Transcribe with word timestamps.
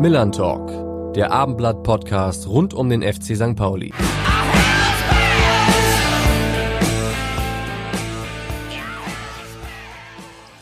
Millern 0.00 0.32
Talk, 0.32 1.12
der 1.12 1.30
Abendblatt-Podcast 1.30 2.48
rund 2.48 2.72
um 2.72 2.88
den 2.88 3.02
FC 3.02 3.36
St. 3.36 3.54
Pauli. 3.54 3.92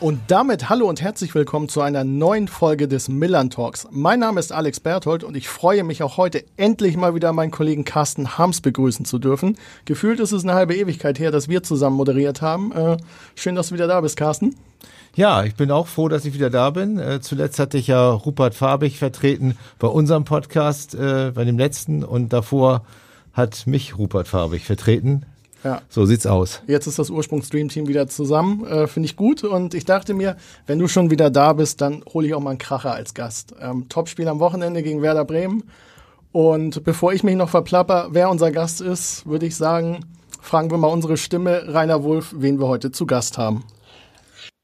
Und 0.01 0.19
damit 0.27 0.67
hallo 0.67 0.89
und 0.89 1.01
herzlich 1.01 1.33
willkommen 1.35 1.69
zu 1.69 1.79
einer 1.79 2.03
neuen 2.03 2.49
Folge 2.49 2.89
des 2.89 3.07
Millern 3.07 3.49
Talks. 3.49 3.87
Mein 3.91 4.19
Name 4.19 4.41
ist 4.41 4.51
Alex 4.51 4.81
Berthold 4.81 5.23
und 5.23 5.37
ich 5.37 5.47
freue 5.47 5.85
mich 5.85 6.03
auch 6.03 6.17
heute 6.17 6.43
endlich 6.57 6.97
mal 6.97 7.15
wieder 7.15 7.31
meinen 7.31 7.51
Kollegen 7.51 7.85
Carsten 7.85 8.37
Harms 8.37 8.59
begrüßen 8.59 9.05
zu 9.05 9.19
dürfen. 9.19 9.57
Gefühlt 9.85 10.19
ist 10.19 10.33
es 10.33 10.43
eine 10.43 10.53
halbe 10.53 10.75
Ewigkeit 10.75 11.17
her, 11.17 11.31
dass 11.31 11.47
wir 11.47 11.63
zusammen 11.63 11.95
moderiert 11.95 12.41
haben. 12.41 12.73
Äh, 12.73 12.97
schön, 13.35 13.55
dass 13.55 13.69
du 13.69 13.75
wieder 13.75 13.87
da 13.87 14.01
bist, 14.01 14.17
Carsten. 14.17 14.57
Ja, 15.15 15.43
ich 15.43 15.55
bin 15.55 15.71
auch 15.71 15.87
froh, 15.87 16.07
dass 16.07 16.25
ich 16.25 16.33
wieder 16.33 16.49
da 16.49 16.69
bin. 16.69 16.99
Äh, 16.99 17.19
zuletzt 17.21 17.59
hatte 17.59 17.77
ich 17.77 17.87
ja 17.87 18.11
Rupert 18.11 18.55
Farbig 18.55 18.97
vertreten 18.97 19.57
bei 19.79 19.87
unserem 19.87 20.23
Podcast, 20.23 20.95
äh, 20.95 21.31
bei 21.33 21.45
dem 21.45 21.57
letzten 21.57 22.03
und 22.03 22.31
davor 22.31 22.85
hat 23.33 23.67
mich 23.67 23.97
Rupert 23.97 24.27
Farbig 24.27 24.65
vertreten. 24.65 25.25
Ja. 25.63 25.81
So 25.89 26.05
sieht's 26.05 26.25
aus. 26.25 26.61
Jetzt 26.67 26.87
ist 26.87 26.99
das 26.99 27.09
Ursprungs-Stream-Team 27.09 27.87
wieder 27.87 28.07
zusammen. 28.07 28.65
Äh, 28.65 28.87
Finde 28.87 29.07
ich 29.07 29.15
gut. 29.15 29.43
Und 29.43 29.73
ich 29.73 29.85
dachte 29.85 30.13
mir, 30.13 30.37
wenn 30.67 30.79
du 30.79 30.87
schon 30.87 31.11
wieder 31.11 31.29
da 31.29 31.53
bist, 31.53 31.81
dann 31.81 32.03
hole 32.13 32.27
ich 32.27 32.33
auch 32.33 32.39
mal 32.39 32.51
einen 32.51 32.59
Kracher 32.59 32.93
als 32.93 33.13
Gast. 33.13 33.53
Ähm, 33.59 33.89
Topspiel 33.89 34.27
am 34.27 34.39
Wochenende 34.39 34.83
gegen 34.83 35.01
Werder 35.01 35.25
Bremen. 35.25 35.63
Und 36.31 36.83
bevor 36.83 37.11
ich 37.11 37.23
mich 37.23 37.35
noch 37.35 37.49
verplapper, 37.49 38.09
wer 38.11 38.29
unser 38.29 38.51
Gast 38.51 38.81
ist, 38.81 39.25
würde 39.25 39.47
ich 39.47 39.55
sagen, 39.55 40.05
fragen 40.41 40.71
wir 40.71 40.77
mal 40.77 40.87
unsere 40.87 41.17
Stimme, 41.17 41.73
Rainer 41.73 42.03
Wulff, 42.03 42.33
wen 42.37 42.59
wir 42.59 42.67
heute 42.67 42.91
zu 42.91 43.05
Gast 43.05 43.37
haben. 43.37 43.63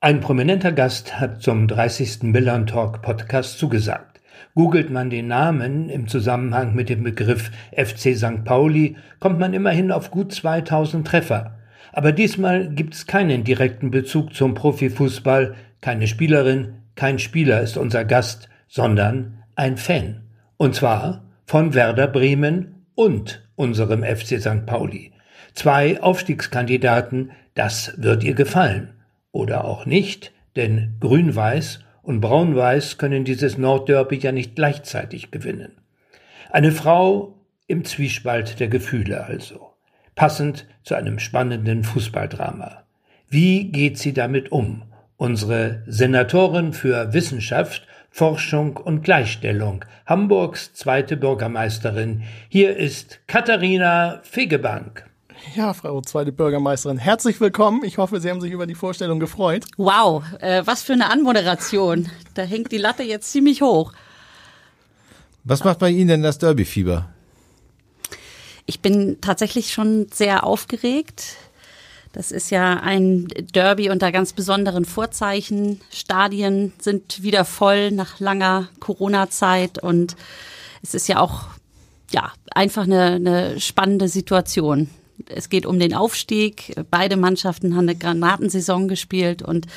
Ein 0.02 0.20
prominenter 0.20 0.72
Gast 0.72 1.20
hat 1.20 1.42
zum 1.42 1.68
30. 1.68 2.24
Millern 2.24 2.68
Talk 2.68 3.02
Podcast 3.02 3.58
zugesagt. 3.58 4.22
Googelt 4.54 4.92
man 4.92 5.10
den 5.10 5.28
Namen 5.28 5.90
im 5.90 6.08
Zusammenhang 6.08 6.76
mit 6.76 6.90
dem 6.90 7.02
Begriff 7.02 7.50
FC 7.72 8.16
St. 8.16 8.44
Pauli, 8.44 8.98
kommt 9.20 9.40
man 9.40 9.54
immerhin 9.54 9.92
auf 9.92 10.12
gut 10.12 10.34
2000 10.34 11.08
Treffer. 11.08 11.58
Aber 11.92 12.12
diesmal 12.12 12.70
gibt 12.70 12.94
es 12.94 13.08
keinen 13.08 13.46
direkten 13.46 13.90
Bezug 13.90 14.36
zum 14.36 14.54
Profifußball, 14.54 15.56
keine 15.82 16.08
Spielerin, 16.08 16.74
kein 16.96 17.18
Spieler 17.18 17.62
ist 17.62 17.78
unser 17.78 18.06
Gast, 18.06 18.50
sondern 18.68 19.44
ein 19.56 19.78
Fan. 19.78 20.24
Und 20.58 20.76
zwar 20.76 21.24
von 21.46 21.74
Werder 21.74 22.08
Bremen 22.08 22.86
und 22.96 23.48
unserem 23.56 24.04
FC 24.04 24.40
St. 24.42 24.66
Pauli. 24.66 25.14
Zwei 25.54 26.02
Aufstiegskandidaten, 26.02 27.32
das 27.56 27.94
wird 27.98 28.24
ihr 28.24 28.36
gefallen. 28.36 28.95
Oder 29.36 29.66
auch 29.66 29.86
nicht, 29.86 30.32
denn 30.56 30.96
Grün-Weiß 31.02 31.82
und 32.04 32.22
Braun-Weiß 32.22 32.98
können 32.98 33.26
dieses 33.26 33.58
Nordderby 33.58 34.16
ja 34.16 34.32
nicht 34.32 34.56
gleichzeitig 34.56 35.30
gewinnen. 35.30 35.74
Eine 36.52 36.72
Frau 36.72 37.36
im 37.68 37.84
Zwiespalt 37.84 38.62
der 38.62 38.70
Gefühle 38.70 39.26
also. 39.26 39.74
Passend 40.16 40.66
zu 40.84 40.96
einem 40.96 41.20
spannenden 41.20 41.84
Fußballdrama. 41.84 42.84
Wie 43.28 43.74
geht 43.74 43.98
sie 43.98 44.14
damit 44.14 44.54
um? 44.54 44.84
Unsere 45.18 45.84
Senatorin 45.86 46.72
für 46.72 47.12
Wissenschaft, 47.12 47.86
Forschung 48.10 48.78
und 48.78 49.04
Gleichstellung, 49.04 49.84
Hamburgs 50.06 50.74
zweite 50.74 51.18
Bürgermeisterin. 51.18 52.24
Hier 52.48 52.78
ist 52.78 53.20
Katharina 53.28 54.22
Fegebank. 54.24 55.10
Ja, 55.54 55.74
Frau 55.74 56.02
zweite 56.02 56.32
Bürgermeisterin, 56.32 56.98
herzlich 56.98 57.40
willkommen. 57.40 57.84
Ich 57.84 57.98
hoffe, 57.98 58.20
Sie 58.20 58.30
haben 58.30 58.42
sich 58.42 58.52
über 58.52 58.66
die 58.66 58.76
Vorstellung 58.76 59.20
gefreut. 59.20 59.66
Wow, 59.78 60.24
äh, 60.40 60.64
was 60.66 60.82
für 60.82 60.94
eine 60.94 61.10
Anmoderation. 61.10 62.10
Da 62.34 62.42
hängt 62.42 62.72
die 62.72 62.78
Latte 62.78 63.04
jetzt 63.04 63.32
ziemlich 63.32 63.62
hoch. 63.62 63.94
Was 65.44 65.64
macht 65.64 65.80
bei 65.80 65.90
Ihnen 65.90 66.08
denn 66.08 66.24
das 66.24 66.40
Derby-Fieber? 66.40 67.10
Ich 68.66 68.80
bin 68.80 69.22
tatsächlich 69.22 69.72
schon 69.72 70.08
sehr 70.12 70.44
aufgeregt. 70.44 71.36
Das 72.12 72.32
ist 72.32 72.50
ja 72.50 72.80
ein 72.80 73.28
Derby 73.54 73.90
unter 73.90 74.12
ganz 74.12 74.34
besonderen 74.34 74.86
Vorzeichen. 74.86 75.80
Stadien 75.92 76.74
sind 76.80 77.22
wieder 77.22 77.46
voll 77.46 77.92
nach 77.92 78.20
langer 78.20 78.70
Corona-Zeit 78.80 79.82
und 79.84 80.16
es 80.82 80.96
ist 80.96 81.08
ja 81.08 81.20
auch 81.20 81.46
ja 82.12 82.32
einfach 82.52 82.84
eine, 82.84 83.12
eine 83.12 83.60
spannende 83.60 84.08
Situation 84.08 84.90
es 85.28 85.50
geht 85.50 85.66
um 85.66 85.80
den 85.80 85.94
Aufstieg. 85.94 86.76
Beide 86.92 87.18
Mannschaften 87.18 87.76
haben 87.76 87.88
eine 87.88 87.96
Granatensaison 87.96 88.88
gespielt 88.88 89.42
und 89.42 89.68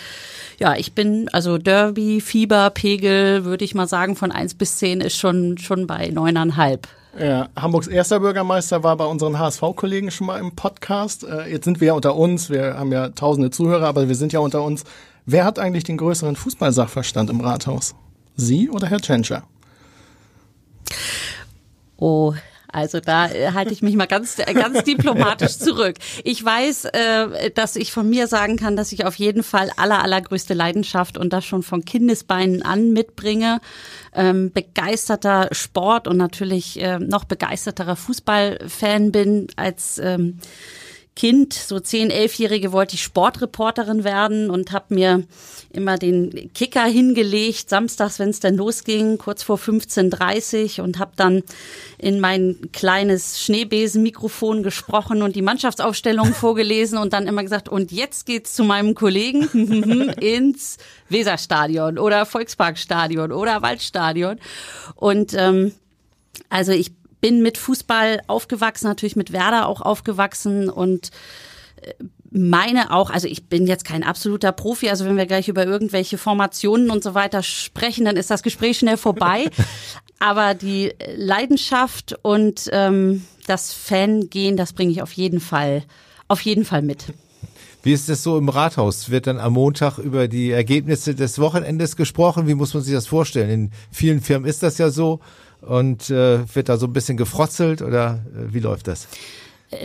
ja, 0.58 0.74
ich 0.74 0.92
bin, 0.92 1.28
also 1.32 1.58
Derby, 1.58 2.20
Fieber, 2.20 2.70
Pegel, 2.70 3.44
würde 3.44 3.64
ich 3.64 3.74
mal 3.74 3.86
sagen, 3.86 4.16
von 4.16 4.32
eins 4.32 4.54
bis 4.54 4.78
zehn 4.78 5.00
ist 5.00 5.16
schon, 5.16 5.58
schon 5.58 5.86
bei 5.86 6.08
neuneinhalb. 6.08 6.88
Ja, 7.18 7.48
Hamburgs 7.56 7.86
erster 7.88 8.20
Bürgermeister 8.20 8.82
war 8.82 8.96
bei 8.96 9.04
unseren 9.04 9.38
HSV-Kollegen 9.38 10.10
schon 10.10 10.26
mal 10.28 10.38
im 10.38 10.54
Podcast. 10.54 11.24
Äh, 11.24 11.50
jetzt 11.50 11.64
sind 11.64 11.80
wir 11.80 11.88
ja 11.88 11.92
unter 11.94 12.14
uns, 12.14 12.50
wir 12.50 12.78
haben 12.78 12.92
ja 12.92 13.08
tausende 13.08 13.50
Zuhörer, 13.50 13.86
aber 13.86 14.08
wir 14.08 14.14
sind 14.14 14.32
ja 14.32 14.40
unter 14.40 14.62
uns. 14.62 14.84
Wer 15.26 15.44
hat 15.44 15.58
eigentlich 15.58 15.84
den 15.84 15.96
größeren 15.96 16.36
Fußballsachverstand 16.36 17.30
im 17.30 17.40
Rathaus? 17.40 17.94
Sie 18.36 18.70
oder 18.70 18.86
Herr 18.86 19.00
Tschentscher? 19.00 19.42
Oh, 21.96 22.34
also 22.78 23.00
da 23.00 23.26
äh, 23.26 23.52
halte 23.52 23.72
ich 23.72 23.82
mich 23.82 23.96
mal 23.96 24.06
ganz, 24.06 24.38
äh, 24.38 24.54
ganz 24.54 24.84
diplomatisch 24.84 25.58
zurück. 25.58 25.96
Ich 26.24 26.44
weiß, 26.44 26.86
äh, 26.86 27.50
dass 27.50 27.76
ich 27.76 27.92
von 27.92 28.08
mir 28.08 28.26
sagen 28.26 28.56
kann, 28.56 28.76
dass 28.76 28.92
ich 28.92 29.04
auf 29.04 29.16
jeden 29.16 29.42
Fall 29.42 29.70
aller, 29.76 30.02
allergrößte 30.02 30.54
Leidenschaft 30.54 31.18
und 31.18 31.32
das 31.32 31.44
schon 31.44 31.62
von 31.62 31.84
Kindesbeinen 31.84 32.62
an 32.62 32.92
mitbringe. 32.92 33.60
Ähm, 34.14 34.52
begeisterter 34.52 35.48
Sport 35.52 36.08
und 36.08 36.16
natürlich 36.16 36.80
äh, 36.80 36.98
noch 36.98 37.24
begeisterterer 37.24 37.96
Fußballfan 37.96 39.12
bin 39.12 39.48
als 39.56 39.98
ähm, 39.98 40.38
Kind, 41.18 41.52
so 41.52 41.80
zehn, 41.80 42.10
elfjährige, 42.10 42.70
wollte 42.70 42.94
ich 42.94 43.02
Sportreporterin 43.02 44.04
werden 44.04 44.50
und 44.50 44.70
habe 44.70 44.94
mir 44.94 45.24
immer 45.72 45.98
den 45.98 46.52
Kicker 46.54 46.84
hingelegt, 46.84 47.68
samstags, 47.68 48.20
wenn 48.20 48.28
es 48.28 48.38
dann 48.38 48.54
losging, 48.54 49.18
kurz 49.18 49.42
vor 49.42 49.56
15.30 49.56 50.80
und 50.80 51.00
habe 51.00 51.10
dann 51.16 51.42
in 51.98 52.20
mein 52.20 52.70
kleines 52.72 53.42
Schneebesenmikrofon 53.42 54.62
gesprochen 54.62 55.22
und 55.22 55.34
die 55.34 55.42
Mannschaftsaufstellung 55.42 56.34
vorgelesen 56.34 56.98
und 56.98 57.12
dann 57.12 57.26
immer 57.26 57.42
gesagt, 57.42 57.68
und 57.68 57.90
jetzt 57.90 58.24
geht's 58.24 58.54
zu 58.54 58.62
meinem 58.62 58.94
Kollegen 58.94 60.10
ins 60.20 60.76
Weserstadion 61.08 61.98
oder 61.98 62.26
Volksparkstadion 62.26 63.32
oder 63.32 63.60
Waldstadion. 63.60 64.38
Und 64.94 65.34
ähm, 65.34 65.72
also 66.48 66.70
ich 66.70 66.92
bin 67.20 67.42
mit 67.42 67.58
Fußball 67.58 68.20
aufgewachsen, 68.26 68.86
natürlich 68.86 69.16
mit 69.16 69.32
Werder 69.32 69.68
auch 69.68 69.80
aufgewachsen 69.80 70.68
und 70.68 71.10
äh, 71.82 71.92
meine 72.30 72.92
auch, 72.92 73.10
also 73.10 73.26
ich 73.26 73.46
bin 73.46 73.66
jetzt 73.66 73.84
kein 73.84 74.02
absoluter 74.02 74.52
Profi, 74.52 74.90
also 74.90 75.04
wenn 75.06 75.16
wir 75.16 75.26
gleich 75.26 75.48
über 75.48 75.64
irgendwelche 75.64 76.18
Formationen 76.18 76.90
und 76.90 77.02
so 77.02 77.14
weiter 77.14 77.42
sprechen, 77.42 78.04
dann 78.04 78.16
ist 78.16 78.30
das 78.30 78.42
Gespräch 78.42 78.78
schnell 78.78 78.96
vorbei. 78.96 79.46
Aber 80.18 80.54
die 80.54 80.92
Leidenschaft 81.16 82.16
und 82.22 82.68
ähm, 82.72 83.24
das 83.46 83.72
Fangehen, 83.72 84.56
das 84.56 84.72
bringe 84.72 84.90
ich 84.90 85.00
auf 85.00 85.12
jeden 85.12 85.40
Fall, 85.40 85.84
auf 86.26 86.40
jeden 86.42 86.64
Fall 86.64 86.82
mit. 86.82 87.06
Wie 87.82 87.92
ist 87.92 88.08
das 88.08 88.22
so 88.24 88.36
im 88.36 88.48
Rathaus? 88.48 89.10
Wird 89.10 89.28
dann 89.28 89.38
am 89.38 89.52
Montag 89.52 89.98
über 89.98 90.26
die 90.26 90.50
Ergebnisse 90.50 91.14
des 91.14 91.38
Wochenendes 91.38 91.96
gesprochen? 91.96 92.48
Wie 92.48 92.54
muss 92.54 92.74
man 92.74 92.82
sich 92.82 92.92
das 92.92 93.06
vorstellen? 93.06 93.48
In 93.48 93.70
vielen 93.92 94.20
Firmen 94.20 94.48
ist 94.48 94.62
das 94.62 94.78
ja 94.78 94.90
so 94.90 95.20
und 95.62 96.10
äh, 96.10 96.54
wird 96.54 96.68
da 96.68 96.76
so 96.76 96.86
ein 96.86 96.92
bisschen 96.92 97.16
gefrotzelt 97.16 97.82
oder 97.82 98.20
äh, 98.34 98.52
wie 98.52 98.60
läuft 98.60 98.88
das? 98.88 99.08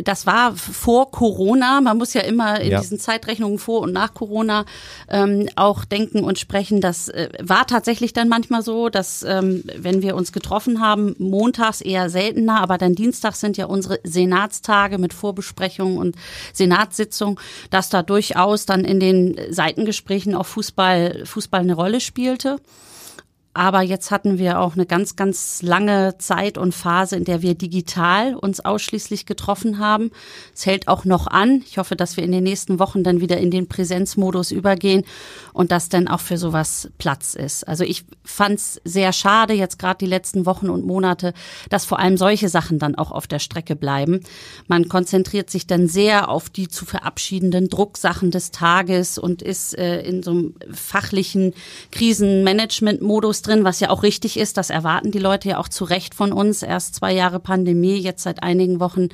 das 0.04 0.26
war 0.26 0.56
vor 0.56 1.12
Corona. 1.12 1.82
Man 1.82 1.98
muss 1.98 2.14
ja 2.14 2.22
immer 2.22 2.62
in 2.62 2.72
ja. 2.72 2.80
diesen 2.80 3.00
Zeitrechnungen 3.00 3.60
vor 3.60 3.82
und 3.82 3.92
nach 3.92 4.14
Corona 4.14 4.66
ähm, 5.10 5.50
auch 5.56 5.84
denken 5.84 6.24
und 6.24 6.40
sprechen. 6.40 6.80
Das 6.80 7.10
äh, 7.10 7.30
war 7.42 7.68
tatsächlich 7.68 8.14
dann 8.14 8.30
manchmal 8.30 8.62
so, 8.62 8.90
dass 8.90 9.24
ähm, 9.24 9.64
wenn 9.76 10.02
wir 10.02 10.16
uns 10.16 10.32
getroffen 10.32 10.80
haben, 10.80 11.16
montags 11.20 11.82
eher 11.82 12.10
seltener, 12.10 12.62
aber 12.62 12.78
dann 12.78 12.96
dienstags 12.96 13.42
sind 13.42 13.58
ja 13.58 13.66
unsere 13.66 14.00
Senatstage 14.04 14.98
mit 14.98 15.14
Vorbesprechungen 15.14 15.98
und 15.98 16.16
Senatssitzung, 16.54 17.40
dass 17.70 17.90
da 17.90 18.04
durchaus 18.04 18.66
dann 18.66 18.86
in 18.86 19.00
den 19.00 19.38
Seitengesprächen 19.50 20.34
auch 20.34 20.46
Fußball, 20.46 21.26
Fußball 21.26 21.62
eine 21.62 21.74
Rolle 21.74 22.00
spielte. 22.00 22.58
Aber 23.56 23.82
jetzt 23.82 24.10
hatten 24.10 24.40
wir 24.40 24.60
auch 24.60 24.74
eine 24.74 24.88
ganz, 24.88 25.16
ganz 25.16 25.62
lange 25.62 26.18
Zeit 26.18 26.58
und 26.58 26.74
Phase, 26.74 27.16
in 27.16 27.24
der 27.24 27.44
wir 27.44 27.54
digital 27.54 28.34
uns 28.36 28.66
ausschließlich 28.66 29.28
getroffen 29.28 29.78
haben. 29.78 30.10
Es 30.56 30.66
hält 30.66 30.88
auch 30.88 31.06
noch 31.06 31.28
an. 31.28 31.62
Ich 31.68 31.78
hoffe, 31.78 31.96
dass 31.96 32.18
wir 32.18 32.24
in 32.24 32.32
den 32.32 32.44
nächsten 32.44 32.80
Wochen 32.80 33.04
dann 33.04 33.22
wieder 33.22 33.38
in 33.38 33.52
den 33.52 33.68
Präsenzmodus 33.68 34.50
übergehen 34.52 35.04
und 35.54 35.72
dass 35.72 35.88
dann 35.90 36.08
auch 36.08 36.20
für 36.20 36.40
sowas 36.40 36.90
Platz 36.98 37.36
ist. 37.36 37.68
Also 37.68 37.84
ich 37.84 38.06
fand 38.24 38.56
es 38.56 38.82
sehr 38.86 39.14
schade, 39.14 39.54
jetzt 39.54 39.78
gerade 39.78 40.00
die 40.00 40.08
letzten 40.08 40.48
Wochen 40.48 40.72
und 40.72 40.88
Monate, 40.88 41.34
dass 41.70 41.86
vor 41.86 42.00
allem 42.00 42.18
solche 42.18 42.50
Sachen 42.50 42.80
dann 42.80 42.96
auch 42.96 43.12
auf 43.12 43.28
der 43.28 43.40
Strecke 43.40 43.76
bleiben. 43.76 44.22
Man 44.68 44.90
konzentriert 44.90 45.52
sich 45.52 45.68
dann 45.68 45.88
sehr 45.88 46.28
auf 46.30 46.50
die 46.50 46.70
zu 46.70 46.86
verabschiedenden 46.86 47.70
Drucksachen 47.70 48.32
des 48.32 48.50
Tages 48.50 49.20
und 49.20 49.44
ist 49.44 49.78
äh, 49.78 50.02
in 50.02 50.24
so 50.24 50.32
einem 50.32 50.56
fachlichen 50.72 51.54
Krisenmanagement-Modus 51.92 53.43
drin, 53.44 53.64
was 53.64 53.80
ja 53.80 53.90
auch 53.90 54.04
richtig 54.04 54.38
ist. 54.38 54.58
Das 54.58 54.70
erwarten 54.70 55.12
die 55.12 55.20
Leute 55.20 55.50
ja 55.50 55.58
auch 55.60 55.70
zu 55.70 55.84
Recht 55.84 56.16
von 56.16 56.32
uns. 56.32 56.64
Erst 56.64 56.96
zwei 56.96 57.14
Jahre 57.14 57.40
Pandemie, 57.40 57.98
jetzt 57.98 58.24
seit 58.24 58.42
einigen 58.42 58.80
Wochen 58.80 59.10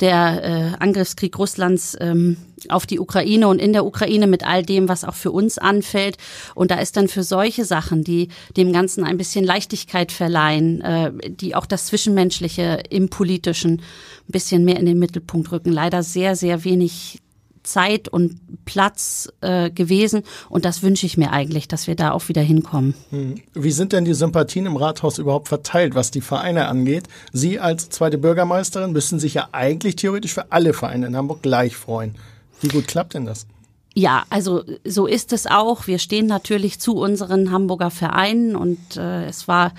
der 0.00 0.42
äh, 0.42 0.82
Angriffskrieg 0.82 1.38
Russlands 1.38 1.96
ähm, 2.00 2.36
auf 2.68 2.86
die 2.86 2.98
Ukraine 2.98 3.46
und 3.46 3.60
in 3.60 3.72
der 3.72 3.86
Ukraine 3.86 4.26
mit 4.26 4.44
all 4.44 4.64
dem, 4.64 4.88
was 4.88 5.04
auch 5.04 5.14
für 5.14 5.30
uns 5.30 5.58
anfällt. 5.58 6.16
Und 6.54 6.72
da 6.72 6.80
ist 6.80 6.96
dann 6.96 7.06
für 7.06 7.22
solche 7.22 7.64
Sachen, 7.64 8.02
die 8.02 8.28
dem 8.56 8.72
Ganzen 8.72 9.04
ein 9.04 9.16
bisschen 9.16 9.44
Leichtigkeit 9.44 10.10
verleihen, 10.10 10.80
äh, 10.80 11.12
die 11.28 11.54
auch 11.54 11.66
das 11.66 11.86
Zwischenmenschliche 11.86 12.82
im 12.90 13.10
Politischen 13.10 13.74
ein 13.74 14.32
bisschen 14.32 14.64
mehr 14.64 14.80
in 14.80 14.86
den 14.86 14.98
Mittelpunkt 14.98 15.52
rücken, 15.52 15.70
leider 15.70 16.02
sehr, 16.02 16.34
sehr 16.34 16.64
wenig 16.64 17.20
Zeit 17.62 18.08
und 18.08 18.40
Platz 18.64 19.32
äh, 19.40 19.70
gewesen. 19.70 20.22
Und 20.48 20.64
das 20.64 20.82
wünsche 20.82 21.06
ich 21.06 21.16
mir 21.16 21.32
eigentlich, 21.32 21.68
dass 21.68 21.86
wir 21.86 21.94
da 21.94 22.12
auch 22.12 22.28
wieder 22.28 22.42
hinkommen. 22.42 22.94
Hm. 23.10 23.40
Wie 23.54 23.72
sind 23.72 23.92
denn 23.92 24.04
die 24.04 24.14
Sympathien 24.14 24.66
im 24.66 24.76
Rathaus 24.76 25.18
überhaupt 25.18 25.48
verteilt, 25.48 25.94
was 25.94 26.10
die 26.10 26.20
Vereine 26.20 26.66
angeht? 26.66 27.04
Sie 27.32 27.58
als 27.58 27.90
zweite 27.90 28.18
Bürgermeisterin 28.18 28.92
müssen 28.92 29.18
sich 29.18 29.34
ja 29.34 29.48
eigentlich 29.52 29.96
theoretisch 29.96 30.34
für 30.34 30.50
alle 30.50 30.72
Vereine 30.72 31.06
in 31.06 31.16
Hamburg 31.16 31.42
gleich 31.42 31.76
freuen. 31.76 32.16
Wie 32.60 32.68
gut 32.68 32.86
klappt 32.86 33.14
denn 33.14 33.26
das? 33.26 33.46
Ja, 33.94 34.24
also 34.30 34.64
so 34.84 35.06
ist 35.06 35.32
es 35.32 35.46
auch. 35.46 35.86
Wir 35.86 35.98
stehen 35.98 36.26
natürlich 36.26 36.80
zu 36.80 36.96
unseren 36.96 37.50
Hamburger 37.50 37.90
Vereinen 37.90 38.56
und 38.56 38.96
äh, 38.96 39.26
es 39.26 39.48
war 39.48 39.72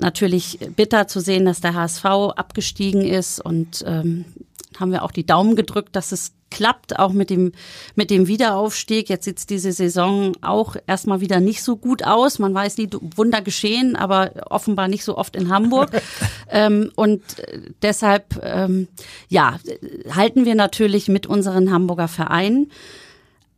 natürlich 0.00 0.58
bitter 0.76 1.06
zu 1.06 1.20
sehen, 1.20 1.44
dass 1.44 1.60
der 1.60 1.74
HSV 1.74 2.04
abgestiegen 2.04 3.02
ist 3.02 3.40
und 3.40 3.84
ähm, 3.86 4.24
haben 4.78 4.92
wir 4.92 5.02
auch 5.02 5.12
die 5.12 5.26
Daumen 5.26 5.56
gedrückt, 5.56 5.94
dass 5.96 6.12
es 6.12 6.32
klappt, 6.50 6.98
auch 6.98 7.12
mit 7.12 7.30
dem, 7.30 7.52
mit 7.94 8.10
dem 8.10 8.26
Wiederaufstieg. 8.26 9.08
Jetzt 9.08 9.24
sieht 9.24 9.50
diese 9.50 9.72
Saison 9.72 10.32
auch 10.40 10.76
erstmal 10.86 11.20
wieder 11.20 11.40
nicht 11.40 11.62
so 11.62 11.76
gut 11.76 12.04
aus. 12.04 12.38
Man 12.38 12.54
weiß 12.54 12.78
nie, 12.78 12.88
Wunder 13.16 13.42
geschehen, 13.42 13.96
aber 13.96 14.32
offenbar 14.50 14.88
nicht 14.88 15.04
so 15.04 15.16
oft 15.16 15.36
in 15.36 15.50
Hamburg. 15.50 15.90
ähm, 16.50 16.90
und 16.94 17.22
deshalb, 17.82 18.40
ähm, 18.42 18.88
ja, 19.28 19.58
halten 20.14 20.44
wir 20.44 20.54
natürlich 20.54 21.08
mit 21.08 21.26
unseren 21.26 21.70
Hamburger 21.70 22.08
Vereinen. 22.08 22.70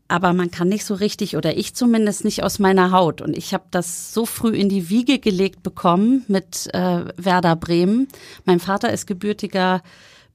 Aber 0.09 0.33
man 0.33 0.51
kann 0.51 0.69
nicht 0.69 0.85
so 0.85 0.95
richtig, 0.95 1.37
oder 1.37 1.57
ich 1.57 1.75
zumindest 1.75 2.25
nicht 2.25 2.43
aus 2.43 2.59
meiner 2.59 2.91
Haut. 2.91 3.23
Und 3.23 3.37
ich 3.37 3.55
habe 3.55 3.67
das 3.71 4.13
so 4.13 4.27
früh 4.27 4.57
in 4.57 4.69
die 4.69 4.91
Wiege 4.91 5.21
gelegt 5.21 5.63
bekommen 5.63 6.25
mit 6.27 6.69
äh, 6.75 7.05
Werder 7.17 7.55
Bremen. 7.55 8.09
Mein 8.45 8.59
Vater 8.59 8.93
ist 8.93 9.07
gebürtiger 9.07 9.83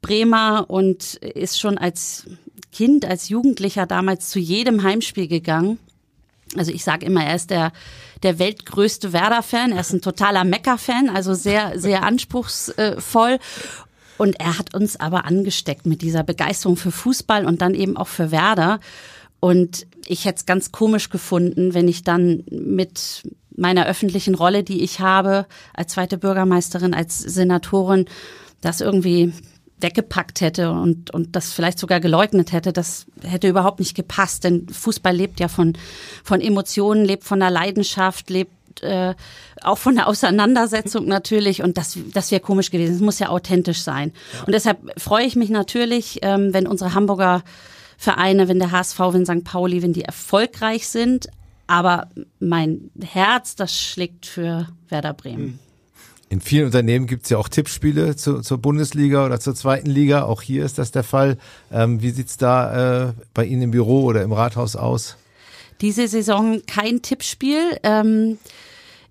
Bremer 0.01 0.65
und 0.69 1.15
ist 1.15 1.59
schon 1.59 1.77
als 1.77 2.25
Kind, 2.75 3.05
als 3.05 3.29
Jugendlicher 3.29 3.85
damals 3.85 4.29
zu 4.29 4.37
jedem 4.37 4.83
Heimspiel 4.83 5.29
gegangen. 5.29 5.79
Also 6.57 6.73
ich 6.73 6.83
sage 6.83 7.05
immer, 7.05 7.23
er 7.23 7.35
ist 7.35 7.49
der, 7.49 7.71
der 8.21 8.37
weltgrößte 8.37 9.13
Werder-Fan. 9.13 9.71
Er 9.71 9.79
ist 9.79 9.93
ein 9.93 10.01
totaler 10.01 10.43
Mecker-Fan, 10.43 11.09
also 11.09 11.33
sehr, 11.33 11.79
sehr 11.79 12.03
anspruchsvoll. 12.03 13.39
Und 14.17 14.39
er 14.41 14.57
hat 14.59 14.73
uns 14.73 14.99
aber 14.99 15.23
angesteckt 15.23 15.85
mit 15.85 16.01
dieser 16.01 16.23
Begeisterung 16.23 16.75
für 16.75 16.91
Fußball 16.91 17.45
und 17.45 17.61
dann 17.61 17.75
eben 17.75 17.95
auch 17.95 18.09
für 18.09 18.31
Werder. 18.31 18.81
Und 19.39 19.87
ich 20.05 20.25
hätte 20.25 20.39
es 20.39 20.45
ganz 20.45 20.73
komisch 20.73 21.09
gefunden, 21.09 21.73
wenn 21.73 21.87
ich 21.87 22.03
dann 22.03 22.43
mit 22.49 23.23
meiner 23.55 23.85
öffentlichen 23.85 24.35
Rolle, 24.35 24.63
die 24.63 24.83
ich 24.83 24.99
habe, 24.99 25.45
als 25.73 25.93
zweite 25.93 26.17
Bürgermeisterin, 26.17 26.93
als 26.93 27.19
Senatorin, 27.19 28.05
das 28.59 28.81
irgendwie 28.81 29.31
weggepackt 29.79 30.41
hätte 30.41 30.71
und, 30.71 31.11
und 31.11 31.35
das 31.35 31.51
vielleicht 31.51 31.79
sogar 31.79 31.99
geleugnet 31.99 32.51
hätte, 32.51 32.71
das 32.71 33.05
hätte 33.21 33.47
überhaupt 33.47 33.79
nicht 33.79 33.95
gepasst. 33.95 34.43
Denn 34.43 34.67
Fußball 34.69 35.15
lebt 35.15 35.39
ja 35.39 35.47
von, 35.47 35.73
von 36.23 36.41
Emotionen, 36.41 37.03
lebt 37.03 37.23
von 37.25 37.39
der 37.39 37.51
Leidenschaft, 37.51 38.29
lebt 38.29 38.51
äh, 38.81 39.13
auch 39.61 39.77
von 39.77 39.95
der 39.95 40.07
Auseinandersetzung 40.07 41.07
natürlich 41.07 41.61
und 41.63 41.77
das, 41.77 41.97
das 42.13 42.31
wäre 42.31 42.41
komisch 42.41 42.71
gewesen. 42.71 42.95
Es 42.95 43.01
muss 43.01 43.19
ja 43.19 43.29
authentisch 43.29 43.81
sein. 43.81 44.11
Und 44.45 44.53
deshalb 44.53 44.79
freue 44.99 45.25
ich 45.25 45.35
mich 45.35 45.49
natürlich, 45.49 46.19
ähm, 46.21 46.53
wenn 46.53 46.67
unsere 46.67 46.93
Hamburger 46.93 47.43
Vereine, 47.97 48.47
wenn 48.47 48.59
der 48.59 48.71
HSV, 48.71 48.99
wenn 48.99 49.25
St. 49.25 49.43
Pauli, 49.43 49.81
wenn 49.81 49.93
die 49.93 50.03
erfolgreich 50.03 50.87
sind. 50.87 51.27
Aber 51.67 52.09
mein 52.39 52.91
Herz, 53.01 53.55
das 53.55 53.79
schlägt 53.79 54.25
für 54.25 54.67
Werder 54.89 55.13
Bremen. 55.13 55.59
In 56.29 56.41
vielen 56.41 56.65
Unternehmen 56.65 57.05
gibt 57.05 57.23
es 57.23 57.29
ja 57.29 57.37
auch 57.37 57.47
Tippspiele 57.47 58.15
zu, 58.15 58.41
zur 58.41 58.57
Bundesliga 58.57 59.25
oder 59.25 59.39
zur 59.39 59.55
zweiten 59.55 59.89
Liga. 59.89 60.23
Auch 60.23 60.41
hier 60.41 60.65
ist 60.65 60.77
das 60.77 60.91
der 60.91 61.03
Fall. 61.03 61.37
Ähm, 61.71 62.01
wie 62.01 62.09
sieht's 62.09 62.37
da 62.37 63.09
äh, 63.09 63.13
bei 63.33 63.45
Ihnen 63.45 63.63
im 63.63 63.71
Büro 63.71 64.03
oder 64.03 64.23
im 64.23 64.31
Rathaus 64.31 64.75
aus? 64.75 65.17
Diese 65.81 66.07
Saison 66.07 66.61
kein 66.65 67.01
Tippspiel. 67.01 67.77
Ähm 67.83 68.37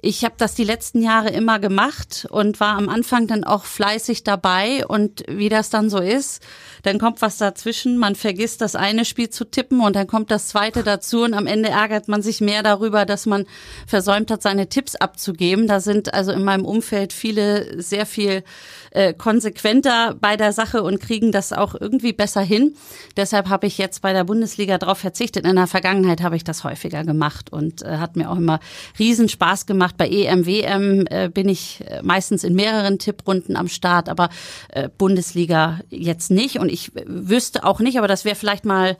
ich 0.04 0.22
habe 0.22 0.34
das 0.36 0.54
die 0.54 0.64
letzten 0.64 1.02
Jahre 1.02 1.30
immer 1.30 1.58
gemacht 1.58 2.26
und 2.30 2.60
war 2.60 2.76
am 2.76 2.90
Anfang 2.90 3.26
dann 3.26 3.42
auch 3.42 3.64
fleißig 3.64 4.22
dabei. 4.22 4.86
Und 4.86 5.24
wie 5.28 5.48
das 5.48 5.70
dann 5.70 5.88
so 5.88 5.98
ist, 5.98 6.42
dann 6.82 6.98
kommt 6.98 7.22
was 7.22 7.38
dazwischen. 7.38 7.96
Man 7.96 8.14
vergisst 8.14 8.60
das 8.60 8.76
eine 8.76 9.06
Spiel 9.06 9.30
zu 9.30 9.46
tippen 9.46 9.80
und 9.80 9.96
dann 9.96 10.06
kommt 10.06 10.30
das 10.30 10.48
zweite 10.48 10.82
dazu. 10.82 11.22
Und 11.22 11.32
am 11.32 11.46
Ende 11.46 11.70
ärgert 11.70 12.08
man 12.08 12.20
sich 12.20 12.42
mehr 12.42 12.62
darüber, 12.62 13.06
dass 13.06 13.24
man 13.24 13.46
versäumt 13.86 14.30
hat, 14.30 14.42
seine 14.42 14.68
Tipps 14.68 14.94
abzugeben. 14.94 15.66
Da 15.66 15.80
sind 15.80 16.12
also 16.12 16.32
in 16.32 16.44
meinem 16.44 16.66
Umfeld 16.66 17.14
viele 17.14 17.82
sehr 17.82 18.04
viel 18.04 18.44
äh, 18.90 19.14
konsequenter 19.14 20.14
bei 20.20 20.36
der 20.36 20.52
Sache 20.52 20.82
und 20.82 21.00
kriegen 21.00 21.32
das 21.32 21.54
auch 21.54 21.74
irgendwie 21.74 22.12
besser 22.12 22.42
hin. 22.42 22.76
Deshalb 23.16 23.48
habe 23.48 23.66
ich 23.66 23.78
jetzt 23.78 24.02
bei 24.02 24.12
der 24.12 24.24
Bundesliga 24.24 24.76
darauf 24.76 24.98
verzichtet. 24.98 25.46
In 25.46 25.56
der 25.56 25.66
Vergangenheit 25.66 26.22
habe 26.22 26.36
ich 26.36 26.44
das 26.44 26.62
häufiger 26.62 27.04
gemacht 27.04 27.50
und 27.50 27.82
äh, 27.82 27.96
hat 27.96 28.16
mir 28.16 28.30
auch 28.30 28.36
immer 28.36 28.60
riesen 28.98 29.30
Spaß 29.30 29.64
gemacht 29.64 29.93
gemacht. 29.94 29.96
Bei 29.96 30.08
EM, 30.08 30.46
WM 30.46 31.06
äh, 31.10 31.28
bin 31.28 31.48
ich 31.48 31.82
äh, 31.86 32.02
meistens 32.02 32.44
in 32.44 32.54
mehreren 32.54 32.98
Tipprunden 32.98 33.56
am 33.56 33.68
Start, 33.68 34.08
aber 34.08 34.28
äh, 34.68 34.88
Bundesliga 34.96 35.80
jetzt 35.90 36.30
nicht. 36.30 36.58
Und 36.58 36.68
ich 36.68 36.92
wüsste 37.06 37.64
auch 37.64 37.80
nicht, 37.80 37.98
aber 37.98 38.08
das 38.08 38.24
wäre 38.24 38.36
vielleicht 38.36 38.64
mal 38.64 38.96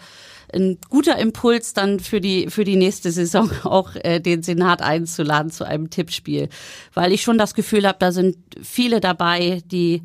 ein 0.52 0.78
guter 0.88 1.18
Impuls 1.18 1.72
dann 1.72 1.98
für 2.00 2.20
die 2.20 2.48
für 2.48 2.64
die 2.64 2.76
nächste 2.76 3.10
Saison 3.10 3.50
auch 3.64 3.90
äh, 3.96 4.20
den 4.20 4.42
Senat 4.42 4.82
einzuladen 4.82 5.50
zu 5.50 5.64
einem 5.64 5.90
Tippspiel, 5.90 6.48
weil 6.92 7.12
ich 7.12 7.22
schon 7.22 7.38
das 7.38 7.54
Gefühl 7.54 7.86
habe, 7.86 7.98
da 7.98 8.12
sind 8.12 8.36
viele 8.62 9.00
dabei, 9.00 9.62
die 9.66 10.02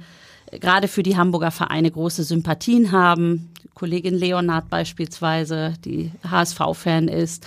gerade 0.52 0.88
für 0.88 1.04
die 1.04 1.18
Hamburger 1.18 1.52
Vereine 1.52 1.92
große 1.92 2.24
Sympathien 2.24 2.92
haben. 2.92 3.52
Kollegin 3.76 4.16
Leonard 4.16 4.70
beispielsweise, 4.70 5.76
die 5.86 6.12
HSV-Fan 6.28 7.08
ist. 7.08 7.46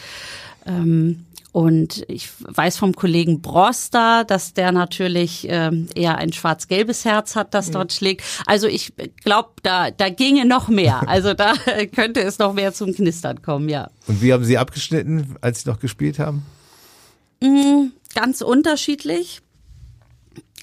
Ähm, 0.65 1.27
und 1.53 2.03
ich 2.09 2.31
weiß 2.41 2.79
vom 2.79 2.95
Kollegen 2.97 3.43
Broster, 3.43 4.25
dass 4.25 4.55
der 4.55 4.73
natürlich 4.73 5.47
ähm, 5.51 5.87
eher 5.95 6.17
ein 6.17 6.33
schwarz-gelbes 6.33 7.05
Herz 7.05 7.37
hat, 7.37 7.53
das 7.53 7.71
dort 7.71 7.93
schlägt. 7.93 8.25
Also 8.47 8.67
ich 8.67 8.95
glaube, 9.23 9.51
da, 9.63 9.91
da 9.91 10.09
ginge 10.09 10.47
noch 10.47 10.69
mehr. 10.69 11.03
Also 11.13 11.35
da 11.35 11.53
könnte 11.95 12.23
es 12.23 12.39
noch 12.39 12.55
mehr 12.55 12.73
zum 12.73 12.95
Knistern 12.95 13.43
kommen, 13.43 13.69
ja. 13.69 13.91
Und 14.07 14.23
wie 14.23 14.33
haben 14.33 14.45
Sie 14.45 14.57
abgeschnitten, 14.57 15.37
als 15.43 15.63
Sie 15.63 15.69
noch 15.69 15.79
gespielt 15.79 16.19
haben? 16.19 16.47
Mm, 17.43 17.89
ganz 18.15 18.41
unterschiedlich. 18.41 19.43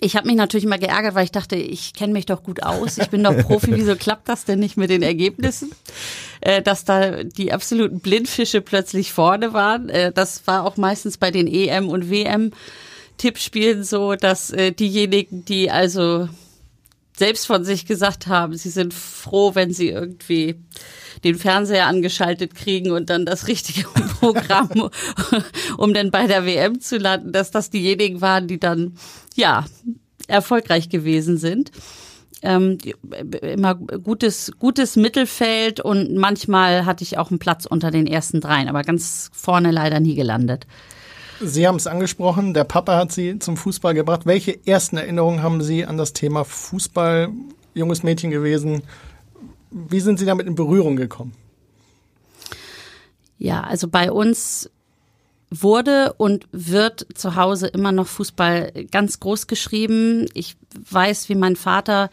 Ich 0.02 0.16
habe 0.16 0.28
mich 0.28 0.38
natürlich 0.38 0.64
immer 0.64 0.78
geärgert, 0.78 1.16
weil 1.16 1.26
ich 1.26 1.32
dachte, 1.32 1.56
ich 1.56 1.94
kenne 1.94 2.14
mich 2.14 2.26
doch 2.26 2.44
gut 2.44 2.64
aus. 2.64 2.98
Ich 2.98 3.10
bin 3.10 3.24
doch 3.24 3.38
Profi. 3.38 3.76
Wieso 3.76 3.96
klappt 3.96 4.30
das 4.30 4.46
denn 4.46 4.60
nicht 4.60 4.78
mit 4.78 4.90
den 4.90 5.02
Ergebnissen? 5.02 5.72
Äh, 6.42 6.62
dass 6.62 6.86
da 6.86 7.24
die 7.24 7.52
absoluten 7.52 8.00
Blindfische 8.00 8.62
plötzlich 8.62 9.12
vorne 9.12 9.54
waren. 9.54 9.90
Äh, 9.90 10.12
das 10.14 10.48
war 10.48 10.66
auch 10.66 10.78
meistens 10.78 11.18
bei 11.18 11.32
den 11.32 11.48
EM 11.48 11.90
und 11.90 12.10
WM 12.10 12.52
Tippspielen 13.18 13.84
so, 13.84 14.16
dass 14.16 14.50
äh, 14.50 14.72
diejenigen, 14.72 15.44
die 15.44 15.70
also 15.70 16.30
selbst 17.20 17.46
von 17.46 17.64
sich 17.64 17.86
gesagt 17.86 18.28
haben, 18.28 18.56
sie 18.56 18.70
sind 18.70 18.94
froh, 18.94 19.54
wenn 19.54 19.72
sie 19.72 19.90
irgendwie 19.90 20.56
den 21.24 21.36
Fernseher 21.36 21.86
angeschaltet 21.86 22.56
kriegen 22.56 22.92
und 22.92 23.10
dann 23.10 23.26
das 23.26 23.48
richtige 23.48 23.88
Programm, 24.20 24.90
um 25.78 25.94
dann 25.94 26.12
bei 26.12 26.28
der 26.28 26.46
WM 26.46 26.80
zu 26.80 26.98
landen, 26.98 27.32
dass 27.32 27.52
das 27.52 27.70
diejenigen 27.70 28.22
waren, 28.22 28.48
die 28.48 28.60
dann, 28.60 28.96
ja, 29.36 29.66
erfolgreich 30.28 30.90
gewesen 30.90 31.38
sind. 31.38 31.72
Ähm, 32.42 32.78
immer 33.42 33.76
gutes, 33.76 34.54
gutes 34.58 34.96
Mittelfeld 34.96 35.82
und 35.82 36.16
manchmal 36.16 36.86
hatte 36.86 37.04
ich 37.04 37.18
auch 37.18 37.32
einen 37.32 37.40
Platz 37.40 37.66
unter 37.66 37.92
den 37.92 38.08
ersten 38.08 38.40
dreien, 38.40 38.70
aber 38.70 38.84
ganz 38.84 39.30
vorne 39.34 39.72
leider 39.72 40.00
nie 40.00 40.16
gelandet. 40.16 40.66
Sie 41.42 41.68
haben 41.68 41.78
es 41.78 41.88
angesprochen, 41.88 42.54
der 42.54 42.66
Papa 42.66 42.98
hat 42.98 43.12
Sie 43.12 43.40
zum 43.40 43.56
Fußball 43.56 43.94
gebracht. 43.94 44.26
Welche 44.26 44.66
ersten 44.66 44.98
Erinnerungen 44.98 45.42
haben 45.42 45.62
Sie 45.62 45.86
an 45.86 45.98
das 45.98 46.14
Thema 46.14 46.44
Fußball, 46.44 47.30
junges 47.74 48.04
Mädchen 48.04 48.30
gewesen? 48.30 48.84
Wie 49.72 50.02
sind 50.02 50.20
Sie 50.20 50.26
damit 50.26 50.48
in 50.48 50.56
Berührung 50.56 50.96
gekommen? 50.96 51.34
Ja, 53.38 53.62
also 53.62 53.88
bei 53.88 54.12
uns 54.12 54.70
wurde 55.50 56.14
und 56.18 56.48
wird 56.52 57.08
zu 57.16 57.36
Hause 57.36 57.68
immer 57.68 57.92
noch 57.92 58.08
Fußball 58.08 58.86
ganz 58.92 59.20
groß 59.20 59.48
geschrieben. 59.48 60.28
Ich 60.34 60.58
weiß, 60.90 61.30
wie 61.30 61.36
mein 61.36 61.56
Vater 61.56 62.10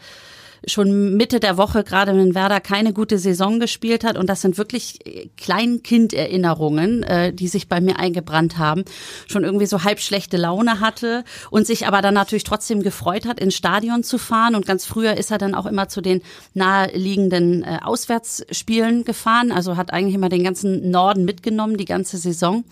schon 0.65 1.15
Mitte 1.15 1.39
der 1.39 1.57
Woche, 1.57 1.83
gerade 1.83 2.15
wenn 2.15 2.35
Werder 2.35 2.59
keine 2.59 2.93
gute 2.93 3.19
Saison 3.19 3.59
gespielt 3.59 4.03
hat. 4.03 4.17
Und 4.17 4.27
das 4.27 4.41
sind 4.41 4.57
wirklich 4.57 4.99
Kleinkinderinnerungen, 5.37 7.03
äh, 7.03 7.33
die 7.33 7.47
sich 7.47 7.67
bei 7.67 7.81
mir 7.81 7.99
eingebrannt 7.99 8.57
haben. 8.57 8.83
Schon 9.27 9.43
irgendwie 9.43 9.65
so 9.65 9.83
halb 9.83 9.99
schlechte 9.99 10.37
Laune 10.37 10.79
hatte 10.79 11.23
und 11.51 11.67
sich 11.67 11.87
aber 11.87 12.01
dann 12.01 12.13
natürlich 12.13 12.43
trotzdem 12.43 12.81
gefreut 12.81 13.25
hat, 13.25 13.39
ins 13.39 13.55
Stadion 13.55 14.03
zu 14.03 14.17
fahren. 14.17 14.55
Und 14.55 14.65
ganz 14.65 14.85
früher 14.85 15.15
ist 15.17 15.31
er 15.31 15.37
dann 15.37 15.55
auch 15.55 15.65
immer 15.65 15.89
zu 15.89 16.01
den 16.01 16.21
naheliegenden 16.53 17.63
äh, 17.63 17.79
Auswärtsspielen 17.83 19.03
gefahren. 19.03 19.51
Also 19.51 19.77
hat 19.77 19.93
eigentlich 19.93 20.15
immer 20.15 20.29
den 20.29 20.43
ganzen 20.43 20.89
Norden 20.89 21.25
mitgenommen, 21.25 21.77
die 21.77 21.85
ganze 21.85 22.17
Saison. 22.17 22.63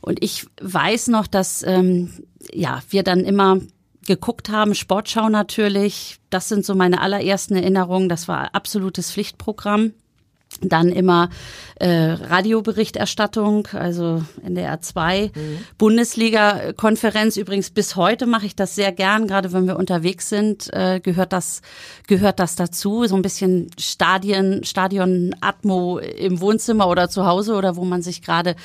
Und 0.00 0.22
ich 0.22 0.46
weiß 0.60 1.08
noch, 1.08 1.26
dass 1.26 1.62
ähm, 1.64 2.10
ja 2.52 2.80
wir 2.90 3.02
dann 3.02 3.20
immer 3.20 3.58
geguckt 4.06 4.48
haben, 4.48 4.74
Sportschau 4.74 5.28
natürlich. 5.28 6.18
Das 6.30 6.48
sind 6.48 6.64
so 6.64 6.74
meine 6.74 7.00
allerersten 7.00 7.56
Erinnerungen. 7.56 8.08
Das 8.08 8.28
war 8.28 8.54
absolutes 8.54 9.12
Pflichtprogramm. 9.12 9.92
Dann 10.62 10.90
immer 10.90 11.28
äh, 11.80 12.12
Radioberichterstattung, 12.12 13.68
also 13.72 14.24
NDR 14.42 14.80
2, 14.80 15.32
mhm. 15.34 15.58
Bundesliga-Konferenz. 15.76 17.36
Übrigens 17.36 17.70
bis 17.70 17.96
heute 17.96 18.26
mache 18.26 18.46
ich 18.46 18.56
das 18.56 18.74
sehr 18.74 18.92
gern, 18.92 19.26
gerade 19.26 19.52
wenn 19.52 19.66
wir 19.66 19.76
unterwegs 19.76 20.30
sind, 20.30 20.72
äh, 20.72 21.00
gehört 21.00 21.32
das 21.32 21.60
gehört 22.06 22.38
das 22.38 22.56
dazu. 22.56 23.04
So 23.06 23.16
ein 23.16 23.22
bisschen 23.22 23.70
Stadien, 23.78 24.64
Stadion-Atmo 24.64 25.98
im 25.98 26.40
Wohnzimmer 26.40 26.88
oder 26.88 27.10
zu 27.10 27.26
Hause 27.26 27.54
oder 27.54 27.76
wo 27.76 27.84
man 27.84 28.00
sich 28.00 28.22
gerade 28.22 28.56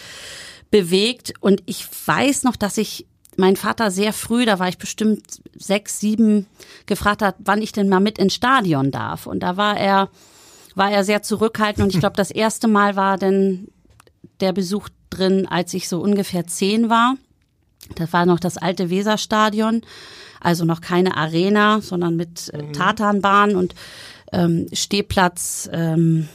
bewegt. 0.69 1.33
Und 1.41 1.61
ich 1.65 1.85
weiß 2.05 2.43
noch, 2.43 2.55
dass 2.55 2.77
ich 2.77 3.05
mein 3.37 3.55
Vater 3.55 3.91
sehr 3.91 4.13
früh, 4.13 4.45
da 4.45 4.59
war 4.59 4.67
ich 4.67 4.77
bestimmt 4.77 5.23
sechs, 5.55 5.99
sieben, 5.99 6.47
gefragt 6.85 7.21
hat, 7.21 7.35
wann 7.39 7.61
ich 7.61 7.71
denn 7.71 7.89
mal 7.89 7.99
mit 7.99 8.17
ins 8.17 8.33
Stadion 8.33 8.91
darf. 8.91 9.25
Und 9.25 9.41
da 9.41 9.57
war 9.57 9.77
er, 9.77 10.09
war 10.75 10.91
er 10.91 11.03
sehr 11.03 11.23
zurückhaltend. 11.23 11.85
Und 11.85 11.93
ich 11.93 11.99
glaube, 11.99 12.15
das 12.17 12.31
erste 12.31 12.67
Mal 12.67 12.95
war 12.95 13.17
denn 13.17 13.69
der 14.39 14.53
Besuch 14.53 14.89
drin, 15.09 15.47
als 15.47 15.73
ich 15.73 15.87
so 15.87 16.01
ungefähr 16.01 16.47
zehn 16.47 16.89
war. 16.89 17.15
Das 17.95 18.13
war 18.13 18.25
noch 18.25 18.39
das 18.39 18.57
alte 18.57 18.89
Weserstadion, 18.89 19.81
also 20.39 20.65
noch 20.65 20.81
keine 20.81 21.17
Arena, 21.17 21.81
sondern 21.81 22.15
mit 22.15 22.49
äh, 22.53 22.63
mhm. 22.63 22.73
Tatanbahn 22.73 23.55
und 23.55 23.75
ähm, 24.31 24.67
Stehplatz, 24.71 25.69
ähm, 25.73 26.27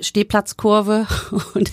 Stehplatzkurve. 0.00 1.06
Und 1.54 1.70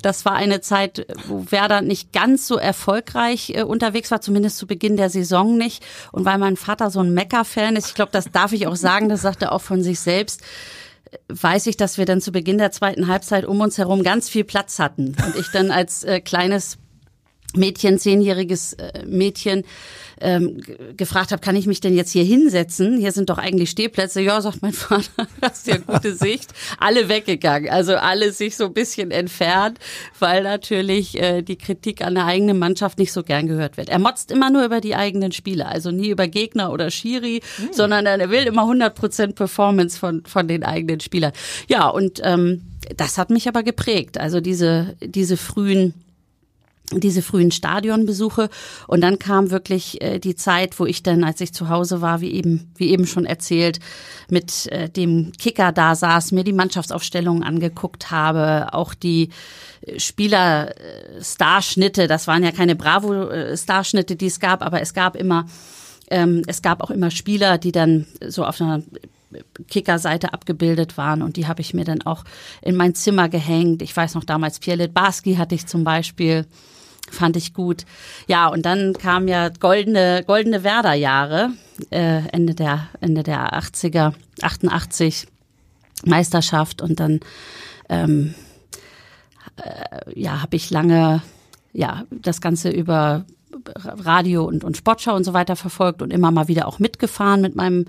das 0.00 0.24
war 0.24 0.34
eine 0.34 0.60
Zeit, 0.60 1.06
wo 1.26 1.44
Werder 1.50 1.82
nicht 1.82 2.12
ganz 2.12 2.48
so 2.48 2.56
erfolgreich 2.56 3.52
äh, 3.54 3.62
unterwegs 3.62 4.10
war, 4.10 4.20
zumindest 4.20 4.58
zu 4.58 4.66
Beginn 4.66 4.96
der 4.96 5.10
Saison 5.10 5.56
nicht. 5.56 5.84
Und 6.12 6.24
weil 6.24 6.38
mein 6.38 6.56
Vater 6.56 6.90
so 6.90 7.00
ein 7.00 7.12
Mecker-Fan 7.12 7.76
ist, 7.76 7.88
ich 7.88 7.94
glaube, 7.94 8.12
das 8.12 8.30
darf 8.30 8.52
ich 8.52 8.66
auch 8.66 8.76
sagen, 8.76 9.08
das 9.08 9.22
sagt 9.22 9.42
er 9.42 9.52
auch 9.52 9.60
von 9.60 9.82
sich 9.82 10.00
selbst, 10.00 10.40
weiß 11.28 11.66
ich, 11.66 11.76
dass 11.76 11.98
wir 11.98 12.06
dann 12.06 12.20
zu 12.20 12.32
Beginn 12.32 12.58
der 12.58 12.72
zweiten 12.72 13.06
Halbzeit 13.06 13.44
um 13.44 13.60
uns 13.60 13.78
herum 13.78 14.02
ganz 14.02 14.28
viel 14.28 14.44
Platz 14.44 14.78
hatten. 14.78 15.16
Und 15.24 15.36
ich 15.36 15.48
dann 15.52 15.70
als 15.70 16.04
äh, 16.04 16.20
kleines 16.20 16.78
Mädchen, 17.54 17.98
zehnjähriges 17.98 18.74
äh, 18.74 19.04
Mädchen, 19.06 19.64
ähm, 20.20 20.60
gefragt 20.96 21.30
habe, 21.32 21.40
kann 21.40 21.56
ich 21.56 21.66
mich 21.66 21.80
denn 21.80 21.94
jetzt 21.94 22.10
hier 22.10 22.24
hinsetzen? 22.24 22.98
Hier 22.98 23.12
sind 23.12 23.28
doch 23.28 23.38
eigentlich 23.38 23.70
Stehplätze. 23.70 24.20
Ja, 24.20 24.40
sagt 24.40 24.62
mein 24.62 24.72
Vater, 24.72 25.28
hast 25.42 25.66
ja 25.66 25.76
gute 25.76 26.14
Sicht. 26.14 26.52
Alle 26.78 27.08
weggegangen, 27.08 27.70
also 27.70 27.96
alle 27.96 28.32
sich 28.32 28.56
so 28.56 28.64
ein 28.66 28.72
bisschen 28.72 29.10
entfernt, 29.10 29.78
weil 30.18 30.42
natürlich 30.42 31.20
äh, 31.20 31.42
die 31.42 31.56
Kritik 31.56 32.02
an 32.02 32.14
der 32.14 32.24
eigenen 32.24 32.58
Mannschaft 32.58 32.98
nicht 32.98 33.12
so 33.12 33.22
gern 33.22 33.46
gehört 33.46 33.76
wird. 33.76 33.88
Er 33.88 33.98
motzt 33.98 34.30
immer 34.30 34.50
nur 34.50 34.64
über 34.64 34.80
die 34.80 34.94
eigenen 34.94 35.32
Spieler, 35.32 35.68
also 35.68 35.90
nie 35.90 36.08
über 36.08 36.28
Gegner 36.28 36.72
oder 36.72 36.90
Schiri, 36.90 37.42
mhm. 37.58 37.72
sondern 37.72 38.06
er 38.06 38.30
will 38.30 38.44
immer 38.44 38.62
100 38.62 38.94
Prozent 38.94 39.34
Performance 39.34 39.98
von, 39.98 40.24
von 40.24 40.48
den 40.48 40.64
eigenen 40.64 41.00
Spielern. 41.00 41.32
Ja, 41.68 41.88
und 41.88 42.20
ähm, 42.24 42.62
das 42.96 43.18
hat 43.18 43.30
mich 43.30 43.48
aber 43.48 43.62
geprägt. 43.62 44.18
Also 44.18 44.40
diese, 44.40 44.96
diese 45.02 45.36
frühen 45.36 45.94
diese 46.92 47.22
frühen 47.22 47.50
Stadionbesuche. 47.50 48.48
Und 48.86 49.00
dann 49.00 49.18
kam 49.18 49.50
wirklich 49.50 50.00
äh, 50.02 50.18
die 50.18 50.36
Zeit, 50.36 50.78
wo 50.78 50.86
ich 50.86 51.02
dann, 51.02 51.24
als 51.24 51.40
ich 51.40 51.52
zu 51.52 51.68
Hause 51.68 52.00
war, 52.00 52.20
wie 52.20 52.30
eben 52.32 52.72
wie 52.76 52.90
eben 52.90 53.06
schon 53.06 53.26
erzählt, 53.26 53.80
mit 54.30 54.66
äh, 54.72 54.88
dem 54.88 55.32
Kicker 55.38 55.72
da 55.72 55.94
saß, 55.94 56.32
mir 56.32 56.44
die 56.44 56.52
Mannschaftsaufstellungen 56.52 57.42
angeguckt 57.42 58.10
habe, 58.10 58.68
auch 58.72 58.94
die 58.94 59.30
äh, 59.82 59.98
Spieler 59.98 60.74
Starschnitte, 61.20 62.06
das 62.06 62.26
waren 62.26 62.42
ja 62.42 62.52
keine 62.52 62.76
Bravo 62.76 63.28
Starschnitte, 63.56 64.16
die 64.16 64.26
es 64.26 64.40
gab, 64.40 64.62
aber 64.62 64.80
es 64.80 64.94
gab 64.94 65.16
immer 65.16 65.46
ähm, 66.08 66.42
es 66.46 66.62
gab 66.62 66.82
auch 66.82 66.90
immer 66.90 67.10
Spieler, 67.10 67.58
die 67.58 67.72
dann 67.72 68.06
so 68.28 68.44
auf 68.44 68.60
einer 68.60 68.82
Kickerseite 69.68 70.32
abgebildet 70.32 70.96
waren. 70.96 71.22
Und 71.22 71.36
die 71.36 71.46
habe 71.46 71.60
ich 71.60 71.74
mir 71.74 71.84
dann 71.84 72.02
auch 72.02 72.24
in 72.62 72.76
mein 72.76 72.94
Zimmer 72.94 73.28
gehängt. 73.28 73.82
Ich 73.82 73.96
weiß 73.96 74.14
noch 74.14 74.24
damals 74.24 74.58
Pierre 74.58 74.78
Litbarski 74.78 75.36
hatte 75.36 75.54
ich 75.54 75.66
zum 75.66 75.84
Beispiel 75.84 76.46
fand 77.10 77.36
ich 77.36 77.54
gut. 77.54 77.84
Ja, 78.26 78.48
und 78.48 78.66
dann 78.66 78.92
kam 78.94 79.28
ja 79.28 79.48
goldene, 79.48 80.24
goldene 80.26 80.64
Werder-Jahre, 80.64 81.50
äh, 81.90 82.26
Ende 82.32 82.54
der, 82.54 82.88
Ende 83.00 83.22
der 83.22 83.54
80er, 83.54 84.12
88 84.42 85.26
Meisterschaft 86.04 86.82
und 86.82 87.00
dann, 87.00 87.20
ähm, 87.88 88.34
äh, 89.56 90.20
ja, 90.20 90.42
habe 90.42 90.56
ich 90.56 90.70
lange, 90.70 91.22
ja, 91.72 92.04
das 92.10 92.40
Ganze 92.40 92.70
über 92.70 93.24
Radio 93.84 94.44
und, 94.44 94.64
und 94.64 94.76
Sportschau 94.76 95.14
und 95.14 95.24
so 95.24 95.32
weiter 95.32 95.56
verfolgt 95.56 96.02
und 96.02 96.12
immer 96.12 96.30
mal 96.30 96.48
wieder 96.48 96.66
auch 96.66 96.78
mitgefahren 96.78 97.40
mit 97.40 97.54
meinem 97.54 97.86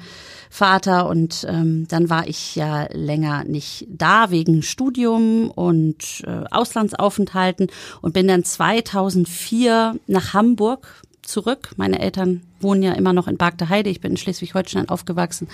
Vater. 0.49 1.07
Und 1.07 1.45
ähm, 1.49 1.87
dann 1.87 2.09
war 2.09 2.27
ich 2.27 2.55
ja 2.55 2.87
länger 2.91 3.43
nicht 3.43 3.87
da 3.89 4.31
wegen 4.31 4.61
Studium 4.63 5.49
und 5.49 6.23
äh, 6.25 6.43
Auslandsaufenthalten 6.51 7.67
und 8.01 8.13
bin 8.13 8.27
dann 8.27 8.43
2004 8.43 9.99
nach 10.07 10.33
Hamburg 10.33 10.87
zurück. 11.27 11.71
Meine 11.75 11.99
Eltern 11.99 12.41
wohnen 12.59 12.83
ja 12.83 12.93
immer 12.93 13.13
noch 13.13 13.27
in 13.27 13.37
Bargteheide. 13.37 13.89
Ich 13.89 14.01
bin 14.01 14.11
in 14.11 14.17
Schleswig-Holstein 14.17 14.89
aufgewachsen. 14.89 15.47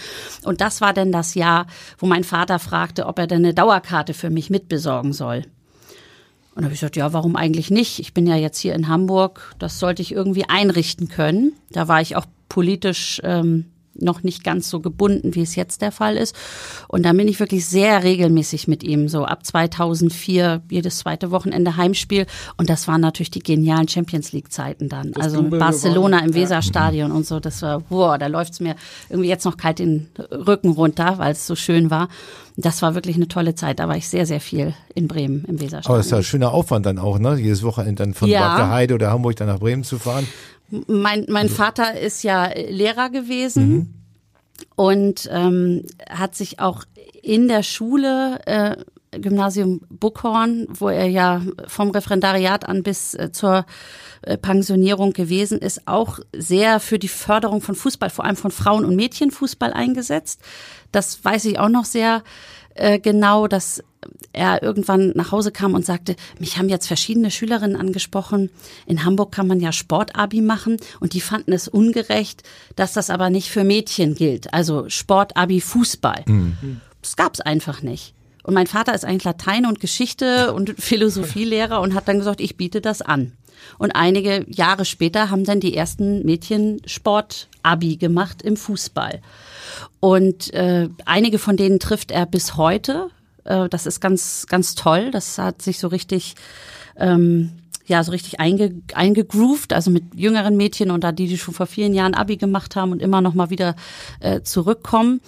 Und 0.44 0.62
das 0.62 0.82
war 0.82 0.94
dann 0.94 1.12
das 1.12 1.34
Jahr, 1.34 1.68
wo 1.98 2.06
mein 2.06 2.24
Vater 2.24 2.60
fragte, 2.60 3.08
ob 3.08 3.20
er 3.20 3.28
denn 3.28 3.40
eine 3.40 3.54
Dauerkarte 3.54 4.14
für 4.14 4.30
mich 4.30 4.50
mitbesorgen 4.50 5.14
soll. 5.14 5.44
Und 6.56 6.62
da 6.62 6.66
habe 6.66 6.74
ich 6.74 6.80
gesagt, 6.82 6.96
ja, 6.96 7.14
warum 7.14 7.36
eigentlich 7.36 7.72
nicht? 7.72 8.00
Ich 8.00 8.14
bin 8.14 8.28
ja 8.28 8.36
jetzt 8.36 8.60
hier 8.60 8.76
in 8.76 8.88
Hamburg, 8.88 9.56
das 9.58 9.80
sollte 9.80 10.02
ich 10.02 10.12
irgendwie 10.12 10.46
einrichten 10.48 11.08
können. 11.08 11.54
Da 11.72 11.88
war 11.88 12.02
ich 12.02 12.16
auch 12.16 12.26
politisch 12.48 13.20
ähm, 13.24 13.66
noch 13.96 14.24
nicht 14.24 14.44
ganz 14.44 14.70
so 14.70 14.80
gebunden, 14.80 15.36
wie 15.36 15.42
es 15.42 15.56
jetzt 15.56 15.82
der 15.82 15.92
Fall 15.92 16.18
ist. 16.18 16.36
Und 16.88 17.04
da 17.04 17.14
bin 17.14 17.28
ich 17.28 17.40
wirklich 17.40 17.66
sehr 17.66 18.04
regelmäßig 18.04 18.68
mit 18.68 18.84
ihm, 18.84 19.08
so 19.08 19.26
ab 19.26 19.46
2004 19.46 20.64
jedes 20.70 21.00
zweite 21.00 21.32
Wochenende 21.32 21.78
Heimspiel. 21.78 22.26
Und 22.58 22.70
das 22.70 22.88
waren 22.88 23.02
natürlich 23.02 23.32
die 23.32 23.44
genialen 23.44 23.88
Champions 23.88 24.32
League 24.32 24.52
Zeiten 24.52 24.90
dann. 24.90 25.12
Das 25.12 25.26
also 25.26 25.44
Barcelona 25.44 26.20
im 26.20 26.34
Weserstadion 26.34 27.10
ja. 27.10 27.16
und 27.16 27.26
so. 27.26 27.40
Das 27.40 27.62
war, 27.62 27.82
boah, 27.82 28.18
da 28.18 28.28
läuft's 28.28 28.60
mir 28.60 28.76
irgendwie 29.10 29.30
jetzt 29.30 29.46
noch 29.46 29.58
kalt 29.58 29.80
den 29.80 30.08
Rücken 30.32 30.70
runter, 30.70 31.18
weil 31.18 31.34
es 31.34 31.46
so 31.46 31.56
schön 31.56 31.90
war. 31.90 32.10
Das 32.56 32.82
war 32.82 32.94
wirklich 32.96 33.16
eine 33.16 33.28
tolle 33.28 33.56
Zeit. 33.56 33.80
Da 33.80 33.88
war 33.88 33.98
ich 33.98 34.08
sehr, 34.08 34.26
sehr 34.26 34.40
viel 34.40 34.74
in 34.94 35.08
Bremen 35.08 35.44
im 35.46 35.60
Weserstadion. 35.60 35.92
Aber 35.92 36.00
es 36.00 36.08
ist 36.08 36.12
ja 36.12 36.18
ein 36.18 36.24
schöner 36.24 36.52
Aufwand 36.54 36.86
dann 36.86 37.00
auch, 37.00 37.18
ne? 37.18 37.36
Jedes 37.36 37.64
Wochenende 37.64 38.04
dann 38.04 38.14
von 38.14 38.30
ja. 38.30 38.58
Bad 38.58 38.70
Heide 38.70 38.94
oder 38.94 39.12
Hamburg 39.12 39.36
dann 39.38 39.48
nach 39.48 39.60
Bremen 39.60 39.84
zu 39.84 39.98
fahren. 39.98 40.28
Mein, 40.88 41.26
mein 41.30 41.48
also 41.48 41.56
Vater 41.56 42.00
ist 42.00 42.24
ja 42.24 42.48
Lehrer 42.48 43.10
gewesen 43.10 43.70
mhm. 43.70 43.94
und 44.76 45.30
ähm, 45.32 45.84
hat 46.10 46.36
sich 46.36 46.60
auch 46.60 46.84
in 47.22 47.48
der 47.48 47.64
Schule 47.64 48.40
äh, 48.46 48.76
Gymnasium 49.20 49.82
Buckhorn, 49.90 50.68
wo 50.70 50.90
er 50.90 51.08
ja 51.08 51.42
vom 51.68 51.92
Referendariat 51.92 52.68
an 52.68 52.84
bis 52.84 53.14
äh, 53.14 53.32
zur 53.32 53.66
äh, 54.24 54.38
Pensionierung 54.38 55.14
gewesen 55.14 55.60
ist, 55.60 55.88
auch 55.88 56.20
sehr 56.36 56.80
für 56.80 57.00
die 57.00 57.08
Förderung 57.08 57.62
von 57.62 57.76
Fußball, 57.76 58.10
vor 58.10 58.26
allem 58.26 58.36
von 58.36 58.52
Frauen- 58.52 58.86
und 58.86 58.96
Mädchenfußball 58.96 59.74
eingesetzt. 59.74 60.42
Das 60.92 61.24
weiß 61.24 61.46
ich 61.46 61.60
auch 61.60 61.70
noch 61.70 61.86
sehr 61.86 62.24
äh, 62.76 63.00
genau, 63.00 63.48
dass 63.48 63.84
er 64.34 64.64
irgendwann 64.64 65.12
nach 65.16 65.32
Hause 65.32 65.52
kam 65.52 65.74
und 65.74 65.86
sagte, 65.86 66.16
mich 66.40 66.58
haben 66.58 66.70
jetzt 66.70 66.88
verschiedene 66.88 67.32
Schülerinnen 67.32 67.80
angesprochen. 67.80 68.50
In 68.86 69.06
Hamburg 69.06 69.32
kann 69.32 69.48
man 69.48 69.60
ja 69.60 69.72
Sportabi 69.72 70.42
machen 70.42 70.78
und 71.00 71.14
die 71.14 71.22
fanden 71.22 71.54
es 71.54 71.68
ungerecht, 71.68 72.44
dass 72.76 72.94
das 72.94 73.10
aber 73.10 73.30
nicht 73.30 73.50
für 73.50 73.64
Mädchen 73.64 74.16
gilt. 74.16 74.54
Also 74.54 74.90
Sportabi 74.90 75.62
Fußball. 75.62 76.24
Mhm. 76.26 76.82
Das 77.02 77.16
gab's 77.16 77.42
einfach 77.42 77.82
nicht. 77.82 78.14
Und 78.44 78.54
mein 78.54 78.68
Vater 78.68 78.94
ist 78.94 79.06
eigentlich 79.06 79.24
Latein 79.24 79.66
und 79.66 79.80
Geschichte 79.80 80.54
und 80.54 80.76
Philosophielehrer 80.78 81.80
und 81.82 81.94
hat 81.94 82.08
dann 82.08 82.20
gesagt, 82.20 82.42
ich 82.42 82.58
biete 82.58 82.82
das 82.82 83.02
an. 83.02 83.34
Und 83.78 83.92
einige 83.92 84.46
Jahre 84.50 84.84
später 84.84 85.30
haben 85.30 85.46
dann 85.46 85.62
die 85.62 85.76
ersten 85.76 86.26
Mädchen 86.26 86.82
Sportabi 86.86 87.96
gemacht 87.96 88.42
im 88.42 88.58
Fußball. 88.58 89.22
Und 90.00 90.54
äh, 90.54 90.90
einige 91.06 91.40
von 91.40 91.58
denen 91.58 91.80
trifft 91.80 92.12
er 92.12 92.26
bis 92.26 92.58
heute. 92.58 93.10
Äh, 93.44 93.70
das 93.70 93.86
ist 93.86 94.00
ganz, 94.00 94.46
ganz 94.48 94.76
toll. 94.76 95.12
Das 95.12 95.38
hat 95.38 95.62
sich 95.62 95.80
so 95.80 95.88
richtig 95.88 96.36
ähm, 96.98 97.52
ja 97.86 98.04
so 98.04 98.12
richtig 98.12 98.40
einge, 98.40 98.82
eingegroovt, 98.94 99.74
also 99.74 99.92
mit 99.92 100.16
jüngeren 100.16 100.56
Mädchen 100.56 100.92
und 100.92 101.04
da 101.04 101.12
die, 101.12 101.28
die 101.28 101.38
schon 101.38 101.54
vor 101.54 101.66
vielen 101.66 101.94
Jahren 101.94 102.14
Abi 102.14 102.38
gemacht 102.38 102.76
haben 102.76 102.92
und 102.92 103.02
immer 103.02 103.22
noch 103.22 103.34
mal 103.34 103.50
wieder 103.50 103.76
äh, 104.20 104.42
zurückkommen. 104.42 105.22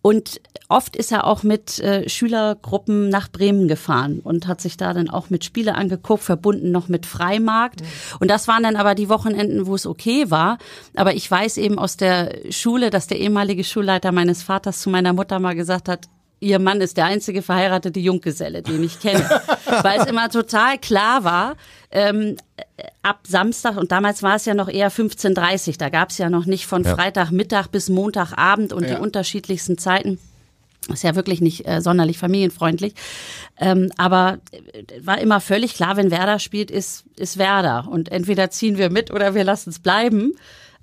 Und 0.00 0.40
oft 0.68 0.96
ist 0.96 1.10
er 1.10 1.26
auch 1.26 1.42
mit 1.42 1.80
äh, 1.80 2.08
Schülergruppen 2.08 3.08
nach 3.08 3.28
Bremen 3.28 3.66
gefahren 3.66 4.20
und 4.20 4.46
hat 4.46 4.60
sich 4.60 4.76
da 4.76 4.92
dann 4.92 5.10
auch 5.10 5.28
mit 5.28 5.44
Spiele 5.44 5.74
angeguckt, 5.74 6.22
verbunden 6.22 6.70
noch 6.70 6.88
mit 6.88 7.04
Freimarkt. 7.04 7.82
Und 8.20 8.30
das 8.30 8.46
waren 8.46 8.62
dann 8.62 8.76
aber 8.76 8.94
die 8.94 9.08
Wochenenden, 9.08 9.66
wo 9.66 9.74
es 9.74 9.86
okay 9.86 10.30
war. 10.30 10.58
Aber 10.94 11.14
ich 11.14 11.28
weiß 11.28 11.56
eben 11.56 11.78
aus 11.78 11.96
der 11.96 12.38
Schule, 12.50 12.90
dass 12.90 13.08
der 13.08 13.18
ehemalige 13.18 13.64
Schulleiter 13.64 14.12
meines 14.12 14.42
Vaters 14.42 14.80
zu 14.80 14.88
meiner 14.88 15.12
Mutter 15.12 15.40
mal 15.40 15.54
gesagt 15.54 15.88
hat, 15.88 16.06
ihr 16.40 16.58
Mann 16.58 16.80
ist 16.80 16.96
der 16.96 17.06
einzige 17.06 17.42
verheiratete 17.42 17.98
Junggeselle, 18.00 18.62
den 18.62 18.84
ich 18.84 19.00
kenne. 19.00 19.28
Weil 19.82 20.00
es 20.00 20.06
immer 20.06 20.28
total 20.28 20.78
klar 20.78 21.24
war, 21.24 21.56
ähm, 21.90 22.36
ab 23.02 23.20
Samstag, 23.26 23.76
und 23.76 23.92
damals 23.92 24.22
war 24.22 24.36
es 24.36 24.44
ja 24.44 24.54
noch 24.54 24.68
eher 24.68 24.90
15.30 24.92 25.78
da 25.78 25.88
gab 25.88 26.10
es 26.10 26.18
ja 26.18 26.28
noch 26.30 26.44
nicht 26.46 26.66
von 26.66 26.84
Ja. 26.84 26.94
Freitagmittag 26.94 27.68
bis 27.68 27.88
Montagabend 27.88 28.72
und 28.72 28.84
Ja. 28.84 28.96
die 28.96 29.00
unterschiedlichsten 29.00 29.78
Zeiten. 29.78 30.18
Ist 30.92 31.02
ja 31.02 31.14
wirklich 31.16 31.40
nicht 31.40 31.66
äh, 31.66 31.80
sonderlich 31.82 32.18
familienfreundlich. 32.18 32.94
Ähm, 33.58 33.90
aber 33.98 34.38
äh, 34.52 34.84
war 35.04 35.18
immer 35.20 35.40
völlig 35.40 35.74
klar, 35.74 35.96
wenn 35.96 36.10
Werder 36.10 36.38
spielt, 36.38 36.70
ist, 36.70 37.04
ist 37.16 37.36
Werder. 37.36 37.88
Und 37.90 38.10
entweder 38.10 38.50
ziehen 38.50 38.78
wir 38.78 38.88
mit 38.90 39.10
oder 39.10 39.34
wir 39.34 39.44
lassen 39.44 39.70
es 39.70 39.80
bleiben. 39.80 40.34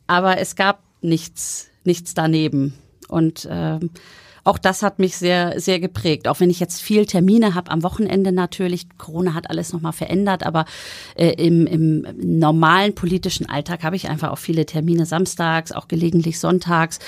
Aber 0.06 0.38
es 0.38 0.56
gab 0.56 0.82
nichts, 1.02 1.68
nichts 1.86 2.14
daneben. 2.14 2.74
Und 3.08 3.48
ähm, 3.50 3.90
auch 4.46 4.60
das 4.60 4.84
hat 4.84 5.00
mich 5.00 5.18
sehr, 5.18 5.60
sehr 5.60 5.80
geprägt. 5.80 6.28
Auch 6.28 6.40
wenn 6.40 6.52
ich 6.52 6.60
jetzt 6.60 6.80
viel 6.80 7.08
Termine 7.08 7.56
habe 7.56 7.72
am 7.72 7.82
Wochenende 7.82 8.32
natürlich. 8.32 8.88
Corona 9.00 9.34
hat 9.34 9.50
alles 9.50 9.74
nochmal 9.74 9.92
verändert, 9.92 10.46
aber 10.46 10.66
äh, 11.16 11.32
im, 11.32 11.66
im 11.66 12.06
normalen 12.22 12.94
politischen 12.94 13.50
Alltag 13.50 13.82
habe 13.84 13.96
ich 13.96 14.08
einfach 14.08 14.30
auch 14.30 14.38
viele 14.38 14.68
Termine 14.68 15.08
samstags, 15.08 15.72
auch 15.72 15.88
gelegentlich 15.88 16.40
sonntags. 16.40 17.00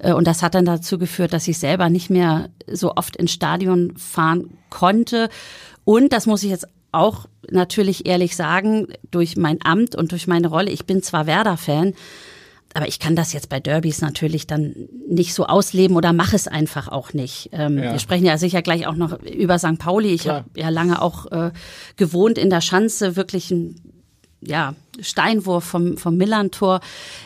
Äh, 0.00 0.12
und 0.12 0.26
das 0.26 0.42
hat 0.42 0.54
dann 0.54 0.66
dazu 0.66 0.98
geführt, 0.98 1.32
dass 1.32 1.48
ich 1.48 1.58
selber 1.58 1.88
nicht 1.88 2.10
mehr 2.10 2.50
so 2.70 2.94
oft 2.94 3.16
ins 3.16 3.32
Stadion 3.32 3.96
fahren 3.96 4.50
konnte. 4.68 5.30
Und 5.84 6.12
das 6.12 6.26
muss 6.26 6.42
ich 6.42 6.50
jetzt 6.50 6.68
auch 6.92 7.26
natürlich 7.50 8.04
ehrlich 8.04 8.36
sagen, 8.36 8.88
durch 9.10 9.38
mein 9.38 9.58
Amt 9.64 9.96
und 9.96 10.12
durch 10.12 10.26
meine 10.26 10.48
Rolle, 10.48 10.70
ich 10.70 10.84
bin 10.84 11.02
zwar 11.02 11.26
Werder-Fan, 11.26 11.94
aber 12.74 12.88
ich 12.88 12.98
kann 12.98 13.16
das 13.16 13.32
jetzt 13.32 13.48
bei 13.48 13.60
Derbys 13.60 14.00
natürlich 14.00 14.46
dann 14.46 14.74
nicht 15.08 15.34
so 15.34 15.46
ausleben 15.46 15.96
oder 15.96 16.12
mache 16.12 16.36
es 16.36 16.48
einfach 16.48 16.88
auch 16.88 17.12
nicht. 17.12 17.50
Ähm, 17.52 17.78
Ja. 17.78 17.92
Wir 17.92 17.98
sprechen 17.98 18.24
ja 18.24 18.38
sicher 18.38 18.62
gleich 18.62 18.86
auch 18.86 18.94
noch 18.94 19.20
über 19.22 19.58
St. 19.58 19.78
Pauli. 19.78 20.14
Ich 20.14 20.28
habe 20.28 20.44
ja 20.56 20.68
lange 20.68 21.02
auch 21.02 21.30
äh, 21.30 21.50
gewohnt 21.96 22.38
in 22.38 22.50
der 22.50 22.60
Schanze, 22.60 23.16
wirklich 23.16 23.50
ein 23.50 23.76
ja, 24.40 24.74
Steinwurf 25.00 25.64
vom, 25.64 25.96
vom 25.96 26.16
Millantor 26.16 26.80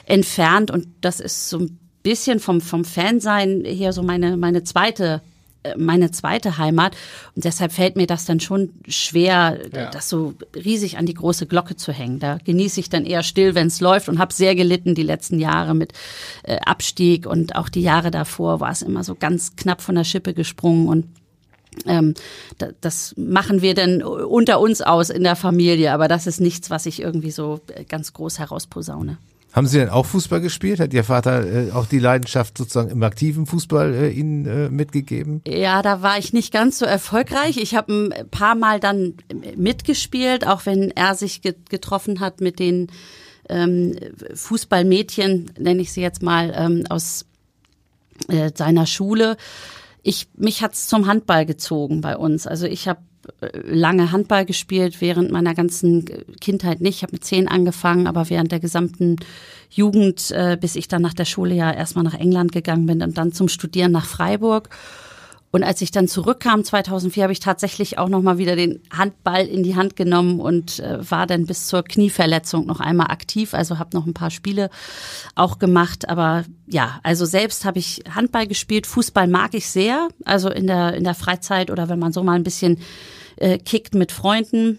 entfernt. 0.05 0.71
Und 0.71 0.89
das 1.01 1.21
ist 1.21 1.49
so 1.49 1.59
ein 1.59 1.79
bisschen 2.03 2.41
vom, 2.41 2.61
vom 2.61 2.85
Fansein 2.85 3.65
her 3.65 3.93
so 3.93 4.03
meine, 4.03 4.37
meine 4.37 4.65
zweite 4.65 5.23
meine 5.77 6.11
zweite 6.11 6.59
Heimat 6.59 6.97
und 7.35 7.45
deshalb 7.45 7.73
fällt 7.73 7.97
mir 7.97 8.07
das 8.07 8.25
dann 8.25 8.41
schon 8.41 8.71
schwer, 8.89 9.59
Ja. 9.73 9.91
das 9.91 10.09
so 10.09 10.35
riesig 10.55 10.99
an 10.99 11.07
die 11.07 11.15
große 11.15 11.47
Glocke 11.47 11.77
zu 11.77 11.93
hängen. 11.93 12.19
Da 12.19 12.39
genieße 12.45 12.81
ich 12.81 12.89
dann 12.91 13.05
eher 13.05 13.23
still, 13.23 13.55
wenn 13.55 13.67
es 13.69 13.81
läuft 13.81 14.09
und 14.09 14.19
habe 14.19 14.33
sehr 14.33 14.55
gelitten 14.55 14.95
die 14.95 15.03
letzten 15.03 15.39
Jahre 15.39 15.75
mit 15.75 15.93
äh, 16.43 16.59
Abstieg 16.65 17.27
und 17.27 17.57
auch 17.57 17.69
die 17.69 17.83
Jahre 17.83 18.11
davor 18.11 18.61
war 18.61 18.71
es 18.71 18.83
immer 18.83 19.05
so 19.05 19.15
ganz 19.15 19.57
knapp 19.57 19.81
von 19.81 19.95
der 19.95 20.05
Schippe 20.05 20.35
gesprungen 20.35 20.89
und 20.89 21.07
ähm, 21.85 22.15
da, 22.59 22.69
das 22.81 23.15
machen 23.19 23.61
wir 23.61 23.75
dann 23.75 24.03
unter 24.03 24.61
uns 24.61 24.81
aus 24.81 25.11
in 25.11 25.25
der 25.25 25.37
Familie, 25.37 25.93
aber 25.93 26.09
das 26.09 26.27
ist 26.27 26.41
nichts, 26.41 26.71
was 26.71 26.87
ich 26.87 27.01
irgendwie 27.03 27.31
so 27.31 27.61
äh, 27.75 27.85
ganz 27.85 28.13
groß 28.15 28.39
herausposaune. 28.39 29.19
Haben 29.57 29.67
Sie 29.67 29.79
denn 29.79 29.89
auch 29.89 30.05
Fußball 30.05 30.43
gespielt? 30.43 30.81
Hat 30.81 30.93
Ihr 30.93 31.03
Vater 31.03 31.47
äh, 31.47 31.73
auch 31.73 31.87
die 31.87 31.99
Leidenschaft 31.99 32.59
sozusagen 32.59 32.91
im 32.91 33.03
aktiven 33.03 33.47
Fußball 33.47 33.95
äh, 33.95 34.11
Ihnen 34.11 34.45
äh, 34.45 34.69
mitgegeben? 34.69 35.41
Ja, 35.49 35.81
da 35.81 36.03
war 36.03 36.19
ich 36.19 36.35
nicht 36.35 36.53
ganz 36.53 36.79
so 36.79 36.85
erfolgreich. 36.85 37.57
Ich 37.57 37.75
habe 37.75 37.91
ein 37.91 38.31
paar 38.31 38.55
Mal 38.55 38.81
dann 38.81 39.15
mitgespielt, 39.57 40.47
auch 40.47 40.67
wenn 40.67 40.91
er 40.91 41.15
sich 41.15 41.41
ge 41.41 41.55
getroffen 41.71 42.21
hat 42.21 42.43
mit 42.43 42.59
den 42.59 42.89
ähm, 43.49 43.97
Fußballmädchen, 44.35 45.51
nenne 45.59 45.81
ich 45.81 45.91
sie 45.91 46.03
jetzt 46.03 46.23
mal, 46.23 46.53
ähm, 46.55 46.85
aus 46.91 47.25
äh, 48.29 48.51
seiner 48.55 48.85
Schule. 48.85 49.39
Ich, 50.03 50.29
mich 50.37 50.63
hat's 50.63 50.87
zum 50.87 51.07
Handball 51.07 51.47
gezogen 51.47 52.03
bei 52.03 52.19
uns. 52.19 52.47
Also 52.47 52.67
ich 52.67 52.89
habe 52.89 53.01
lange 53.53 54.13
Handball 54.13 54.45
gespielt, 54.45 55.01
während 55.01 55.31
meiner 55.31 55.55
ganzen 55.55 56.05
Kindheit 56.41 56.81
nicht. 56.81 56.97
Ich 56.97 57.03
habe 57.03 57.13
mit 57.13 57.25
zehn 57.25 57.49
angefangen, 57.49 58.07
aber 58.07 58.31
während 58.31 58.53
der 58.53 58.61
gesamten 58.61 59.17
Jugend, 59.71 60.31
äh, 60.31 60.57
bis 60.61 60.77
ich 60.77 60.89
dann 60.89 61.03
nach 61.03 61.15
der 61.15 61.25
Schule 61.25 61.55
ja 61.55 61.73
erstmal 61.73 62.05
nach 62.05 62.15
England 62.15 62.53
gegangen 62.53 62.87
bin 62.87 63.03
und 63.03 63.19
dann 63.19 63.33
zum 63.33 63.49
Studieren 63.49 63.93
nach 63.93 64.07
Freiburg. 64.07 64.69
Und 65.53 65.63
als 65.63 65.81
ich 65.81 65.91
dann 65.91 66.09
zurückkam 66.09 66.65
2004, 66.65 67.23
habe 67.23 67.33
ich 67.33 67.41
tatsächlich 67.41 67.99
auch 67.99 68.09
noch 68.09 68.21
mal 68.21 68.39
wieder 68.39 68.57
den 68.57 68.83
Handball 68.91 69.47
in 69.47 69.63
die 69.63 69.77
Hand 69.77 69.97
genommen 69.97 70.41
und 70.41 70.81
äh, 70.81 70.99
war 71.11 71.27
dann 71.27 71.47
bis 71.47 71.67
zur 71.67 71.83
Knieverletzung 71.83 72.67
noch 72.67 72.81
einmal 72.81 73.07
aktiv. 73.11 73.55
Also 73.55 73.79
habe 73.79 73.97
noch 73.97 74.07
ein 74.07 74.15
paar 74.15 74.31
Spiele 74.31 74.71
auch 75.35 75.59
gemacht. 75.59 76.09
Aber 76.09 76.45
ja, 76.67 77.01
also 77.03 77.25
selbst 77.25 77.65
habe 77.65 77.79
ich 77.79 78.03
Handball 78.15 78.47
gespielt. 78.47 78.87
Fußball 78.87 79.29
mag 79.29 79.55
ich 79.55 79.69
sehr. 79.69 80.09
Also 80.25 80.51
in 80.51 80.67
der 80.67 80.95
in 80.95 81.05
der 81.05 81.15
Freizeit 81.15 81.71
oder 81.71 81.89
wenn 81.89 81.99
man 81.99 82.13
so 82.13 82.23
mal 82.23 82.35
ein 82.35 82.45
bisschen 82.45 82.79
äh, 83.37 83.59
kickt 83.59 83.95
mit 83.95 84.13
Freunden 84.13 84.79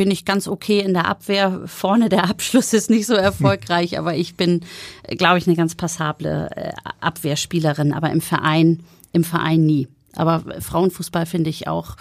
bin 0.00 0.10
ich 0.10 0.24
ganz 0.24 0.48
okay 0.48 0.80
in 0.80 0.94
der 0.94 1.06
Abwehr. 1.06 1.60
Vorne 1.66 2.08
der 2.08 2.24
Abschluss 2.30 2.72
ist 2.72 2.88
nicht 2.88 3.04
so 3.04 3.12
erfolgreich, 3.12 3.98
aber 3.98 4.14
ich 4.14 4.34
bin, 4.34 4.62
glaube 5.08 5.36
ich, 5.36 5.46
eine 5.46 5.56
ganz 5.56 5.74
passable 5.74 6.48
äh, 6.56 6.72
Abwehrspielerin. 7.00 7.92
Aber 7.92 8.08
im 8.08 8.22
Verein, 8.22 8.82
im 9.12 9.24
Verein 9.24 9.66
nie. 9.66 9.88
Aber 10.14 10.42
Frauenfußball 10.60 11.26
finde 11.26 11.50
ich 11.50 11.68
auch, 11.68 11.96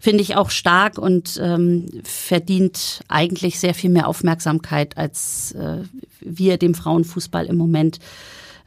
finde 0.00 0.22
ich 0.22 0.36
auch 0.36 0.50
stark 0.50 0.98
und 0.98 1.40
ähm, 1.42 1.86
verdient 2.04 3.00
eigentlich 3.08 3.58
sehr 3.58 3.74
viel 3.74 3.90
mehr 3.90 4.08
Aufmerksamkeit, 4.08 4.96
als 4.96 5.52
äh, 5.52 5.82
wir 6.20 6.58
dem 6.58 6.74
Frauenfußball 6.74 7.46
im 7.46 7.56
Moment 7.56 7.98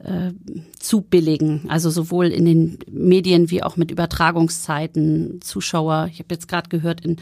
äh, 0.03 0.31
zu 0.79 1.01
billigen. 1.01 1.65
Also 1.67 1.89
sowohl 1.89 2.27
in 2.27 2.45
den 2.45 2.79
Medien 2.89 3.51
wie 3.51 3.63
auch 3.63 3.75
mit 3.75 3.91
Übertragungszeiten, 3.91 5.41
Zuschauer. 5.41 6.09
Ich 6.11 6.19
habe 6.19 6.33
jetzt 6.33 6.47
gerade 6.47 6.69
gehört, 6.69 7.01
in 7.01 7.17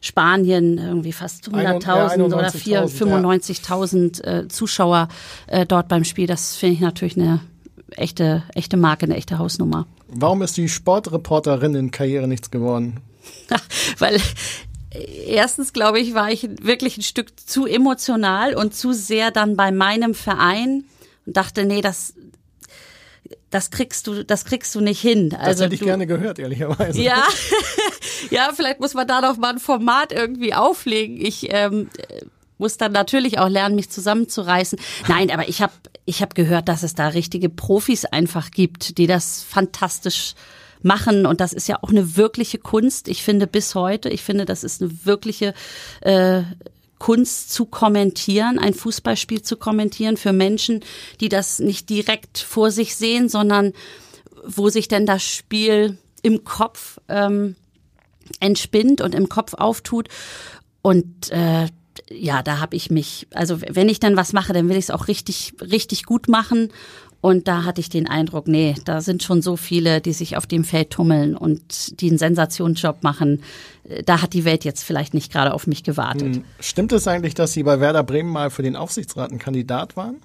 Spanien 0.00 0.78
irgendwie 0.78 1.12
fast 1.12 1.48
100.000 1.48 2.22
oder 2.22 2.48
91.000, 2.48 2.56
4, 2.56 2.88
95.000 2.88 4.24
äh, 4.24 4.48
Zuschauer 4.48 5.08
äh, 5.48 5.66
dort 5.66 5.88
beim 5.88 6.04
Spiel. 6.04 6.26
Das 6.26 6.56
finde 6.56 6.74
ich 6.74 6.80
natürlich 6.80 7.16
eine 7.16 7.40
echte, 7.90 8.44
echte 8.54 8.76
Marke, 8.76 9.06
eine 9.06 9.16
echte 9.16 9.38
Hausnummer. 9.38 9.86
Warum 10.12 10.42
ist 10.42 10.56
die 10.56 10.68
Sportreporterinnen-Karriere 10.68 12.26
nichts 12.28 12.50
geworden? 12.50 13.00
Weil 13.98 14.16
äh, 14.90 15.24
erstens, 15.26 15.72
glaube 15.72 16.00
ich, 16.00 16.14
war 16.14 16.30
ich 16.30 16.48
wirklich 16.62 16.96
ein 16.98 17.02
Stück 17.02 17.28
zu 17.38 17.66
emotional 17.66 18.54
und 18.54 18.74
zu 18.74 18.92
sehr 18.92 19.30
dann 19.30 19.56
bei 19.56 19.70
meinem 19.70 20.14
Verein 20.14 20.84
und 21.26 21.36
dachte, 21.36 21.64
nee, 21.64 21.80
das, 21.80 22.14
das 23.50 23.70
kriegst 23.70 24.06
du, 24.06 24.24
das 24.24 24.44
kriegst 24.44 24.74
du 24.74 24.80
nicht 24.80 25.00
hin. 25.00 25.30
Das 25.30 25.40
Also 25.40 25.64
hätte 25.64 25.74
ich 25.74 25.80
du, 25.80 25.86
gerne 25.86 26.06
gehört, 26.06 26.38
ehrlicherweise. 26.38 27.00
ja, 27.00 27.22
ja, 28.30 28.50
vielleicht 28.54 28.80
muss 28.80 28.94
man 28.94 29.06
da 29.06 29.20
noch 29.20 29.36
mal 29.36 29.52
ein 29.54 29.60
Format 29.60 30.12
irgendwie 30.12 30.54
auflegen. 30.54 31.24
Ich 31.24 31.52
ähm, 31.52 31.88
muss 32.58 32.76
dann 32.76 32.92
natürlich 32.92 33.38
auch 33.38 33.48
lernen, 33.48 33.74
mich 33.74 33.90
zusammenzureißen. 33.90 34.78
Nein, 35.08 35.30
aber 35.30 35.48
ich 35.48 35.62
habe 35.62 35.72
ich 36.10 36.22
hab 36.22 36.34
gehört, 36.34 36.68
dass 36.68 36.82
es 36.82 36.94
da 36.94 37.08
richtige 37.08 37.48
Profis 37.48 38.04
einfach 38.04 38.50
gibt, 38.50 38.98
die 38.98 39.06
das 39.06 39.42
fantastisch 39.42 40.34
machen 40.82 41.24
und 41.24 41.40
das 41.40 41.52
ist 41.52 41.68
ja 41.68 41.78
auch 41.82 41.90
eine 41.90 42.16
wirkliche 42.16 42.58
Kunst. 42.58 43.06
Ich 43.06 43.22
finde 43.22 43.46
bis 43.46 43.76
heute, 43.76 44.08
ich 44.08 44.22
finde, 44.22 44.44
das 44.44 44.64
ist 44.64 44.82
eine 44.82 45.04
wirkliche 45.04 45.54
äh, 46.00 46.42
Kunst 46.98 47.52
zu 47.52 47.64
kommentieren, 47.64 48.58
ein 48.58 48.74
Fußballspiel 48.74 49.42
zu 49.42 49.56
kommentieren 49.56 50.16
für 50.16 50.32
Menschen, 50.32 50.80
die 51.20 51.28
das 51.28 51.60
nicht 51.60 51.88
direkt 51.88 52.38
vor 52.38 52.72
sich 52.72 52.96
sehen, 52.96 53.28
sondern 53.28 53.72
wo 54.44 54.68
sich 54.68 54.88
denn 54.88 55.06
das 55.06 55.22
Spiel 55.22 55.96
im 56.22 56.42
Kopf 56.42 56.98
ähm, 57.08 57.54
entspinnt 58.40 59.00
und 59.00 59.14
im 59.14 59.28
Kopf 59.28 59.54
auftut. 59.54 60.08
Und 60.82 61.30
äh, 61.30 61.68
ja, 62.08 62.42
da 62.42 62.58
habe 62.58 62.76
ich 62.76 62.90
mich, 62.90 63.26
also 63.34 63.60
wenn 63.60 63.88
ich 63.88 64.00
dann 64.00 64.16
was 64.16 64.32
mache, 64.32 64.52
dann 64.52 64.68
will 64.68 64.76
ich 64.76 64.84
es 64.84 64.90
auch 64.90 65.08
richtig, 65.08 65.54
richtig 65.60 66.04
gut 66.04 66.28
machen. 66.28 66.70
Und 67.22 67.48
da 67.48 67.64
hatte 67.64 67.82
ich 67.82 67.90
den 67.90 68.08
Eindruck, 68.08 68.48
nee, 68.48 68.74
da 68.86 69.02
sind 69.02 69.22
schon 69.22 69.42
so 69.42 69.56
viele, 69.56 70.00
die 70.00 70.14
sich 70.14 70.38
auf 70.38 70.46
dem 70.46 70.64
Feld 70.64 70.88
tummeln 70.88 71.36
und 71.36 72.00
die 72.00 72.08
einen 72.08 72.16
Sensationsjob 72.16 73.02
machen. 73.02 73.42
Da 74.06 74.22
hat 74.22 74.32
die 74.32 74.46
Welt 74.46 74.64
jetzt 74.64 74.84
vielleicht 74.84 75.12
nicht 75.12 75.30
gerade 75.30 75.52
auf 75.52 75.66
mich 75.66 75.82
gewartet. 75.82 76.40
Stimmt 76.60 76.92
es 76.92 77.06
eigentlich, 77.06 77.34
dass 77.34 77.52
Sie 77.52 77.62
bei 77.62 77.78
Werder 77.78 78.04
Bremen 78.04 78.30
mal 78.30 78.48
für 78.48 78.62
den 78.62 78.74
Aufsichtsrat 78.74 79.32
ein 79.32 79.38
Kandidat 79.38 79.96
waren? 79.96 80.16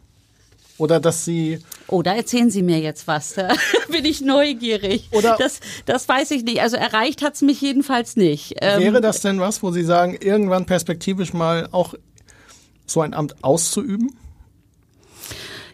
Oder 0.77 0.99
dass 0.99 1.23
Sie 1.23 1.59
Oder 1.88 2.15
erzählen 2.15 2.49
Sie 2.49 2.61
mir 2.61 2.79
jetzt 2.79 3.07
was? 3.07 3.33
Da 3.33 3.53
bin 3.89 4.03
ich 4.03 4.21
neugierig. 4.21 5.09
Oder 5.11 5.38
das, 5.38 5.59
das 5.85 6.07
weiß 6.07 6.31
ich 6.31 6.43
nicht. 6.43 6.61
Also 6.61 6.75
erreicht 6.75 7.21
hat's 7.21 7.41
mich 7.41 7.61
jedenfalls 7.61 8.17
nicht. 8.17 8.55
Ähm, 8.61 8.81
Wäre 8.81 9.01
das 9.01 9.21
denn 9.21 9.39
was, 9.39 9.63
wo 9.63 9.71
Sie 9.71 9.83
sagen, 9.83 10.17
irgendwann 10.19 10.65
perspektivisch 10.65 11.33
mal 11.33 11.69
auch 11.71 11.93
so 12.85 13.01
ein 13.01 13.13
Amt 13.13 13.43
auszuüben? 13.43 14.15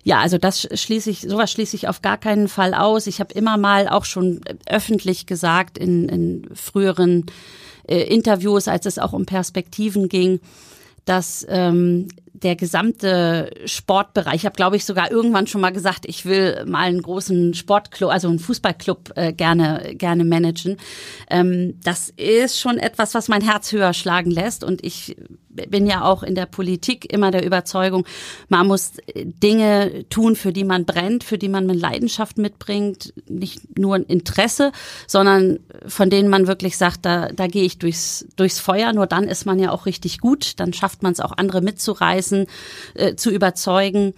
Ja, 0.04 0.20
also 0.20 0.38
das 0.38 0.68
schließe 0.74 1.10
ich, 1.10 1.22
sowas 1.22 1.52
schließe 1.52 1.76
ich 1.76 1.88
auf 1.88 2.02
gar 2.02 2.18
keinen 2.18 2.48
Fall 2.48 2.74
aus. 2.74 3.08
Ich 3.08 3.20
habe 3.20 3.34
immer 3.34 3.58
mal 3.58 3.88
auch 3.88 4.06
schon 4.06 4.42
öffentlich 4.66 5.26
gesagt 5.26 5.78
in, 5.78 6.10
in 6.10 6.50
früheren 6.56 7.26
äh, 7.88 8.02
Interviews, 8.04 8.68
als 8.68 8.86
es 8.86 8.98
auch 8.98 9.14
um 9.14 9.26
Perspektiven 9.26 10.10
ging, 10.10 10.40
dass 11.06 11.46
ähm, 11.50 12.08
der 12.34 12.56
gesamte 12.56 13.52
Sportbereich, 13.66 14.36
ich 14.36 14.46
habe 14.46 14.56
glaube 14.56 14.76
ich 14.76 14.86
sogar 14.86 15.12
irgendwann 15.12 15.48
schon 15.48 15.62
mal 15.62 15.72
gesagt, 15.72 16.06
ich 16.06 16.26
will 16.26 16.64
mal 16.66 16.80
einen 16.80 17.02
großen 17.02 17.54
Sportclub, 17.54 18.12
also 18.12 18.30
einen 18.30 18.40
Fußballclub 18.40 19.12
äh, 19.16 19.34
gerne 19.34 19.96
gerne 19.96 20.24
managen. 20.24 20.78
Ähm, 21.30 21.80
das 21.84 22.10
ist 22.10 22.60
schon 22.60 22.78
etwas, 22.78 23.14
was 23.14 23.28
mein 23.28 23.42
Herz 23.42 23.72
höher 23.72 23.94
schlagen 23.94 24.32
lässt 24.32 24.64
und 24.64 24.84
ich 24.84 25.16
bin 25.54 25.86
ja 25.86 26.04
auch 26.04 26.24
in 26.24 26.36
der 26.36 26.46
Politik 26.46 27.12
immer 27.12 27.32
der 27.32 27.46
Überzeugung, 27.46 28.06
man 28.50 28.68
muss 28.68 28.94
Dinge 29.16 30.06
tun, 30.10 30.36
für 30.36 30.54
die 30.54 30.64
man 30.64 30.86
brennt, 30.86 31.24
für 31.24 31.38
die 31.38 31.50
man 31.50 31.66
mit 31.66 31.80
Leidenschaft 31.80 32.38
mitbringt, 32.38 33.14
nicht 33.28 33.78
nur 33.78 33.96
ein 33.96 34.04
Interesse, 34.04 34.72
sondern 35.08 35.60
von 35.88 36.10
denen 36.10 36.30
man 36.30 36.48
wirklich 36.48 36.78
sagt, 36.78 37.06
da, 37.06 37.30
da 37.30 37.48
gehe 37.48 37.64
ich 37.64 37.80
durchs, 37.80 38.26
durchs 38.36 38.60
Feuer. 38.60 38.94
Nur 38.94 39.08
dann 39.08 39.26
ist 39.26 39.46
man 39.46 39.60
ja 39.60 39.72
auch 39.72 39.86
richtig 39.86 40.20
gut, 40.20 40.60
dann 40.60 40.74
schafft 40.74 41.04
man 41.04 41.14
es 41.14 41.20
auch 41.20 41.34
andere 41.38 41.62
mitzureißen, 41.62 42.21
äh, 42.94 43.16
zu 43.16 43.32
überzeugen. 43.32 44.14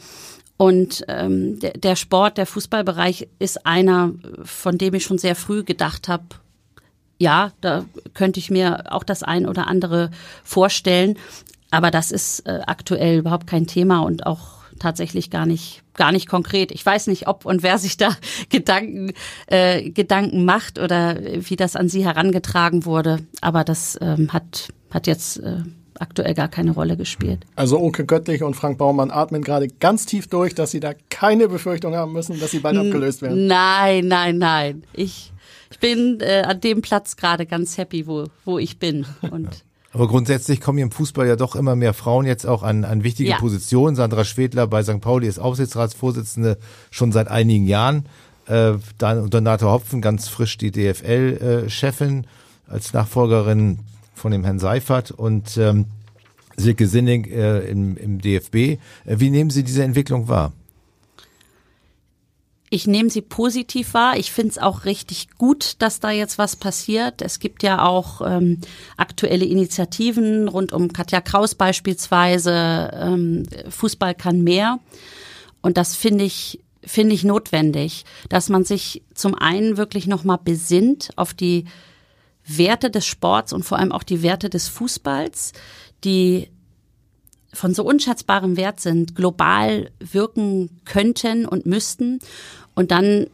Und 0.58 1.04
ähm, 1.08 1.60
der, 1.60 1.74
der 1.74 1.96
Sport, 1.96 2.38
der 2.38 2.46
Fußballbereich 2.46 3.28
ist 3.40 3.66
einer, 3.66 4.12
von 4.44 4.78
dem 4.78 4.94
ich 4.94 5.04
schon 5.04 5.18
sehr 5.18 5.36
früh 5.36 5.64
gedacht 5.64 6.08
habe, 6.08 6.24
ja, 7.18 7.52
da 7.62 7.86
könnte 8.14 8.40
ich 8.40 8.52
mir 8.52 8.92
auch 8.92 9.04
das 9.04 9.24
ein 9.24 9.48
oder 9.48 9.68
andere 9.68 10.12
vorstellen. 10.44 11.18
Aber 11.72 11.90
das 11.90 12.12
ist 12.12 12.42
äh, 12.42 12.62
aktuell 12.68 13.20
überhaupt 13.20 13.48
kein 13.48 13.66
Thema 13.66 14.00
und 14.00 14.26
auch 14.26 14.64
tatsächlich 14.80 15.30
gar 15.30 15.46
nicht 15.46 15.82
gar 15.96 16.12
nicht 16.12 16.28
konkret. 16.28 16.72
Ich 16.72 16.86
weiß 16.86 17.08
nicht, 17.08 17.28
ob 17.28 17.46
und 17.46 17.64
wer 17.64 17.78
sich 17.78 17.98
da 17.98 18.16
Gedanken 18.50 19.14
äh, 19.48 19.90
Gedanken 19.90 20.46
macht 20.46 20.80
oder 20.80 21.18
wie 21.22 21.56
das 21.56 21.76
an 21.76 21.90
Sie 21.90 22.06
herangetragen 22.06 22.86
wurde. 22.86 23.20
Aber 23.42 23.64
das 23.64 23.98
ähm, 24.02 24.34
hat 24.34 24.70
hat 24.92 25.08
jetzt 25.08 25.38
äh, 25.38 25.64
aktuell 26.00 26.34
gar 26.34 26.48
keine 26.48 26.72
Rolle 26.72 26.98
gespielt. 26.98 27.46
Also 27.56 27.80
Oke 27.80 28.06
Göttlich 28.06 28.44
und 28.44 28.56
Frank 28.56 28.78
Baumann 28.78 29.12
atmen 29.12 29.44
gerade 29.44 29.68
ganz 29.68 30.06
tief 30.06 30.28
durch, 30.28 30.56
dass 30.56 30.72
sie 30.72 30.80
da 30.80 30.94
keine 31.10 31.48
Befürchtung 31.48 31.96
haben 31.96 32.14
müssen, 32.14 32.40
dass 32.40 32.52
sie 32.52 32.60
bald 32.60 32.78
abgelöst 32.78 33.22
werden. 33.22 33.48
Nein, 33.48 34.08
nein, 34.08 34.38
nein. 34.38 34.84
Ich 34.94 35.32
ich 35.74 35.80
bin 35.80 36.20
äh, 36.22 36.44
an 36.46 36.62
dem 36.62 36.82
Platz 36.82 37.16
gerade 37.16 37.48
ganz 37.48 37.78
happy, 37.78 38.06
wo, 38.06 38.26
wo 38.46 38.60
ich 38.60 38.78
bin. 38.78 39.08
Und 39.32 39.64
aber 39.94 40.08
grundsätzlich 40.08 40.60
kommen 40.60 40.80
hier 40.80 40.86
im 40.86 40.92
Fußball 40.92 41.28
ja 41.28 41.36
doch 41.36 41.56
immer 41.56 41.76
mehr 41.76 41.94
Frauen 41.94 42.26
jetzt 42.26 42.46
auch 42.46 42.64
an, 42.64 42.84
an 42.84 43.04
wichtige 43.04 43.30
ja. 43.30 43.38
Positionen. 43.38 43.96
Sandra 43.96 44.26
Schwedler 44.26 44.66
bei 44.66 44.82
St. 44.84 45.02
Pauli 45.02 45.28
ist 45.28 45.38
Aufsichtsratsvorsitzende 45.40 46.58
schon 46.90 47.12
seit 47.12 47.28
einigen 47.28 47.66
Jahren. 47.66 48.08
Äh, 48.48 48.74
dann 48.98 49.20
unter 49.20 49.40
Nato 49.40 49.72
Hopfen 49.72 50.02
ganz 50.02 50.28
frisch 50.28 50.58
die 50.58 50.72
DFL-Chefin 50.72 52.24
äh, 52.24 52.72
als 52.72 52.94
Nachfolgerin 52.94 53.80
von 54.14 54.32
dem 54.32 54.44
Herrn 54.44 54.60
Seifert 54.60 55.12
und 55.12 55.58
ähm, 55.58 55.86
Silke 56.56 56.88
Sinning 56.88 57.26
äh, 57.26 57.62
im, 57.62 57.98
im 57.98 58.22
DFB. 58.22 58.56
Äh, 58.56 58.78
wie 59.06 59.30
nehmen 59.30 59.50
Sie 59.50 59.64
diese 59.64 59.84
Entwicklung 59.84 60.28
wahr? 60.28 60.54
Ich 62.70 62.88
nehme 62.88 63.12
sie 63.12 63.22
positiv 63.22 63.94
wahr. 63.94 64.18
Ich 64.18 64.32
finde 64.32 64.50
es 64.50 64.58
auch 64.58 64.86
richtig 64.86 65.28
gut, 65.38 65.76
dass 65.78 66.00
da 66.00 66.10
jetzt 66.10 66.40
was 66.40 66.56
passiert. 66.56 67.22
Es 67.22 67.38
gibt 67.38 67.62
ja 67.62 67.86
auch 67.86 68.22
ähm, 68.26 68.62
aktuelle 68.98 69.46
Initiativen 69.46 70.48
rund 70.48 70.74
um 70.74 70.92
Katja 70.92 71.22
Kraus 71.22 71.54
beispielsweise. 71.54 72.90
Ähm, 72.96 73.44
Fußball 73.70 74.16
kann 74.16 74.42
mehr. 74.42 74.80
Und 75.62 75.78
das 75.78 75.96
finde 75.96 76.24
ich 76.24 76.62
finde 76.84 77.14
ich 77.14 77.24
notwendig, 77.24 78.06
dass 78.30 78.50
man 78.50 78.64
sich 78.64 79.04
zum 79.14 79.36
einen 79.36 79.78
wirklich 79.78 80.08
nochmal 80.08 80.40
besinnt 80.44 81.12
auf 81.16 81.36
die 81.36 81.66
Werte 82.46 82.90
des 82.90 83.06
Sports 83.06 83.54
und 83.54 83.64
vor 83.64 83.80
allem 83.80 83.92
auch 83.92 84.04
die 84.04 84.22
Werte 84.22 84.50
des 84.50 84.68
Fußballs, 84.68 85.54
die 86.04 86.50
von 87.54 87.74
so 87.74 87.84
unschätzbarem 87.84 88.58
Wert 88.58 88.80
sind, 88.80 89.16
global 89.16 89.92
wirken 90.00 90.82
könnten 90.86 91.46
und 91.46 91.66
müssten 91.66 92.20
und 92.76 92.92
dann 92.92 93.28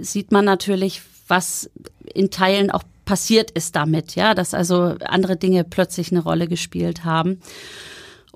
sieht 0.00 0.32
man 0.32 0.44
natürlich, 0.44 1.02
was 1.28 1.70
in 2.12 2.30
Teilen 2.30 2.70
auch 2.70 2.82
passiert 3.04 3.50
ist 3.50 3.76
damit, 3.76 4.14
ja, 4.14 4.34
dass 4.34 4.54
also 4.54 4.96
andere 5.04 5.36
Dinge 5.36 5.64
plötzlich 5.64 6.10
eine 6.10 6.22
Rolle 6.22 6.48
gespielt 6.48 7.04
haben. 7.04 7.40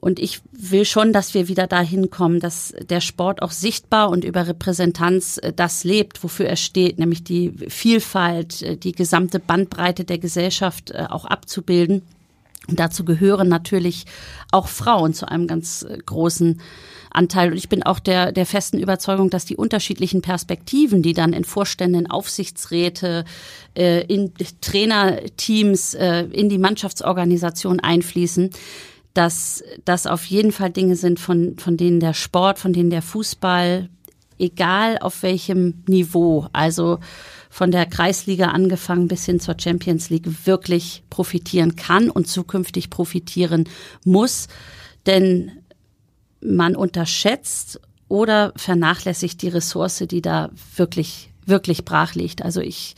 Und 0.01 0.21
ich 0.21 0.41
will 0.53 0.85
schon, 0.85 1.13
dass 1.13 1.35
wir 1.35 1.49
wieder 1.49 1.67
dahin 1.67 2.11
kommen, 2.11 2.39
dass 2.41 2.73
der 2.89 3.01
Sport 3.01 3.43
auch 3.43 3.51
sichtbar 3.51 4.11
und 4.11 4.25
über 4.25 4.47
Repräsentanz 4.47 5.39
äh, 5.39 5.53
das 5.53 5.85
lebt, 5.85 6.23
wofür 6.23 6.47
er 6.47 6.57
steht, 6.57 6.99
nämlich 6.99 7.25
die 7.25 7.53
Vielfalt, 7.69 8.63
äh, 8.63 8.77
die 8.77 8.93
gesamte 8.93 9.41
Bandbreite 9.41 10.05
der 10.05 10.19
Gesellschaft 10.19 10.93
äh, 10.93 11.07
auch 11.09 11.25
abzubilden. 11.25 12.03
Und 12.69 12.79
dazu 12.79 13.05
gehören 13.05 13.49
natürlich 13.49 14.05
auch 14.53 14.69
Frauen 14.69 15.15
zu 15.15 15.27
einem 15.27 15.47
ganz 15.47 15.87
großen 16.05 16.61
Anteil. 17.11 17.51
Und 17.51 17.57
ich 17.57 17.71
bin 17.71 17.83
auch 17.83 17.99
der, 17.99 18.31
der 18.31 18.45
festen 18.45 18.79
Überzeugung, 18.79 19.31
dass 19.31 19.47
die 19.47 19.57
unterschiedlichen 19.57 20.21
Perspektiven, 20.21 21.03
die 21.03 21.15
dann 21.15 21.33
in 21.33 21.45
Vorständen, 21.45 22.11
Aufsichtsräte, 22.11 23.25
in 23.75 24.35
Trainerteams, 24.61 25.95
in 25.95 26.51
die 26.51 26.59
Mannschaftsorganisation 26.59 27.81
einfließen, 27.81 28.51
dass 29.19 29.65
das 29.85 30.07
auf 30.07 30.27
jeden 30.27 30.53
Fall 30.53 30.71
Dinge 30.71 30.95
sind, 30.95 31.19
von, 31.19 31.59
von 31.59 31.77
denen 31.77 31.99
der 31.99 32.15
Sport, 32.15 32.61
von 32.61 32.73
denen 32.73 32.91
der 32.91 33.03
Fußball, 33.03 33.89
egal 34.39 34.99
auf 34.99 35.25
welchem 35.25 35.83
Niveau, 35.89 36.47
also 36.53 37.01
von 37.51 37.73
der 37.73 37.87
Kreisliga 37.87 38.51
angefangen 38.51 39.09
bis 39.09 39.25
hin 39.25 39.41
zur 39.41 39.57
Champions 39.59 40.09
League 40.09 40.47
wirklich 40.47 41.03
profitieren 41.11 41.75
kann 41.75 42.11
und 42.11 42.29
zukünftig 42.29 42.91
profitieren 42.91 43.69
muss. 44.05 44.47
Denn 45.05 45.51
man 46.41 46.77
unterschätzt 46.77 47.81
oder 48.07 48.53
vernachlässigt 48.55 49.43
die 49.43 49.49
Ressource, 49.49 50.05
die 50.09 50.23
da 50.23 50.51
wirklich, 50.77 51.31
wirklich 51.45 51.85
brach 51.85 52.15
liegt. 52.15 52.43
Also 52.43 52.61
ich 52.61 52.95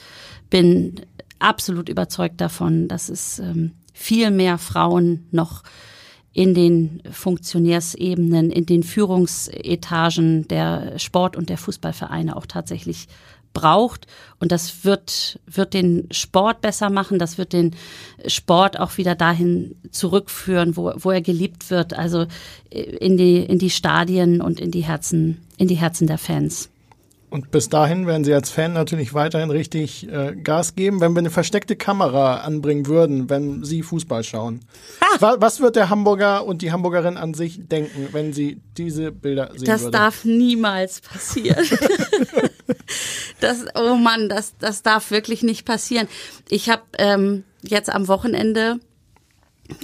bin 0.51 1.01
absolut 1.39 1.89
überzeugt 1.89 2.43
davon, 2.43 2.89
dass 2.89 3.09
es 3.09 3.39
ähm, 3.39 3.73
viel 3.95 4.31
mehr 4.31 4.59
Frauen 4.59 5.27
noch 5.31 5.63
in 6.33 6.55
den 6.55 7.03
Funktionärsebenen, 7.11 8.51
in 8.51 8.67
den 8.67 8.83
Führungsetagen 8.83 10.47
der 10.49 10.99
Sport- 10.99 11.37
und 11.37 11.49
der 11.49 11.59
Fußballvereine 11.59 12.37
auch 12.37 12.47
tatsächlich 12.47 13.09
braucht. 13.53 14.07
Und 14.39 14.53
das 14.53 14.85
wird, 14.85 15.41
wird 15.47 15.75
den 15.75 16.09
Sport 16.13 16.61
besser 16.61 16.91
machen, 16.91 17.19
das 17.19 17.37
wird 17.37 17.53
den 17.53 17.75
Sport 18.27 18.79
auch 18.79 18.97
wieder 18.97 19.15
dahin 19.15 19.75
zurückführen, 19.91 20.77
wo, 20.77 20.93
wo 20.97 21.11
er 21.11 21.21
geliebt 21.21 21.71
wird, 21.71 21.95
also 21.95 22.27
äh, 22.71 22.81
in 22.81 23.17
die, 23.17 23.39
in 23.39 23.59
die 23.59 23.71
Stadien 23.71 24.41
und 24.41 24.61
in 24.61 24.71
die 24.71 24.85
Herzen, 24.85 25.39
in 25.57 25.69
die 25.69 25.77
Herzen 25.77 26.07
der 26.07 26.19
Fans. 26.19 26.70
Und 27.31 27.53
bis 27.53 27.69
dahin 27.69 28.09
werden 28.09 28.25
Sie 28.25 28.35
als 28.35 28.51
Fan 28.51 28.73
natürlich 28.73 29.15
weiterhin 29.15 29.51
richtig 29.51 30.09
äh, 30.09 30.35
Gas 30.35 30.75
geben, 30.75 31.01
wenn 31.01 31.13
wir 31.13 31.21
eine 31.21 31.31
versteckte 31.31 31.77
Kamera 31.77 32.39
anbringen 32.39 32.87
würden, 32.87 33.31
wenn 33.31 33.63
Sie 33.63 33.83
Fußball 33.83 34.25
schauen. 34.25 34.61
Ah. 35.01 35.37
Was 35.39 35.61
wird 35.61 35.77
der 35.77 35.91
Hamburger 35.91 36.45
und 36.45 36.61
die 36.61 36.73
Hamburgerin 36.73 37.17
an 37.17 37.35
sich 37.35 37.69
denken, 37.69 38.09
wenn 38.11 38.33
sie 38.33 38.61
diese 38.77 39.13
Bilder 39.13 39.51
sehen 39.55 39.65
Das 39.67 39.83
würde? 39.83 39.99
darf 39.99 40.25
niemals 40.25 41.01
passieren. 41.01 41.65
das, 43.41 43.65
oh 43.77 43.95
Mann, 43.95 44.29
das, 44.29 44.55
das 44.59 44.83
darf 44.83 45.13
wirklich 45.13 45.45
nicht 45.45 45.65
passieren. 45.65 46.09
Ich 46.49 46.69
habe 46.69 46.83
ähm, 46.99 47.45
jetzt 47.63 47.91
am 47.91 48.09
Wochenende 48.09 48.81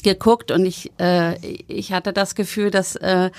geguckt 0.02 0.50
und 0.50 0.66
ich, 0.66 0.90
äh, 0.98 1.38
ich 1.68 1.92
hatte 1.92 2.12
das 2.12 2.34
Gefühl, 2.34 2.70
dass 2.70 2.96
äh, 2.96 3.30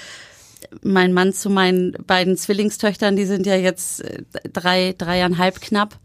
mein 0.82 1.14
Mann 1.14 1.34
zu 1.34 1.50
meinen 1.50 1.94
beiden 2.06 2.38
Zwillingstöchtern, 2.38 3.16
die 3.16 3.26
sind 3.26 3.46
ja 3.46 3.56
jetzt 3.56 4.02
äh, 4.02 4.24
drei, 4.52 4.94
dreieinhalb 4.98 5.62
knapp, 5.62 6.00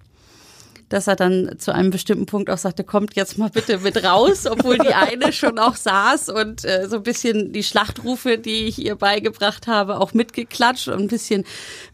dass 0.88 1.06
er 1.06 1.16
dann 1.16 1.58
zu 1.58 1.74
einem 1.74 1.90
bestimmten 1.90 2.26
Punkt 2.26 2.50
auch 2.50 2.58
sagte, 2.58 2.84
kommt 2.84 3.16
jetzt 3.16 3.38
mal 3.38 3.48
bitte 3.48 3.78
mit 3.78 4.04
raus, 4.04 4.46
obwohl 4.50 4.78
die 4.78 4.92
eine 4.92 5.32
schon 5.32 5.58
auch 5.58 5.76
saß 5.76 6.28
und 6.28 6.64
äh, 6.64 6.86
so 6.88 6.96
ein 6.96 7.02
bisschen 7.02 7.52
die 7.52 7.62
Schlachtrufe, 7.62 8.36
die 8.38 8.66
ich 8.66 8.78
ihr 8.78 8.96
beigebracht 8.96 9.66
habe, 9.66 9.98
auch 9.98 10.12
mitgeklatscht 10.12 10.88
und 10.88 11.00
ein 11.00 11.08
bisschen 11.08 11.44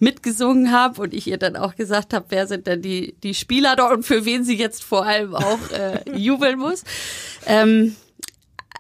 mitgesungen 0.01 0.73
habe 0.73 1.03
und 1.03 1.15
ich 1.15 1.29
ihr 1.29 1.39
dann 1.39 1.57
auch 1.57 1.77
gesagt 1.77 2.13
habe, 2.13 2.27
wer 2.31 2.47
sind 2.47 2.67
denn 2.67 2.83
die, 2.83 3.15
die 3.23 3.35
Spieler 3.35 3.77
dort 3.77 3.93
und 3.93 4.03
für 4.03 4.25
wen 4.25 4.45
sie 4.45 4.57
jetzt 4.57 4.83
vor 4.83 5.07
allem 5.07 5.35
auch 5.35 5.71
äh, 5.71 6.01
jubeln 6.17 6.59
muss. 6.59 6.83
Ähm, 7.47 7.95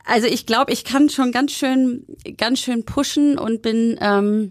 also 0.09 0.27
ich 0.27 0.47
glaube, 0.47 0.73
ich 0.73 0.85
kann 0.85 1.11
schon 1.11 1.33
ganz 1.33 1.53
schön, 1.53 2.05
ganz 2.37 2.61
schön 2.61 2.85
pushen 2.85 3.39
und 3.39 3.63
bin 3.63 3.99
ähm, 4.01 4.51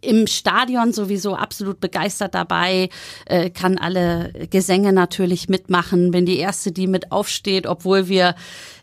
im 0.00 0.26
Stadion 0.26 0.92
sowieso 0.92 1.34
absolut 1.34 1.80
begeistert 1.80 2.34
dabei, 2.34 2.90
äh, 3.26 3.50
kann 3.50 3.78
alle 3.78 4.32
Gesänge 4.50 4.92
natürlich 4.92 5.48
mitmachen. 5.48 6.10
Bin 6.10 6.26
die 6.26 6.38
erste, 6.38 6.72
die 6.72 6.86
mit 6.86 7.12
aufsteht, 7.12 7.66
obwohl 7.66 8.08
wir 8.08 8.34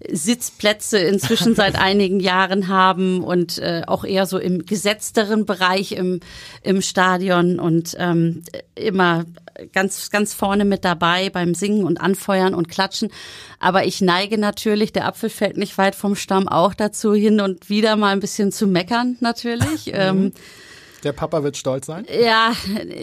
Sitzplätze 0.10 0.98
inzwischen 1.00 1.56
seit 1.56 1.78
einigen 1.80 2.20
Jahren 2.20 2.68
haben 2.68 3.24
und 3.24 3.60
äh, 3.60 3.84
auch 3.88 4.04
eher 4.04 4.26
so 4.26 4.38
im 4.38 4.66
gesetzteren 4.66 5.46
Bereich 5.46 5.94
im, 5.94 6.20
im 6.62 6.82
Stadion 6.82 7.60
und 7.60 7.96
ähm, 8.00 8.44
immer 8.76 9.26
ganz, 9.72 10.10
ganz 10.10 10.34
vorne 10.34 10.66
mit 10.66 10.86
dabei 10.86 11.30
beim 11.30 11.54
Singen 11.54 11.84
und 11.84 12.00
Anfeuern 12.02 12.54
und 12.54 12.70
Klatschen. 12.70 13.10
Aber 13.60 13.86
ich 13.86 14.02
neige 14.02 14.38
natürlich, 14.38 14.94
der 14.94 15.06
Apfel 15.06 15.30
fällt 15.30 15.58
nicht 15.58 15.78
weit 15.78 15.96
vom 15.96 16.16
Stamm, 16.16 16.48
auch 16.48 16.74
dazu 16.74 17.14
hin 17.14 17.40
und 17.40 17.70
wieder 17.70 17.96
mal 17.96 18.10
ein 18.10 18.20
bisschen 18.20 18.52
zu 18.52 18.68
meckern 18.68 19.18
natürlich. 19.20 19.64
Mhm. 19.94 20.00
Ähm, 20.00 20.32
Der 21.04 21.12
Papa 21.12 21.44
wird 21.44 21.58
stolz 21.58 21.86
sein. 21.88 22.06
ja, 22.24 22.54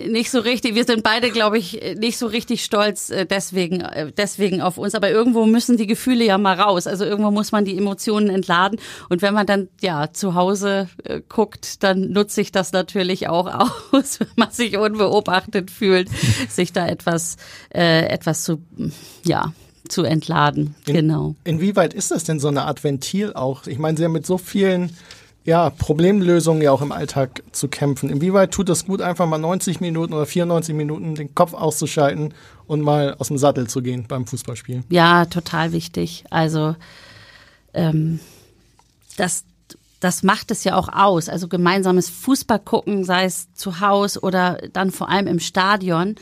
nicht 0.08 0.30
so 0.30 0.40
richtig. 0.40 0.74
Wir 0.74 0.84
sind 0.84 1.02
beide, 1.02 1.30
glaube 1.30 1.58
ich, 1.58 1.80
nicht 1.98 2.16
so 2.18 2.26
richtig 2.26 2.64
stolz 2.64 3.10
äh, 3.10 3.26
deswegen, 3.26 3.80
äh, 3.82 4.10
deswegen 4.16 4.60
auf 4.62 4.78
uns. 4.78 4.94
Aber 4.94 5.10
irgendwo 5.10 5.44
müssen 5.46 5.76
die 5.76 5.86
Gefühle 5.86 6.24
ja 6.24 6.38
mal 6.38 6.58
raus. 6.58 6.86
Also 6.86 7.04
irgendwo 7.04 7.30
muss 7.30 7.52
man 7.52 7.64
die 7.64 7.76
Emotionen 7.76 8.30
entladen. 8.30 8.80
Und 9.08 9.22
wenn 9.22 9.34
man 9.34 9.46
dann 9.46 9.68
ja 9.80 10.12
zu 10.12 10.34
Hause 10.34 10.88
äh, 11.04 11.20
guckt, 11.28 11.82
dann 11.82 12.10
nutze 12.10 12.40
ich 12.40 12.52
das 12.52 12.72
natürlich 12.72 13.28
auch 13.28 13.46
aus, 13.92 14.20
wenn 14.20 14.28
man 14.36 14.50
sich 14.50 14.76
unbeobachtet 14.78 15.70
fühlt, 15.70 16.08
sich 16.48 16.72
da 16.72 16.86
etwas, 16.86 17.36
äh, 17.74 18.06
etwas 18.06 18.44
zu, 18.44 18.62
ja, 19.24 19.52
zu 19.88 20.04
entladen. 20.04 20.74
In- 20.86 20.94
genau. 20.94 21.34
Inwieweit 21.44 21.92
ist 21.94 22.10
das 22.10 22.24
denn 22.24 22.40
so 22.40 22.48
eine 22.48 22.62
Art 22.62 22.82
Ventil 22.84 23.32
auch? 23.34 23.66
Ich 23.66 23.78
meine, 23.78 23.96
Sie 23.98 24.04
haben 24.04 24.12
mit 24.12 24.24
so 24.26 24.38
vielen 24.38 24.96
ja, 25.44 25.70
Problemlösungen 25.70 26.62
ja 26.62 26.70
auch 26.70 26.82
im 26.82 26.92
Alltag 26.92 27.42
zu 27.52 27.68
kämpfen. 27.68 28.10
Inwieweit 28.10 28.52
tut 28.52 28.68
es 28.68 28.84
gut, 28.84 29.00
einfach 29.00 29.26
mal 29.26 29.38
90 29.38 29.80
Minuten 29.80 30.12
oder 30.12 30.26
94 30.26 30.74
Minuten 30.74 31.14
den 31.14 31.34
Kopf 31.34 31.54
auszuschalten 31.54 32.34
und 32.66 32.82
mal 32.82 33.14
aus 33.18 33.28
dem 33.28 33.38
Sattel 33.38 33.66
zu 33.66 33.80
gehen 33.82 34.04
beim 34.06 34.26
Fußballspielen? 34.26 34.84
Ja, 34.90 35.24
total 35.24 35.72
wichtig. 35.72 36.24
Also 36.30 36.76
ähm, 37.72 38.20
das, 39.16 39.44
das 40.00 40.22
macht 40.22 40.50
es 40.50 40.64
ja 40.64 40.76
auch 40.76 40.88
aus. 40.88 41.30
Also 41.30 41.48
gemeinsames 41.48 42.10
Fußball 42.10 42.58
gucken, 42.58 43.04
sei 43.04 43.24
es 43.24 43.52
zu 43.54 43.80
Hause 43.80 44.20
oder 44.20 44.58
dann 44.72 44.90
vor 44.90 45.08
allem 45.08 45.26
im 45.26 45.40
Stadion. 45.40 46.16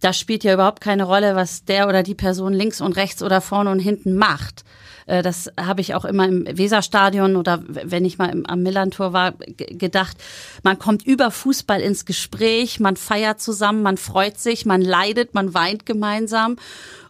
Da 0.00 0.14
spielt 0.14 0.44
ja 0.44 0.54
überhaupt 0.54 0.80
keine 0.80 1.04
Rolle, 1.04 1.36
was 1.36 1.66
der 1.66 1.88
oder 1.88 2.02
die 2.02 2.14
Person 2.14 2.54
links 2.54 2.80
und 2.80 2.96
rechts 2.96 3.22
oder 3.22 3.42
vorne 3.42 3.70
und 3.70 3.80
hinten 3.80 4.16
macht. 4.16 4.64
Äh, 5.06 5.22
Das 5.22 5.50
habe 5.58 5.80
ich 5.80 5.94
auch 5.94 6.04
immer 6.04 6.26
im 6.26 6.46
Weserstadion 6.50 7.36
oder 7.36 7.62
wenn 7.66 8.04
ich 8.04 8.18
mal 8.18 8.30
im, 8.30 8.46
am 8.46 8.62
Millantor 8.62 9.12
war, 9.12 9.32
gedacht. 9.32 10.16
Man 10.62 10.78
kommt 10.78 11.06
über 11.06 11.30
Fußball 11.30 11.80
ins 11.80 12.04
Gespräch, 12.04 12.80
man 12.80 12.96
feiert 12.96 13.40
zusammen, 13.40 13.82
man 13.82 13.96
freut 13.96 14.38
sich, 14.38 14.66
man 14.66 14.80
leidet, 14.80 15.34
man 15.34 15.54
weint 15.54 15.86
gemeinsam. 15.86 16.56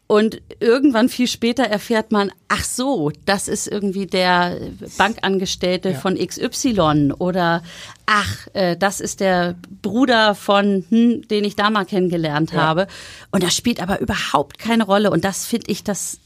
Und 0.07 0.43
irgendwann 0.61 1.09
viel 1.09 1.27
später 1.27 1.63
erfährt 1.65 2.13
man, 2.13 2.31
ach 2.49 2.63
so, 2.63 3.11
das 3.25 3.49
ist 3.49 3.67
irgendwie 3.67 4.05
der 4.07 4.59
Bankangestellte 4.99 5.91
Ja. 5.93 5.99
von 5.99 6.17
XY 6.19 7.13
oder 7.19 7.63
ach, 8.05 8.47
äh, 8.53 8.77
das 8.77 9.01
ist 9.01 9.21
der 9.21 9.55
Bruder 9.81 10.35
von, 10.35 10.85
hm, 10.91 11.27
den 11.29 11.45
ich 11.45 11.57
da 11.57 11.71
mal 11.71 11.87
kennengelernt 11.87 12.53
Ja. 12.53 12.59
habe. 12.61 12.87
Und 13.31 13.43
das 13.43 13.57
spielt 13.57 13.81
aber 13.81 13.99
überhaupt 14.01 14.59
keine 14.59 14.85
Rolle. 14.85 15.11
Und 15.11 15.25
das 15.25 15.47
finde 15.47 15.71
ich 15.71 15.85
das 15.85 16.19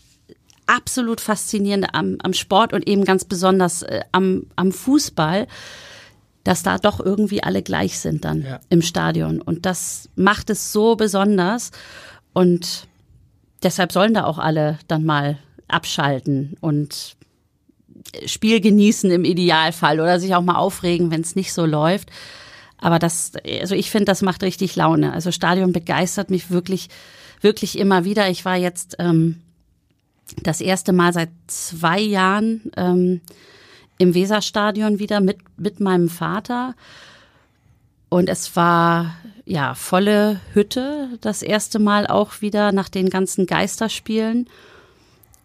absolut 0.68 1.20
faszinierende 1.20 1.94
am, 1.94 2.18
am 2.22 2.32
Sport 2.34 2.72
und 2.72 2.86
eben 2.88 3.04
ganz 3.04 3.24
besonders 3.24 3.82
äh, 3.82 4.02
am, 4.12 4.44
am 4.54 4.70
Fußball, 4.70 5.46
dass 6.44 6.62
da 6.62 6.78
doch 6.78 7.00
irgendwie 7.00 7.42
alle 7.42 7.62
gleich 7.62 7.98
sind 7.98 8.24
dann 8.24 8.42
Ja. 8.42 8.60
im 8.68 8.82
Stadion. 8.82 9.40
Und 9.42 9.66
das 9.66 10.08
macht 10.14 10.50
es 10.50 10.72
so 10.72 10.94
besonders. 10.94 11.72
Und 12.32 12.86
deshalb 13.62 13.92
sollen 13.92 14.14
da 14.14 14.24
auch 14.24 14.38
alle 14.38 14.78
dann 14.88 15.04
mal 15.04 15.38
abschalten 15.66 16.56
und 16.60 17.16
Spiel 18.26 18.60
genießen 18.60 19.10
im 19.10 19.24
Idealfall 19.24 20.00
oder 20.00 20.20
sich 20.20 20.34
auch 20.34 20.42
mal 20.42 20.54
aufregen, 20.56 21.10
wenn 21.10 21.20
es 21.20 21.36
nicht 21.36 21.52
so 21.52 21.66
läuft. 21.66 22.10
Aber 22.78 22.98
das, 22.98 23.32
also 23.60 23.74
ich 23.74 23.90
finde, 23.90 24.06
das 24.06 24.22
macht 24.22 24.42
richtig 24.42 24.76
Laune. 24.76 25.12
Also 25.12 25.32
Stadion 25.32 25.72
begeistert 25.72 26.30
mich 26.30 26.50
wirklich, 26.50 26.88
wirklich 27.40 27.76
immer 27.78 28.04
wieder. 28.04 28.30
Ich 28.30 28.44
war 28.44 28.56
jetzt 28.56 28.96
ähm, 29.00 29.40
das 30.42 30.60
erste 30.60 30.92
Mal 30.92 31.12
seit 31.12 31.30
zwei 31.46 32.00
Jahren 32.00 32.70
ähm, 32.76 33.20
im 33.98 34.14
Weserstadion 34.14 34.98
wieder 34.98 35.20
mit, 35.20 35.38
mit 35.56 35.80
meinem 35.80 36.08
Vater. 36.08 36.74
Und 38.08 38.28
es 38.28 38.56
war 38.56 39.14
ja 39.44 39.74
volle 39.74 40.40
Hütte 40.52 41.10
das 41.20 41.42
erste 41.42 41.78
Mal 41.78 42.06
auch 42.06 42.40
wieder 42.40 42.72
nach 42.72 42.88
den 42.88 43.10
ganzen 43.10 43.46
Geisterspielen. 43.46 44.48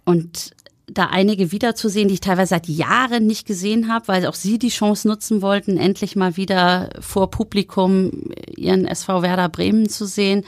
Und 0.05 0.51
da 0.87 1.07
einige 1.07 1.51
wiederzusehen, 1.51 2.07
die 2.07 2.15
ich 2.15 2.21
teilweise 2.21 2.49
seit 2.49 2.67
Jahren 2.67 3.25
nicht 3.25 3.47
gesehen 3.47 3.91
habe, 3.91 4.07
weil 4.07 4.25
auch 4.25 4.33
sie 4.33 4.59
die 4.59 4.69
Chance 4.69 5.07
nutzen 5.07 5.41
wollten, 5.41 5.77
endlich 5.77 6.15
mal 6.15 6.37
wieder 6.37 6.89
vor 6.99 7.31
Publikum 7.31 8.31
ihren 8.55 8.85
SV 8.85 9.21
Werder 9.21 9.49
Bremen 9.49 9.89
zu 9.89 10.05
sehen. 10.05 10.43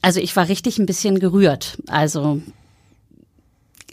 Also 0.00 0.20
ich 0.20 0.36
war 0.36 0.48
richtig 0.48 0.78
ein 0.78 0.86
bisschen 0.86 1.18
gerührt. 1.18 1.78
Also 1.88 2.40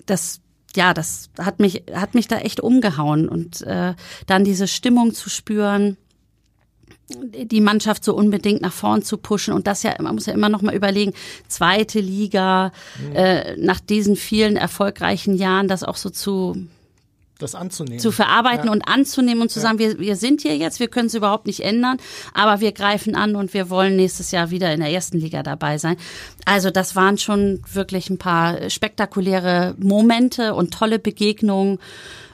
das 0.06 0.42
ja, 0.76 0.94
das 0.94 1.30
hat 1.40 1.60
mich 1.60 1.84
hat 1.94 2.16
mich 2.16 2.28
da 2.28 2.38
echt 2.40 2.60
umgehauen. 2.60 3.30
Und 3.30 3.62
äh, 3.62 3.94
dann 4.28 4.44
diese 4.44 4.68
Stimmung 4.68 5.14
zu 5.14 5.30
spüren, 5.30 5.98
die 7.08 7.62
Mannschaft 7.62 8.04
so 8.04 8.16
unbedingt 8.16 8.62
nach 8.62 8.74
vorn 8.74 9.04
zu 9.04 9.18
pushen 9.18 9.54
und 9.54 9.68
das 9.68 9.84
ja, 9.84 9.94
man 10.02 10.16
muss 10.16 10.26
ja 10.26 10.34
immer 10.34 10.50
noch 10.50 10.64
mal 10.64 10.74
überlegen, 10.74 11.14
zweite 11.48 12.00
Liga, 12.00 12.72
äh, 13.14 13.56
nach 13.58 13.80
diesen 13.80 14.16
vielen 14.16 14.58
erfolgreichen 14.58 15.36
Jahren, 15.36 15.68
das 15.68 15.84
auch 15.84 15.98
so 15.98 16.10
zu 16.10 16.68
Das 17.38 17.54
anzunehmen. 17.56 18.00
zu 18.00 18.12
verarbeiten 18.12 18.68
Ja. 18.68 18.72
und 18.72 18.88
anzunehmen 18.88 19.42
und 19.42 19.52
zu 19.52 19.60
sagen, 19.60 19.78
wir, 19.80 20.00
wir 20.00 20.16
sind 20.16 20.42
hier 20.42 20.56
jetzt, 20.56 20.80
wir 20.80 20.88
können 20.88 21.08
es 21.08 21.14
überhaupt 21.14 21.48
nicht 21.48 21.60
ändern, 21.62 21.98
aber 22.34 22.62
wir 22.62 22.72
greifen 22.72 23.16
an 23.16 23.36
und 23.36 23.54
wir 23.54 23.70
wollen 23.70 23.96
nächstes 23.98 24.32
Jahr 24.32 24.52
wieder 24.52 24.74
in 24.74 24.80
der 24.80 24.90
ersten 24.92 25.18
Liga 25.20 25.44
dabei 25.44 25.78
sein. 25.78 25.98
Also 26.46 26.70
das 26.72 26.96
waren 26.96 27.18
schon 27.18 27.62
wirklich 27.74 28.10
ein 28.10 28.18
paar 28.18 28.70
spektakuläre 28.70 29.76
Momente 29.80 30.54
und 30.56 30.74
tolle 30.74 30.98
Begegnungen. 31.00 31.80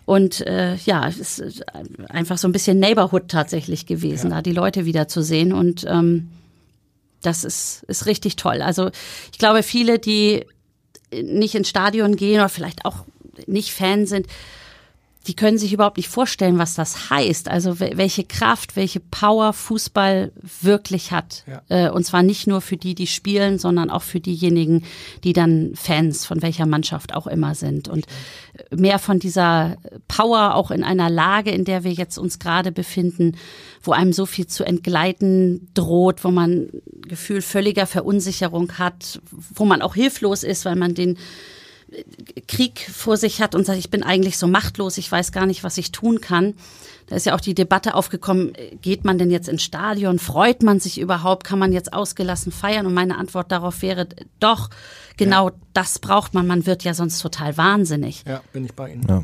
Und 0.06 0.42
äh, 0.42 0.76
ja, 0.86 1.08
es 1.08 1.40
ist 1.40 1.64
einfach 2.10 2.38
so 2.38 2.48
ein 2.48 2.52
bisschen 2.52 2.80
Neighborhood 2.80 3.28
tatsächlich 3.28 3.86
gewesen, 3.86 4.32
da 4.32 4.42
die 4.42 4.52
Leute 4.52 4.86
wiederzusehen. 4.86 5.54
Und 5.54 5.86
ähm, 5.88 6.30
das 7.22 7.44
ist, 7.44 7.84
ist 7.88 8.06
richtig 8.08 8.36
toll. 8.36 8.62
Also 8.62 8.90
ich 9.32 9.38
glaube, 9.38 9.64
viele, 9.64 10.00
die 10.00 10.46
nicht 11.14 11.56
ins 11.56 11.70
Stadion 11.70 12.16
gehen 12.16 12.40
oder 12.40 12.50
vielleicht 12.50 12.84
auch 12.86 13.06
nicht 13.48 13.72
Fan 13.72 14.06
sind, 14.06 14.28
die 15.28 15.36
können 15.36 15.60
sich 15.60 15.72
überhaupt 15.72 15.98
nicht 15.98 16.10
vorstellen, 16.10 16.58
was 16.58 16.74
das 16.74 17.12
heißt. 17.12 17.48
Also 17.48 17.74
wel- 17.80 17.96
welche 17.98 18.24
Kraft, 18.24 18.76
welche 18.76 19.00
Power 19.00 19.54
Fußball 19.54 20.32
wirklich 20.62 21.12
hat. 21.12 21.44
Ja. 21.48 21.62
Äh, 21.70 21.90
Und 21.92 22.06
zwar 22.06 22.24
nicht 22.24 22.48
nur 22.48 22.60
für 22.62 22.76
die, 22.78 22.96
die 22.96 23.06
spielen, 23.06 23.60
sondern 23.60 23.92
auch 23.92 24.02
für 24.02 24.20
diejenigen, 24.20 24.84
die 25.24 25.34
dann 25.34 25.74
Fans 25.76 26.26
von 26.26 26.42
welcher 26.42 26.66
Mannschaft 26.66 27.14
auch 27.14 27.28
immer 27.28 27.54
sind. 27.54 27.88
Und 27.88 28.08
mehr 28.72 28.98
von 28.98 29.20
dieser 29.20 29.78
Power 30.08 30.56
auch 30.56 30.72
in 30.72 30.84
einer 30.84 31.10
Lage, 31.12 31.52
in 31.52 31.66
der 31.66 31.84
wir 31.84 31.92
jetzt 31.94 32.18
uns 32.18 32.40
gerade 32.40 32.72
befinden, 32.72 33.38
wo 33.84 33.92
einem 33.92 34.14
so 34.14 34.26
viel 34.26 34.48
zu 34.48 34.64
entgleiten 34.64 35.70
droht, 35.76 36.24
wo 36.24 36.32
man 36.32 36.70
Gefühl 37.08 37.42
völliger 37.44 37.86
Verunsicherung 37.86 38.80
hat, 38.80 39.22
wo 39.54 39.66
man 39.66 39.84
auch 39.84 39.94
hilflos 39.94 40.44
ist, 40.44 40.66
weil 40.66 40.76
man 40.76 40.96
den 40.96 41.18
Krieg 42.48 42.80
vor 42.80 43.18
sich 43.18 43.42
hat 43.42 43.56
und 43.56 43.66
sagt, 43.66 43.80
ich 43.80 43.90
bin 43.90 44.04
eigentlich 44.04 44.38
so 44.38 44.48
machtlos, 44.48 44.98
ich 44.98 45.12
weiß 45.12 45.32
gar 45.32 45.46
nicht, 45.46 45.64
was 45.64 45.78
ich 45.78 45.92
tun 45.92 46.22
kann. 46.22 46.54
Da 47.08 47.16
ist 47.18 47.26
ja 47.26 47.36
auch 47.36 47.42
die 47.42 47.54
Debatte 47.54 47.96
aufgekommen, 47.96 48.54
geht 48.82 49.04
man 49.04 49.18
denn 49.18 49.32
jetzt 49.32 49.50
ins 49.50 49.64
Stadion? 49.64 50.18
Freut 50.18 50.64
man 50.64 50.80
sich 50.80 51.00
überhaupt? 51.00 51.44
Kann 51.44 51.60
man 51.60 51.74
jetzt 51.74 51.92
ausgelassen 51.92 52.52
feiern? 52.52 52.86
Und 52.86 52.94
meine 52.94 53.18
Antwort 53.18 53.52
darauf 53.52 53.82
wäre, 53.82 54.08
doch, 54.40 54.70
genau 55.18 55.52
das 55.74 56.00
braucht 56.00 56.34
man. 56.34 56.48
Man 56.48 56.66
wird 56.66 56.84
ja 56.84 56.94
sonst 56.94 57.20
total 57.20 57.58
wahnsinnig. 57.58 58.24
Ja, 58.26 58.42
bin 58.54 58.64
ich 58.66 58.74
bei 58.74 58.94
Ihnen. 58.94 59.06
Ja. 59.10 59.24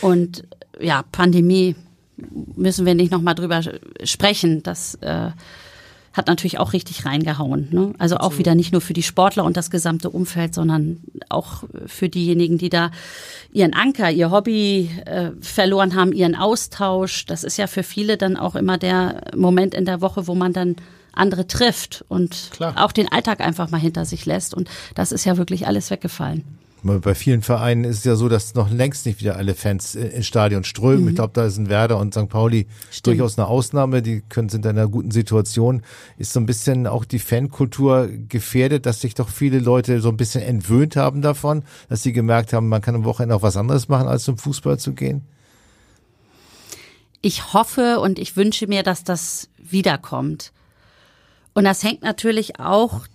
Und 0.00 0.44
ja, 0.80 1.02
Pandemie 1.12 1.76
müssen 2.56 2.86
wir 2.86 2.94
nicht 2.94 3.12
nochmal 3.12 3.34
drüber 3.34 3.60
sprechen. 4.02 4.62
Das 4.62 4.94
äh, 4.96 5.30
hat 6.12 6.26
natürlich 6.26 6.58
auch 6.58 6.72
richtig 6.72 7.04
reingehauen. 7.04 7.68
Ne? 7.70 7.92
Also 7.98 8.16
auch 8.16 8.38
wieder 8.38 8.54
nicht 8.54 8.72
nur 8.72 8.80
für 8.80 8.92
die 8.92 9.02
Sportler 9.02 9.44
und 9.44 9.56
das 9.56 9.70
gesamte 9.70 10.10
Umfeld, 10.10 10.54
sondern 10.54 11.00
auch 11.28 11.64
für 11.86 12.08
diejenigen, 12.08 12.58
die 12.58 12.70
da 12.70 12.90
ihren 13.52 13.74
Anker, 13.74 14.10
ihr 14.10 14.30
Hobby 14.30 14.90
äh, 15.04 15.30
verloren 15.40 15.94
haben, 15.94 16.12
ihren 16.12 16.34
Austausch. 16.34 17.26
Das 17.26 17.44
ist 17.44 17.56
ja 17.56 17.66
für 17.66 17.82
viele 17.82 18.16
dann 18.16 18.36
auch 18.36 18.54
immer 18.54 18.78
der 18.78 19.22
Moment 19.36 19.74
in 19.74 19.84
der 19.84 20.00
Woche, 20.00 20.26
wo 20.26 20.34
man 20.34 20.52
dann 20.52 20.76
andere 21.12 21.46
trifft 21.46 22.04
und 22.08 22.50
Klar. 22.52 22.74
auch 22.76 22.92
den 22.92 23.10
Alltag 23.10 23.40
einfach 23.40 23.70
mal 23.70 23.80
hinter 23.80 24.04
sich 24.04 24.24
lässt. 24.24 24.54
Und 24.54 24.68
das 24.94 25.12
ist 25.12 25.24
ja 25.24 25.36
wirklich 25.36 25.66
alles 25.66 25.90
weggefallen. 25.90 26.44
Bei 26.82 27.14
vielen 27.14 27.42
Vereinen 27.42 27.82
ist 27.82 27.98
es 27.98 28.04
ja 28.04 28.14
so, 28.14 28.28
dass 28.28 28.54
noch 28.54 28.70
längst 28.70 29.04
nicht 29.04 29.20
wieder 29.20 29.36
alle 29.36 29.54
Fans 29.54 29.96
ins 29.96 30.26
Stadion 30.26 30.62
strömen. 30.62 31.02
Mhm. 31.02 31.08
Ich 31.08 31.14
glaube, 31.16 31.32
da 31.34 31.44
ist 31.44 31.58
ein 31.58 31.68
Werder 31.68 31.98
und 31.98 32.14
St. 32.14 32.28
Pauli 32.28 32.66
Stimmt. 32.90 33.06
durchaus 33.06 33.36
eine 33.36 33.48
Ausnahme. 33.48 34.00
Die 34.00 34.22
können, 34.28 34.48
sind 34.48 34.64
in 34.64 34.72
einer 34.72 34.86
guten 34.88 35.10
Situation. 35.10 35.82
Ist 36.18 36.32
so 36.32 36.40
ein 36.40 36.46
bisschen 36.46 36.86
auch 36.86 37.04
die 37.04 37.18
Fankultur 37.18 38.08
gefährdet, 38.28 38.86
dass 38.86 39.00
sich 39.00 39.14
doch 39.14 39.28
viele 39.28 39.58
Leute 39.58 40.00
so 40.00 40.08
ein 40.08 40.16
bisschen 40.16 40.42
entwöhnt 40.42 40.94
haben 40.94 41.20
davon, 41.20 41.64
dass 41.88 42.04
sie 42.04 42.12
gemerkt 42.12 42.52
haben, 42.52 42.68
man 42.68 42.80
kann 42.80 42.94
am 42.94 43.04
Wochenende 43.04 43.34
auch 43.34 43.42
was 43.42 43.56
anderes 43.56 43.88
machen, 43.88 44.06
als 44.06 44.22
zum 44.22 44.38
Fußball 44.38 44.78
zu 44.78 44.92
gehen? 44.92 45.22
Ich 47.22 47.52
hoffe 47.52 47.98
und 47.98 48.20
ich 48.20 48.36
wünsche 48.36 48.68
mir, 48.68 48.84
dass 48.84 49.02
das 49.02 49.48
wiederkommt. 49.56 50.52
Und 51.54 51.64
das 51.64 51.82
hängt 51.82 52.02
natürlich 52.02 52.60
auch 52.60 53.06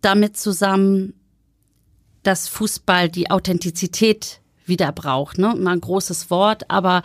damit 0.00 0.36
zusammen, 0.36 1.14
dass 2.22 2.48
Fußball 2.48 3.08
die 3.08 3.30
Authentizität 3.30 4.40
wieder 4.66 4.92
braucht. 4.92 5.38
Ne? 5.38 5.54
Mal 5.56 5.72
ein 5.72 5.80
großes 5.80 6.30
Wort, 6.30 6.70
aber 6.70 7.02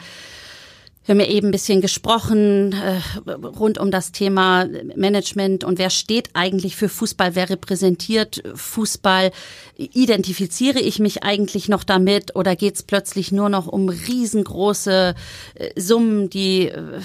wir 1.07 1.13
haben 1.13 1.21
ja 1.21 1.27
eben 1.27 1.47
ein 1.47 1.51
bisschen 1.51 1.79
gesprochen 1.79 2.73
äh, 2.73 3.31
rund 3.31 3.77
um 3.77 3.91
das 3.91 4.11
Thema 4.11 4.65
Management 4.97 5.63
und 5.63 5.79
wer 5.79 5.89
steht 5.89 6.31
eigentlich 6.33 6.75
für 6.75 6.89
Fußball, 6.89 7.33
wer 7.33 7.49
repräsentiert 7.49 8.43
Fußball. 8.53 9.31
Identifiziere 9.77 10.79
ich 10.79 10.99
mich 10.99 11.23
eigentlich 11.23 11.69
noch 11.69 11.85
damit 11.85 12.35
oder 12.35 12.57
geht 12.57 12.75
es 12.75 12.83
plötzlich 12.83 13.31
nur 13.31 13.47
noch 13.47 13.67
um 13.67 13.87
riesengroße 13.87 15.15
äh, 15.55 15.79
Summen, 15.79 16.29
die 16.29 16.67
äh, 16.67 16.99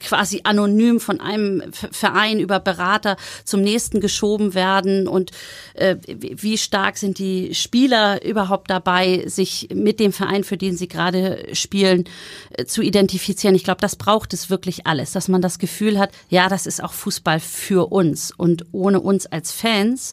quasi 0.00 0.40
anonym 0.44 1.00
von 1.00 1.20
einem 1.20 1.62
Verein 1.72 2.40
über 2.40 2.60
Berater 2.60 3.16
zum 3.44 3.62
nächsten 3.62 4.00
geschoben 4.00 4.52
werden? 4.52 5.08
Und 5.08 5.30
äh, 5.72 5.96
wie 6.06 6.58
stark 6.58 6.98
sind 6.98 7.18
die 7.18 7.54
Spieler 7.54 8.22
überhaupt 8.22 8.68
dabei, 8.68 9.24
sich 9.26 9.68
mit 9.72 9.98
dem 9.98 10.12
Verein, 10.12 10.44
für 10.44 10.58
den 10.58 10.76
sie 10.76 10.88
gerade 10.88 11.46
spielen, 11.54 12.04
äh, 12.50 12.66
zu 12.66 12.82
identifizieren? 12.82 13.13
Identifizieren. 13.14 13.54
Ich 13.54 13.64
glaube, 13.64 13.80
das 13.80 13.96
braucht 13.96 14.32
es 14.34 14.50
wirklich 14.50 14.86
alles, 14.86 15.12
dass 15.12 15.28
man 15.28 15.42
das 15.42 15.58
Gefühl 15.58 15.98
hat, 15.98 16.10
ja, 16.28 16.48
das 16.48 16.66
ist 16.66 16.82
auch 16.82 16.92
Fußball 16.92 17.40
für 17.40 17.92
uns 17.92 18.32
und 18.32 18.66
ohne 18.72 19.00
uns 19.00 19.26
als 19.26 19.52
Fans 19.52 20.12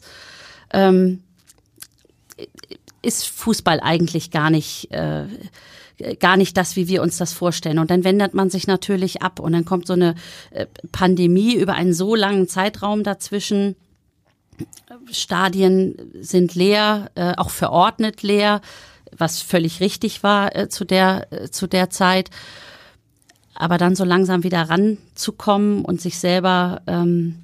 ähm, 0.72 1.22
ist 3.02 3.26
Fußball 3.26 3.80
eigentlich 3.80 4.30
gar 4.30 4.50
nicht 4.50 4.90
äh, 4.92 5.26
gar 6.18 6.36
nicht 6.36 6.56
das, 6.56 6.74
wie 6.74 6.88
wir 6.88 7.02
uns 7.02 7.16
das 7.18 7.32
vorstellen. 7.32 7.78
Und 7.78 7.90
dann 7.90 8.02
wendet 8.02 8.34
man 8.34 8.50
sich 8.50 8.66
natürlich 8.66 9.22
ab 9.22 9.38
und 9.38 9.52
dann 9.52 9.64
kommt 9.64 9.86
so 9.86 9.92
eine 9.92 10.14
äh, 10.50 10.66
Pandemie 10.90 11.54
über 11.54 11.74
einen 11.74 11.94
so 11.94 12.14
langen 12.14 12.48
Zeitraum 12.48 13.04
dazwischen. 13.04 13.76
Stadien 15.10 15.94
sind 16.20 16.54
leer, 16.54 17.10
äh, 17.14 17.34
auch 17.36 17.50
verordnet 17.50 18.22
leer, 18.22 18.60
was 19.16 19.42
völlig 19.42 19.80
richtig 19.80 20.22
war 20.22 20.56
äh, 20.56 20.68
zu 20.68 20.84
der 20.84 21.26
zu 21.50 21.66
der 21.66 21.90
Zeit 21.90 22.30
aber 23.54 23.78
dann 23.78 23.94
so 23.94 24.04
langsam 24.04 24.44
wieder 24.44 24.62
ranzukommen 24.62 25.84
und 25.84 26.00
sich 26.00 26.18
selber 26.18 26.82
ähm, 26.86 27.36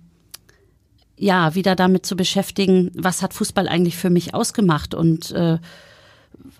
ja 1.16 1.54
wieder 1.54 1.74
damit 1.76 2.06
zu 2.06 2.16
beschäftigen, 2.16 2.90
was 2.94 3.22
hat 3.22 3.34
Fußball 3.34 3.68
eigentlich 3.68 3.96
für 3.96 4.10
mich 4.10 4.34
ausgemacht 4.34 4.94
und 4.94 5.32
äh, 5.32 5.58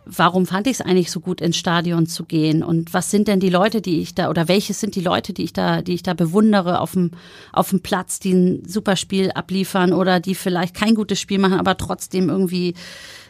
warum 0.04 0.46
fand 0.46 0.66
ich 0.66 0.74
es 0.74 0.80
eigentlich 0.80 1.10
so 1.10 1.20
gut 1.20 1.40
ins 1.40 1.56
Stadion 1.56 2.06
zu 2.06 2.24
gehen 2.24 2.62
und 2.62 2.94
was 2.94 3.10
sind 3.10 3.28
denn 3.28 3.40
die 3.40 3.50
Leute, 3.50 3.80
die 3.80 4.00
ich 4.00 4.14
da 4.14 4.30
oder 4.30 4.48
welche 4.48 4.74
sind 4.74 4.96
die 4.96 5.00
Leute, 5.00 5.32
die 5.32 5.44
ich 5.44 5.52
da, 5.52 5.82
die 5.82 5.94
ich 5.94 6.02
da 6.02 6.14
bewundere 6.14 6.80
auf 6.80 6.92
dem 6.92 7.12
auf 7.52 7.70
dem 7.70 7.80
Platz, 7.80 8.18
die 8.18 8.32
ein 8.32 8.62
super 8.66 8.96
Spiel 8.96 9.30
abliefern 9.30 9.92
oder 9.92 10.20
die 10.20 10.34
vielleicht 10.34 10.74
kein 10.74 10.94
gutes 10.94 11.20
Spiel 11.20 11.38
machen, 11.38 11.60
aber 11.60 11.76
trotzdem 11.76 12.28
irgendwie 12.28 12.74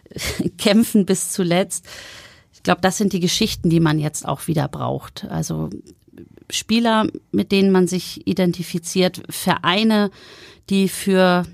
kämpfen 0.58 1.04
bis 1.04 1.30
zuletzt. 1.30 1.86
Ich 2.52 2.62
glaube, 2.62 2.80
das 2.80 2.96
sind 2.96 3.12
die 3.12 3.20
Geschichten, 3.20 3.70
die 3.70 3.80
man 3.80 3.98
jetzt 3.98 4.26
auch 4.26 4.46
wieder 4.46 4.68
braucht. 4.68 5.26
Also 5.30 5.70
Spieler, 6.50 7.06
mit 7.30 7.52
denen 7.52 7.70
man 7.70 7.86
sich 7.86 8.26
identifiziert, 8.26 9.22
Vereine, 9.28 10.10
die 10.70 10.88
für 10.88 11.44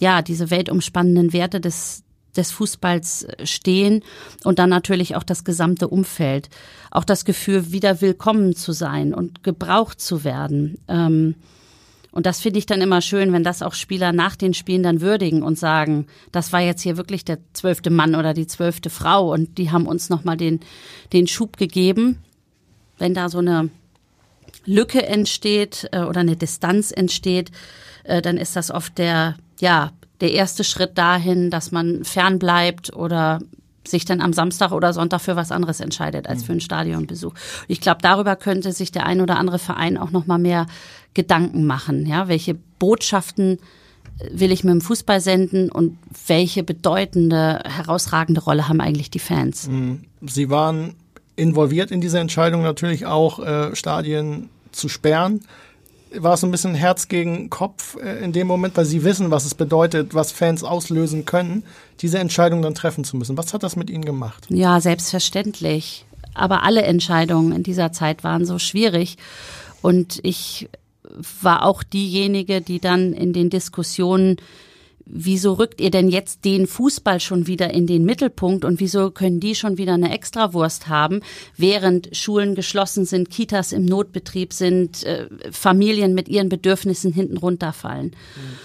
ja 0.00 0.22
diese 0.22 0.50
weltumspannenden 0.50 1.32
Werte 1.32 1.60
des 1.60 2.04
des 2.36 2.52
Fußballs 2.52 3.26
stehen 3.42 4.02
und 4.44 4.58
dann 4.58 4.70
natürlich 4.70 5.16
auch 5.16 5.24
das 5.24 5.44
gesamte 5.44 5.88
Umfeld, 5.88 6.48
auch 6.90 7.04
das 7.04 7.24
Gefühl, 7.24 7.72
wieder 7.72 8.00
willkommen 8.00 8.54
zu 8.54 8.72
sein 8.72 9.12
und 9.12 9.42
gebraucht 9.42 10.00
zu 10.00 10.24
werden. 10.24 10.78
Ähm, 10.88 11.34
und 12.10 12.26
das 12.26 12.40
finde 12.40 12.58
ich 12.58 12.66
dann 12.66 12.80
immer 12.80 13.02
schön, 13.02 13.32
wenn 13.32 13.44
das 13.44 13.62
auch 13.62 13.74
Spieler 13.74 14.12
nach 14.12 14.34
den 14.34 14.54
Spielen 14.54 14.82
dann 14.82 15.00
würdigen 15.00 15.42
und 15.42 15.58
sagen, 15.58 16.06
das 16.32 16.52
war 16.52 16.60
jetzt 16.60 16.82
hier 16.82 16.96
wirklich 16.96 17.24
der 17.24 17.38
zwölfte 17.52 17.90
Mann 17.90 18.14
oder 18.14 18.32
die 18.34 18.46
zwölfte 18.46 18.88
Frau 18.88 19.32
und 19.32 19.58
die 19.58 19.70
haben 19.70 19.86
uns 19.86 20.08
nochmal 20.08 20.36
den, 20.36 20.60
den 21.12 21.26
Schub 21.26 21.58
gegeben. 21.58 22.18
Wenn 22.96 23.14
da 23.14 23.28
so 23.28 23.38
eine 23.38 23.68
Lücke 24.68 25.04
entsteht 25.06 25.88
äh, 25.92 26.02
oder 26.02 26.20
eine 26.20 26.36
Distanz 26.36 26.92
entsteht, 26.92 27.50
äh, 28.04 28.22
dann 28.22 28.36
ist 28.36 28.54
das 28.54 28.70
oft 28.70 28.98
der, 28.98 29.36
ja, 29.60 29.92
der 30.20 30.32
erste 30.32 30.62
Schritt 30.62 30.98
dahin, 30.98 31.50
dass 31.50 31.72
man 31.72 32.04
fernbleibt 32.04 32.94
oder 32.94 33.40
sich 33.86 34.04
dann 34.04 34.20
am 34.20 34.34
Samstag 34.34 34.72
oder 34.72 34.92
Sonntag 34.92 35.20
für 35.22 35.36
was 35.36 35.50
anderes 35.50 35.80
entscheidet 35.80 36.26
als 36.26 36.44
für 36.44 36.52
einen 36.52 36.60
Stadionbesuch. 36.60 37.32
Ich 37.68 37.80
glaube, 37.80 38.00
darüber 38.02 38.36
könnte 38.36 38.72
sich 38.72 38.92
der 38.92 39.06
ein 39.06 39.22
oder 39.22 39.38
andere 39.38 39.58
Verein 39.58 39.96
auch 39.96 40.10
noch 40.10 40.26
mal 40.26 40.38
mehr 40.38 40.66
Gedanken 41.14 41.64
machen. 41.64 42.04
Ja, 42.04 42.28
welche 42.28 42.54
Botschaften 42.78 43.58
will 44.30 44.52
ich 44.52 44.64
mit 44.64 44.72
dem 44.72 44.80
Fußball 44.80 45.20
senden 45.20 45.70
und 45.70 45.96
welche 46.26 46.62
bedeutende, 46.64 47.62
herausragende 47.64 48.42
Rolle 48.42 48.68
haben 48.68 48.80
eigentlich 48.80 49.10
die 49.10 49.20
Fans? 49.20 49.68
Mhm. 49.68 50.04
Sie 50.26 50.50
waren 50.50 50.94
involviert 51.36 51.90
in 51.90 52.00
diese 52.00 52.18
Entscheidung 52.18 52.62
natürlich 52.62 53.06
auch 53.06 53.38
äh, 53.38 53.74
Stadien 53.76 54.50
zu 54.78 54.88
sperren. 54.88 55.44
War 56.14 56.34
es 56.34 56.42
ein 56.42 56.50
bisschen 56.50 56.74
Herz 56.74 57.08
gegen 57.08 57.50
Kopf 57.50 57.96
äh, 57.96 58.24
in 58.24 58.32
dem 58.32 58.46
Moment, 58.46 58.76
weil 58.76 58.86
sie 58.86 59.04
wissen, 59.04 59.30
was 59.30 59.44
es 59.44 59.54
bedeutet, 59.54 60.14
was 60.14 60.32
Fans 60.32 60.64
auslösen 60.64 61.26
können, 61.26 61.64
diese 62.00 62.18
Entscheidung 62.18 62.62
dann 62.62 62.74
treffen 62.74 63.04
zu 63.04 63.16
müssen. 63.16 63.36
Was 63.36 63.52
hat 63.52 63.62
das 63.62 63.76
mit 63.76 63.90
ihnen 63.90 64.04
gemacht? 64.04 64.46
Ja, 64.48 64.80
selbstverständlich. 64.80 66.06
Aber 66.32 66.62
alle 66.62 66.82
Entscheidungen 66.82 67.52
in 67.52 67.62
dieser 67.62 67.92
Zeit 67.92 68.24
waren 68.24 68.46
so 68.46 68.58
schwierig. 68.58 69.18
Und 69.82 70.20
ich 70.22 70.68
war 71.42 71.64
auch 71.64 71.82
diejenige, 71.82 72.60
die 72.60 72.80
dann 72.80 73.12
in 73.12 73.32
den 73.32 73.50
Diskussionen 73.50 74.36
wieso 75.10 75.54
rückt 75.54 75.80
ihr 75.80 75.90
denn 75.90 76.08
jetzt 76.08 76.44
den 76.44 76.66
Fußball 76.66 77.20
schon 77.20 77.46
wieder 77.46 77.72
in 77.72 77.86
den 77.86 78.04
Mittelpunkt 78.04 78.64
und 78.64 78.80
wieso 78.80 79.10
können 79.10 79.40
die 79.40 79.54
schon 79.54 79.78
wieder 79.78 79.94
eine 79.94 80.12
Extrawurst 80.12 80.88
haben, 80.88 81.20
während 81.56 82.14
Schulen 82.16 82.54
geschlossen 82.54 83.04
sind, 83.04 83.30
Kitas 83.30 83.72
im 83.72 83.84
Notbetrieb 83.84 84.52
sind, 84.52 85.04
äh, 85.04 85.28
Familien 85.50 86.14
mit 86.14 86.28
ihren 86.28 86.48
Bedürfnissen 86.48 87.12
hinten 87.12 87.38
runterfallen. 87.38 88.08
Mhm. 88.08 88.58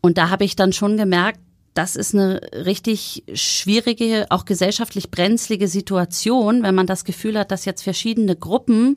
Und 0.00 0.18
da 0.18 0.30
habe 0.30 0.44
ich 0.44 0.56
dann 0.56 0.72
schon 0.72 0.96
gemerkt, 0.96 1.40
das 1.78 1.94
ist 1.94 2.12
eine 2.12 2.40
richtig 2.52 3.22
schwierige, 3.34 4.26
auch 4.30 4.44
gesellschaftlich 4.44 5.12
brenzlige 5.12 5.68
Situation, 5.68 6.64
wenn 6.64 6.74
man 6.74 6.88
das 6.88 7.04
Gefühl 7.04 7.38
hat, 7.38 7.52
dass 7.52 7.66
jetzt 7.66 7.82
verschiedene 7.82 8.34
Gruppen 8.34 8.96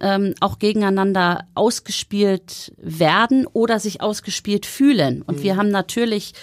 ähm, 0.00 0.36
auch 0.38 0.60
gegeneinander 0.60 1.48
ausgespielt 1.56 2.72
werden 2.76 3.48
oder 3.52 3.80
sich 3.80 4.00
ausgespielt 4.00 4.64
fühlen. 4.64 5.22
Und 5.22 5.38
mhm. 5.38 5.42
wir 5.42 5.56
haben 5.56 5.70
natürlich 5.70 6.34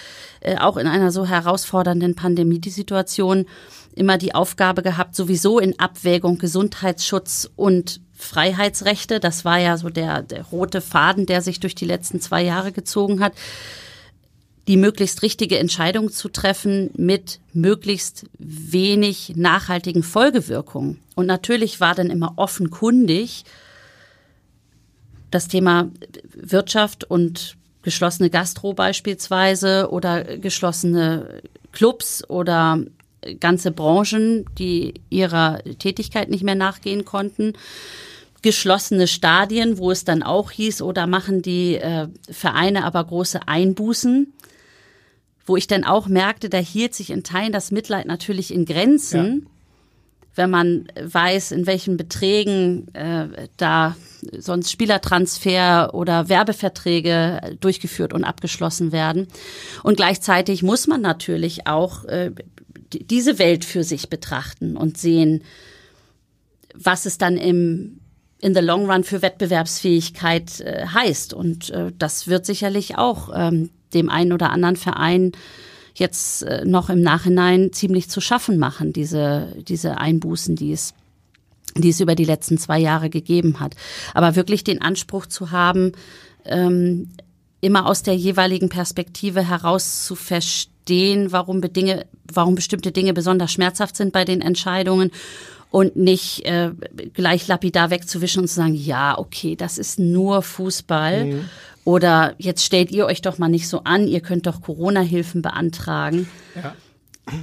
äh, 0.41 0.57
auch 0.57 0.75
in 0.75 0.87
einer 0.87 1.09
so 1.09 1.25
herausfordernden 1.25 2.15
Pandemie 2.15 2.59
die 2.59 2.69
Situation 2.69 3.45
immer 3.95 4.17
die 4.17 4.35
Aufgabe 4.35 4.83
gehabt, 4.83 5.15
sowieso 5.15 5.57
in 5.57 5.79
Abwägung 5.79 6.37
Gesundheitsschutz 6.37 7.49
und 7.55 8.01
Freiheitsrechte. 8.13 9.21
Das 9.21 9.45
war 9.45 9.57
ja 9.57 9.77
so 9.77 9.87
der, 9.87 10.21
der 10.21 10.43
rote 10.43 10.81
Faden, 10.81 11.25
der 11.27 11.41
sich 11.41 11.61
durch 11.61 11.75
die 11.75 11.85
letzten 11.85 12.19
zwei 12.19 12.43
Jahre 12.43 12.73
gezogen 12.73 13.21
hat 13.21 13.31
die 14.67 14.77
möglichst 14.77 15.21
richtige 15.21 15.57
Entscheidung 15.57 16.11
zu 16.11 16.29
treffen 16.29 16.89
mit 16.95 17.39
möglichst 17.53 18.25
wenig 18.37 19.33
nachhaltigen 19.35 20.03
Folgewirkungen. 20.03 20.99
Und 21.15 21.25
natürlich 21.25 21.79
war 21.79 21.95
dann 21.95 22.09
immer 22.09 22.33
offenkundig 22.35 23.45
das 25.31 25.47
Thema 25.47 25.89
Wirtschaft 26.33 27.03
und 27.05 27.55
geschlossene 27.81 28.29
Gastro 28.29 28.73
beispielsweise 28.73 29.89
oder 29.89 30.37
geschlossene 30.37 31.41
Clubs 31.71 32.29
oder 32.29 32.83
ganze 33.39 33.71
Branchen, 33.71 34.45
die 34.57 34.95
ihrer 35.09 35.59
Tätigkeit 35.79 36.29
nicht 36.29 36.43
mehr 36.43 36.55
nachgehen 36.55 37.05
konnten 37.05 37.53
geschlossene 38.41 39.07
Stadien, 39.07 39.77
wo 39.77 39.91
es 39.91 40.05
dann 40.05 40.23
auch 40.23 40.51
hieß, 40.51 40.81
oder 40.81 41.07
machen 41.07 41.41
die 41.41 41.75
äh, 41.75 42.07
Vereine 42.29 42.85
aber 42.85 43.03
große 43.03 43.47
Einbußen 43.47 44.33
wo 45.47 45.55
ich 45.57 45.65
dann 45.65 45.83
auch 45.83 46.07
merkte, 46.07 46.49
da 46.49 46.57
hielt 46.57 46.93
sich 46.93 47.09
in 47.09 47.23
Teilen 47.23 47.53
das 47.53 47.71
Mitleid 47.71 48.05
natürlich 48.05 48.53
in 48.53 48.65
Grenzen. 48.65 49.41
Ja. 49.45 49.51
Wenn 50.35 50.49
man 50.51 50.87
weiß, 51.01 51.51
in 51.51 51.65
welchen 51.65 51.97
Beträgen 51.97 52.93
äh, 52.93 53.47
da 53.57 53.95
sonst 54.37 54.71
Spielertransfer 54.71 55.95
oder 55.95 56.29
Werbeverträge 56.29 57.57
durchgeführt 57.59 58.13
und 58.13 58.23
abgeschlossen 58.23 58.91
werden. 58.91 59.27
Und 59.81 59.97
gleichzeitig 59.97 60.61
muss 60.61 60.85
man 60.85 61.01
natürlich 61.01 61.65
auch 61.65 62.05
äh, 62.05 62.31
diese 62.93 63.39
Welt 63.39 63.65
für 63.65 63.83
sich 63.83 64.09
betrachten 64.09 64.77
und 64.77 64.99
sehen, 64.99 65.43
was 66.75 67.07
es 67.07 67.17
dann 67.17 67.37
im 67.37 67.99
in 68.39 68.53
the 68.53 68.61
long 68.61 68.87
run 68.87 69.03
für 69.03 69.23
Wettbewerbsfähigkeit 69.23 70.59
äh, 70.59 70.85
heißt. 70.85 71.33
Und 71.33 71.71
äh, 71.71 71.91
das 71.97 72.27
wird 72.27 72.45
sicherlich 72.45 72.95
auch 72.95 73.31
ähm, 73.33 73.71
dem 73.93 74.09
einen 74.09 74.33
oder 74.33 74.51
anderen 74.51 74.75
Verein 74.75 75.31
jetzt 75.95 76.43
äh, 76.43 76.65
noch 76.65 76.89
im 76.89 77.01
Nachhinein 77.01 77.73
ziemlich 77.73 78.09
zu 78.09 78.21
schaffen 78.21 78.57
machen, 78.57 78.93
diese, 78.93 79.53
diese 79.67 79.97
Einbußen, 79.97 80.55
die 80.55 80.71
es, 80.71 80.93
die 81.75 81.89
es 81.89 81.99
über 81.99 82.15
die 82.15 82.25
letzten 82.25 82.57
zwei 82.57 82.79
Jahre 82.79 83.09
gegeben 83.09 83.59
hat. 83.59 83.75
Aber 84.13 84.35
wirklich 84.35 84.63
den 84.63 84.81
Anspruch 84.81 85.25
zu 85.25 85.51
haben, 85.51 85.93
ähm, 86.45 87.09
immer 87.61 87.87
aus 87.87 88.03
der 88.03 88.15
jeweiligen 88.15 88.69
Perspektive 88.69 89.47
heraus 89.47 90.05
zu 90.05 90.15
verstehen, 90.15 91.31
warum, 91.31 91.61
Dinge, 91.61 92.05
warum 92.31 92.55
bestimmte 92.55 92.91
Dinge 92.91 93.13
besonders 93.13 93.51
schmerzhaft 93.51 93.95
sind 93.95 94.13
bei 94.13 94.25
den 94.25 94.41
Entscheidungen 94.41 95.11
und 95.71 95.95
nicht 95.95 96.45
äh, 96.45 96.71
gleich 97.13 97.47
lapidar 97.47 97.89
wegzuwischen 97.89 98.41
und 98.41 98.47
zu 98.47 98.55
sagen, 98.55 98.73
ja, 98.73 99.17
okay, 99.17 99.55
das 99.55 99.77
ist 99.77 99.99
nur 99.99 100.41
Fußball. 100.41 101.25
Mhm. 101.25 101.49
Oder 101.83 102.35
jetzt 102.37 102.63
stellt 102.63 102.91
ihr 102.91 103.05
euch 103.05 103.21
doch 103.21 103.37
mal 103.37 103.49
nicht 103.49 103.67
so 103.67 103.81
an, 103.83 104.07
ihr 104.07 104.21
könnt 104.21 104.45
doch 104.45 104.61
Corona-Hilfen 104.61 105.41
beantragen. 105.41 106.27
Ja. 106.55 106.75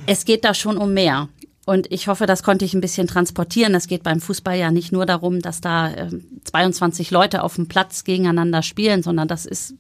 Es 0.07 0.25
geht 0.25 0.45
da 0.45 0.55
schon 0.55 0.77
um 0.77 0.95
mehr. 0.95 1.29
Und 1.67 1.91
ich 1.91 2.09
hoffe, 2.09 2.27
das 2.27 2.43
konnte 2.43 2.65
ich 2.65 2.75
ein 2.75 2.81
bisschen 2.81 3.07
transportieren. 3.07 3.75
Es 3.75 3.87
geht 3.87 4.03
beim 4.03 4.21
Fußball 4.21 4.59
ja 4.59 4.71
nicht 4.71 4.93
nur 4.93 5.07
darum, 5.07 5.41
dass 5.41 5.61
da 5.61 5.91
äh, 5.91 6.11
22 6.45 7.11
Leute 7.11 7.43
auf 7.43 7.55
dem 7.55 7.69
Platz 7.69 8.05
gegeneinander 8.05 8.63
spielen, 8.63 9.03
sondern 9.03 9.29
das 9.29 9.47
ist, 9.47 9.75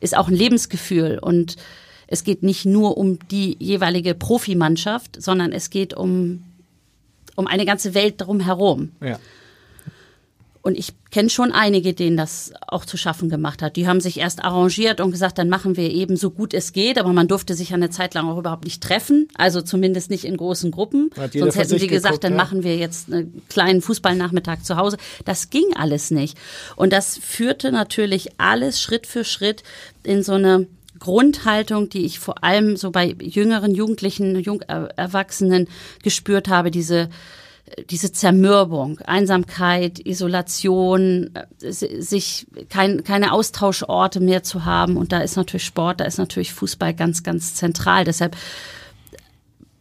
ist 0.00 0.16
auch 0.16 0.28
ein 0.28 0.34
Lebensgefühl. 0.34 1.18
Und 1.20 1.56
es 2.08 2.24
geht 2.24 2.42
nicht 2.42 2.64
nur 2.64 2.96
um 2.96 3.20
die 3.28 3.56
jeweilige 3.60 4.14
Profimannschaft, 4.14 5.20
sondern 5.22 5.52
es 5.52 5.70
geht 5.70 5.94
um 5.94 6.42
um 7.38 7.46
eine 7.46 7.64
ganze 7.64 7.94
Welt 7.94 8.16
drumherum. 8.18 8.90
Ja. 9.00 9.20
Und 10.60 10.76
ich 10.76 10.92
kenne 11.12 11.30
schon 11.30 11.52
einige, 11.52 11.94
denen 11.94 12.16
das 12.16 12.52
auch 12.66 12.84
zu 12.84 12.96
schaffen 12.96 13.30
gemacht 13.30 13.62
hat. 13.62 13.76
Die 13.76 13.86
haben 13.86 14.00
sich 14.00 14.18
erst 14.18 14.44
arrangiert 14.44 15.00
und 15.00 15.12
gesagt, 15.12 15.38
dann 15.38 15.48
machen 15.48 15.76
wir 15.76 15.88
eben 15.88 16.16
so 16.16 16.30
gut 16.32 16.52
es 16.52 16.72
geht, 16.72 16.98
aber 16.98 17.12
man 17.12 17.28
durfte 17.28 17.54
sich 17.54 17.72
eine 17.72 17.90
Zeit 17.90 18.14
lang 18.14 18.28
auch 18.28 18.38
überhaupt 18.38 18.64
nicht 18.64 18.82
treffen, 18.82 19.28
also 19.36 19.62
zumindest 19.62 20.10
nicht 20.10 20.24
in 20.24 20.36
großen 20.36 20.72
Gruppen. 20.72 21.10
Sonst 21.32 21.56
hätten 21.56 21.78
sie 21.78 21.86
gesagt, 21.86 22.14
geguckt, 22.14 22.24
dann 22.24 22.32
ja. 22.32 22.38
machen 22.38 22.64
wir 22.64 22.76
jetzt 22.76 23.10
einen 23.10 23.40
kleinen 23.48 23.82
Fußballnachmittag 23.82 24.62
zu 24.64 24.76
Hause. 24.76 24.96
Das 25.24 25.48
ging 25.48 25.76
alles 25.76 26.10
nicht. 26.10 26.36
Und 26.74 26.92
das 26.92 27.16
führte 27.16 27.70
natürlich 27.70 28.32
alles 28.38 28.82
Schritt 28.82 29.06
für 29.06 29.22
Schritt 29.22 29.62
in 30.02 30.24
so 30.24 30.32
eine 30.32 30.66
Grundhaltung, 30.98 31.88
die 31.88 32.04
ich 32.04 32.18
vor 32.18 32.44
allem 32.44 32.76
so 32.76 32.90
bei 32.90 33.14
jüngeren 33.20 33.74
Jugendlichen, 33.74 34.38
Jung 34.40 34.62
äh, 34.62 34.88
Erwachsenen 34.96 35.68
gespürt 36.02 36.48
habe, 36.48 36.70
diese 36.70 37.08
diese 37.90 38.12
Zermürbung, 38.12 38.98
Einsamkeit, 39.00 39.98
Isolation, 39.98 41.30
äh, 41.34 41.72
sich 41.72 42.46
kein, 42.68 43.04
keine 43.04 43.32
Austauschorte 43.32 44.20
mehr 44.20 44.42
zu 44.42 44.64
haben. 44.64 44.96
Und 44.96 45.12
da 45.12 45.18
ist 45.20 45.36
natürlich 45.36 45.64
Sport, 45.64 46.00
da 46.00 46.04
ist 46.04 46.18
natürlich 46.18 46.52
Fußball 46.52 46.94
ganz, 46.94 47.22
ganz 47.22 47.54
zentral. 47.54 48.04
Deshalb, 48.04 48.36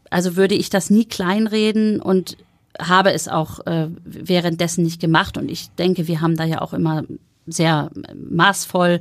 also 0.10 0.36
würde 0.36 0.56
ich 0.56 0.70
das 0.70 0.90
nie 0.90 1.06
kleinreden 1.06 2.02
und 2.02 2.38
habe 2.80 3.12
es 3.14 3.28
auch 3.28 3.66
äh, 3.66 3.88
währenddessen 4.04 4.84
nicht 4.84 5.00
gemacht. 5.00 5.38
Und 5.38 5.50
ich 5.50 5.70
denke, 5.72 6.08
wir 6.08 6.22
haben 6.22 6.36
da 6.36 6.44
ja 6.44 6.62
auch 6.62 6.74
immer 6.74 7.04
sehr 7.46 7.90
maßvoll 8.14 9.00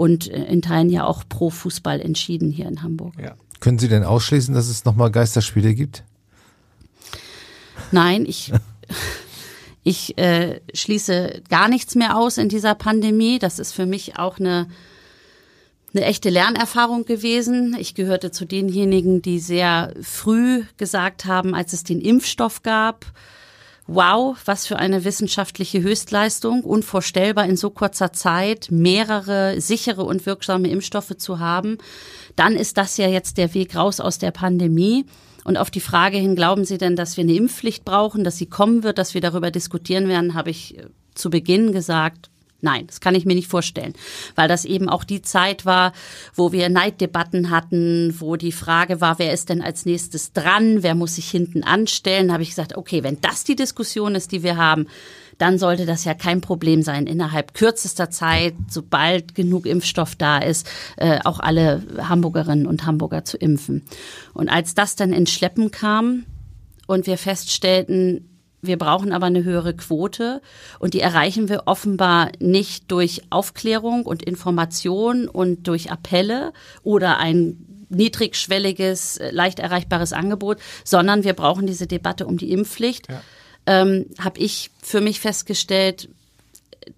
und 0.00 0.28
in 0.28 0.62
Teilen 0.62 0.88
ja 0.88 1.04
auch 1.04 1.24
pro 1.28 1.50
Fußball 1.50 2.00
entschieden 2.00 2.50
hier 2.50 2.66
in 2.66 2.82
Hamburg. 2.82 3.12
Ja. 3.22 3.34
Können 3.60 3.78
Sie 3.78 3.88
denn 3.88 4.02
ausschließen, 4.02 4.54
dass 4.54 4.68
es 4.68 4.86
nochmal 4.86 5.10
Geisterspiele 5.10 5.74
gibt? 5.74 6.04
Nein, 7.92 8.24
ich, 8.26 8.50
ich 9.82 10.16
äh, 10.16 10.62
schließe 10.72 11.42
gar 11.50 11.68
nichts 11.68 11.96
mehr 11.96 12.16
aus 12.16 12.38
in 12.38 12.48
dieser 12.48 12.74
Pandemie. 12.74 13.38
Das 13.38 13.58
ist 13.58 13.72
für 13.72 13.84
mich 13.84 14.16
auch 14.16 14.38
eine, 14.38 14.68
eine 15.92 16.06
echte 16.06 16.30
Lernerfahrung 16.30 17.04
gewesen. 17.04 17.76
Ich 17.78 17.94
gehörte 17.94 18.30
zu 18.30 18.46
denjenigen, 18.46 19.20
die 19.20 19.38
sehr 19.38 19.92
früh 20.00 20.64
gesagt 20.78 21.26
haben, 21.26 21.54
als 21.54 21.74
es 21.74 21.84
den 21.84 22.00
Impfstoff 22.00 22.62
gab, 22.62 23.04
wow, 23.92 24.36
was 24.44 24.66
für 24.66 24.78
eine 24.78 25.04
wissenschaftliche 25.04 25.82
Höchstleistung, 25.82 26.62
unvorstellbar 26.62 27.46
in 27.46 27.56
so 27.56 27.70
kurzer 27.70 28.12
Zeit 28.12 28.68
mehrere 28.70 29.60
sichere 29.60 30.04
und 30.04 30.26
wirksame 30.26 30.68
Impfstoffe 30.68 31.16
zu 31.16 31.40
haben, 31.40 31.78
dann 32.36 32.54
ist 32.54 32.76
das 32.76 32.96
ja 32.96 33.08
jetzt 33.08 33.36
der 33.36 33.52
Weg 33.54 33.74
raus 33.74 33.98
aus 33.98 34.18
der 34.18 34.30
Pandemie. 34.30 35.06
Und 35.42 35.56
auf 35.56 35.70
die 35.70 35.80
Frage 35.80 36.18
hin, 36.18 36.36
glauben 36.36 36.64
Sie 36.64 36.78
denn, 36.78 36.96
dass 36.96 37.16
wir 37.16 37.24
eine 37.24 37.34
Impfpflicht 37.34 37.84
brauchen, 37.84 38.24
dass 38.24 38.36
sie 38.36 38.46
kommen 38.46 38.82
wird, 38.82 38.98
dass 38.98 39.14
wir 39.14 39.20
darüber 39.22 39.50
diskutieren 39.50 40.06
werden, 40.06 40.34
habe 40.34 40.50
ich 40.50 40.78
äh, 40.78 40.84
zu 41.14 41.30
Beginn 41.30 41.72
gesagt, 41.72 42.30
Nein, 42.62 42.86
das 42.86 43.00
kann 43.00 43.14
ich 43.14 43.24
mir 43.24 43.34
nicht 43.34 43.48
vorstellen, 43.48 43.94
weil 44.34 44.48
das 44.48 44.64
eben 44.64 44.88
auch 44.88 45.04
die 45.04 45.22
Zeit 45.22 45.64
war, 45.64 45.92
wo 46.34 46.52
wir 46.52 46.68
Neiddebatten 46.68 47.50
hatten, 47.50 48.14
wo 48.18 48.36
die 48.36 48.52
Frage 48.52 49.00
war, 49.00 49.18
wer 49.18 49.32
ist 49.32 49.48
denn 49.48 49.62
als 49.62 49.86
nächstes 49.86 50.32
dran, 50.32 50.82
wer 50.82 50.94
muss 50.94 51.16
sich 51.16 51.30
hinten 51.30 51.64
anstellen. 51.64 52.28
Da 52.28 52.34
habe 52.34 52.42
ich 52.42 52.50
gesagt, 52.50 52.76
okay, 52.76 53.02
wenn 53.02 53.20
das 53.20 53.44
die 53.44 53.56
Diskussion 53.56 54.14
ist, 54.14 54.32
die 54.32 54.42
wir 54.42 54.56
haben, 54.56 54.86
dann 55.38 55.58
sollte 55.58 55.86
das 55.86 56.04
ja 56.04 56.12
kein 56.12 56.42
Problem 56.42 56.82
sein, 56.82 57.06
innerhalb 57.06 57.54
kürzester 57.54 58.10
Zeit, 58.10 58.54
sobald 58.68 59.34
genug 59.34 59.64
Impfstoff 59.64 60.14
da 60.14 60.38
ist, 60.38 60.68
äh, 60.96 61.18
auch 61.24 61.40
alle 61.40 61.82
Hamburgerinnen 61.98 62.66
und 62.66 62.84
Hamburger 62.84 63.24
zu 63.24 63.38
impfen. 63.38 63.82
Und 64.34 64.50
als 64.50 64.74
das 64.74 64.96
dann 64.96 65.14
ins 65.14 65.32
Schleppen 65.32 65.70
kam 65.70 66.26
und 66.86 67.06
wir 67.06 67.16
feststellten, 67.16 68.29
wir 68.62 68.76
brauchen 68.76 69.12
aber 69.12 69.26
eine 69.26 69.44
höhere 69.44 69.74
Quote 69.74 70.42
und 70.78 70.94
die 70.94 71.00
erreichen 71.00 71.48
wir 71.48 71.62
offenbar 71.66 72.30
nicht 72.38 72.90
durch 72.90 73.22
Aufklärung 73.30 74.04
und 74.04 74.22
Information 74.22 75.28
und 75.28 75.66
durch 75.66 75.90
Appelle 75.90 76.52
oder 76.82 77.18
ein 77.18 77.66
niedrigschwelliges, 77.88 79.18
leicht 79.30 79.58
erreichbares 79.58 80.12
Angebot, 80.12 80.58
sondern 80.84 81.24
wir 81.24 81.32
brauchen 81.32 81.66
diese 81.66 81.86
Debatte 81.86 82.26
um 82.26 82.38
die 82.38 82.52
Impfpflicht. 82.52 83.08
Ja. 83.08 83.22
Ähm, 83.66 84.06
Habe 84.18 84.40
ich 84.40 84.70
für 84.82 85.00
mich 85.00 85.20
festgestellt, 85.20 86.08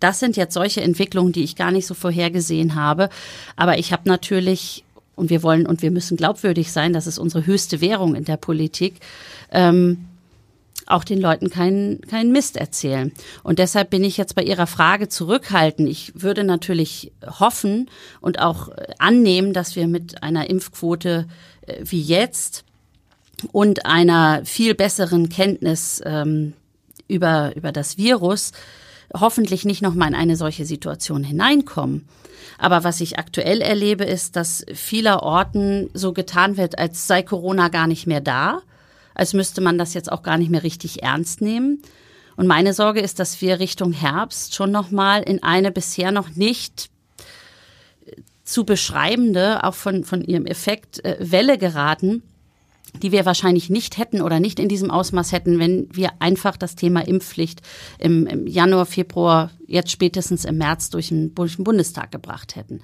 das 0.00 0.20
sind 0.20 0.36
jetzt 0.36 0.54
solche 0.54 0.80
Entwicklungen, 0.80 1.32
die 1.32 1.44
ich 1.44 1.56
gar 1.56 1.70
nicht 1.70 1.86
so 1.86 1.94
vorhergesehen 1.94 2.74
habe. 2.74 3.08
Aber 3.56 3.78
ich 3.78 3.92
habe 3.92 4.08
natürlich, 4.08 4.84
und 5.16 5.30
wir 5.30 5.42
wollen 5.42 5.66
und 5.66 5.82
wir 5.82 5.90
müssen 5.90 6.16
glaubwürdig 6.16 6.72
sein, 6.72 6.92
das 6.92 7.06
ist 7.06 7.18
unsere 7.18 7.46
höchste 7.46 7.80
Währung 7.80 8.14
in 8.14 8.24
der 8.24 8.36
Politik. 8.36 9.00
Ähm, 9.50 10.06
auch 10.86 11.04
den 11.04 11.20
Leuten 11.20 11.50
keinen 11.50 12.00
keinen 12.02 12.32
Mist 12.32 12.56
erzählen. 12.56 13.12
Und 13.42 13.58
deshalb 13.58 13.90
bin 13.90 14.04
ich 14.04 14.16
jetzt 14.16 14.34
bei 14.34 14.42
Ihrer 14.42 14.66
Frage 14.66 15.08
zurückhaltend. 15.08 15.88
Ich 15.88 16.12
würde 16.14 16.44
natürlich 16.44 17.12
hoffen 17.26 17.88
und 18.20 18.40
auch 18.40 18.68
äh, 18.68 18.92
annehmen, 18.98 19.52
dass 19.52 19.76
wir 19.76 19.86
mit 19.86 20.22
einer 20.22 20.50
Impfquote 20.50 21.26
äh, 21.66 21.76
wie 21.84 22.00
jetzt 22.00 22.64
und 23.52 23.86
einer 23.86 24.44
viel 24.44 24.74
besseren 24.74 25.28
Kenntnis 25.28 26.00
ähm, 26.04 26.54
über, 27.08 27.54
über 27.56 27.72
das 27.72 27.98
Virus 27.98 28.52
hoffentlich 29.14 29.64
nicht 29.64 29.82
nochmal 29.82 30.08
in 30.08 30.14
eine 30.14 30.36
solche 30.36 30.64
Situation 30.64 31.24
hineinkommen. 31.24 32.08
Aber 32.58 32.84
was 32.84 33.00
ich 33.00 33.18
aktuell 33.18 33.60
erlebe, 33.60 34.04
ist, 34.04 34.36
dass 34.36 34.64
vieler 34.72 35.22
Orten 35.22 35.90
so 35.94 36.12
getan 36.12 36.56
wird, 36.56 36.78
als 36.78 37.06
sei 37.06 37.22
Corona 37.22 37.68
gar 37.68 37.86
nicht 37.86 38.06
mehr 38.06 38.20
da 38.20 38.62
als 39.14 39.32
müsste 39.34 39.60
man 39.60 39.78
das 39.78 39.94
jetzt 39.94 40.10
auch 40.10 40.22
gar 40.22 40.38
nicht 40.38 40.50
mehr 40.50 40.62
richtig 40.62 41.02
ernst 41.02 41.40
nehmen. 41.40 41.82
Und 42.36 42.46
meine 42.46 42.72
Sorge 42.72 43.00
ist, 43.00 43.18
dass 43.18 43.40
wir 43.40 43.60
Richtung 43.60 43.92
Herbst 43.92 44.54
schon 44.54 44.70
nochmal 44.70 45.22
in 45.22 45.42
eine 45.42 45.70
bisher 45.70 46.12
noch 46.12 46.30
nicht 46.30 46.90
äh, 48.06 48.22
zu 48.44 48.64
beschreibende, 48.64 49.64
auch 49.64 49.74
von, 49.74 50.04
von 50.04 50.22
ihrem 50.22 50.46
Effekt, 50.46 51.04
äh, 51.04 51.16
Welle 51.20 51.58
geraten, 51.58 52.22
die 53.00 53.12
wir 53.12 53.24
wahrscheinlich 53.24 53.70
nicht 53.70 53.96
hätten 53.96 54.20
oder 54.20 54.38
nicht 54.38 54.58
in 54.58 54.68
diesem 54.68 54.90
Ausmaß 54.90 55.32
hätten, 55.32 55.58
wenn 55.58 55.88
wir 55.92 56.10
einfach 56.18 56.56
das 56.56 56.74
Thema 56.74 57.06
Impfpflicht 57.06 57.62
im, 57.98 58.26
im 58.26 58.46
Januar, 58.46 58.86
Februar, 58.86 59.50
jetzt 59.66 59.90
spätestens 59.90 60.44
im 60.44 60.58
März 60.58 60.90
durch 60.90 61.08
den, 61.08 61.34
durch 61.34 61.56
den 61.56 61.64
Bundestag 61.64 62.12
gebracht 62.12 62.54
hätten. 62.54 62.80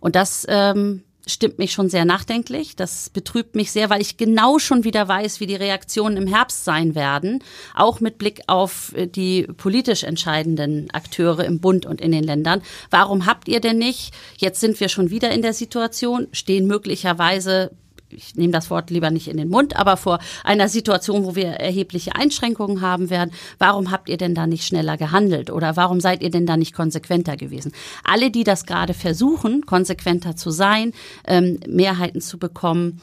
Und 0.00 0.16
das 0.16 0.46
ähm, 0.48 1.02
stimmt 1.28 1.58
mich 1.58 1.72
schon 1.72 1.88
sehr 1.88 2.04
nachdenklich. 2.04 2.74
Das 2.74 3.10
betrübt 3.10 3.54
mich 3.54 3.70
sehr, 3.70 3.90
weil 3.90 4.00
ich 4.00 4.16
genau 4.16 4.58
schon 4.58 4.84
wieder 4.84 5.06
weiß, 5.06 5.40
wie 5.40 5.46
die 5.46 5.54
Reaktionen 5.54 6.16
im 6.16 6.26
Herbst 6.26 6.64
sein 6.64 6.94
werden, 6.94 7.44
auch 7.74 8.00
mit 8.00 8.18
Blick 8.18 8.40
auf 8.46 8.92
äh, 8.96 9.06
die 9.06 9.46
politisch 9.56 10.04
entscheidenden 10.04 10.90
Akteure 10.90 11.44
im 11.44 11.60
Bund 11.60 11.86
und 11.86 12.00
in 12.00 12.12
den 12.12 12.24
Ländern. 12.24 12.62
Warum 12.90 13.26
habt 13.26 13.48
ihr 13.48 13.60
denn 13.60 13.78
nicht? 13.78 14.12
Jetzt 14.36 14.60
sind 14.60 14.80
wir 14.80 14.88
schon 14.88 15.10
wieder 15.10 15.30
in 15.30 15.42
der 15.42 15.52
Situation, 15.52 16.28
stehen 16.32 16.66
möglicherweise 16.66 17.70
ich 18.10 18.36
nehme 18.36 18.52
das 18.52 18.70
Wort 18.70 18.90
lieber 18.90 19.10
nicht 19.10 19.28
in 19.28 19.36
den 19.36 19.48
Mund, 19.48 19.76
aber 19.76 19.96
vor 19.96 20.18
einer 20.44 20.68
Situation, 20.68 21.24
wo 21.24 21.34
wir 21.34 21.48
erhebliche 21.48 22.14
Einschränkungen 22.14 22.80
haben 22.80 23.10
werden, 23.10 23.32
warum 23.58 23.90
habt 23.90 24.08
ihr 24.08 24.16
denn 24.16 24.34
da 24.34 24.46
nicht 24.46 24.64
schneller 24.64 24.96
gehandelt 24.96 25.50
oder 25.50 25.76
warum 25.76 26.00
seid 26.00 26.22
ihr 26.22 26.30
denn 26.30 26.46
da 26.46 26.56
nicht 26.56 26.74
konsequenter 26.74 27.36
gewesen? 27.36 27.72
Alle, 28.04 28.30
die 28.30 28.44
das 28.44 28.66
gerade 28.66 28.94
versuchen, 28.94 29.66
konsequenter 29.66 30.36
zu 30.36 30.50
sein, 30.50 30.92
ähm, 31.26 31.60
Mehrheiten 31.66 32.20
zu 32.20 32.38
bekommen, 32.38 33.00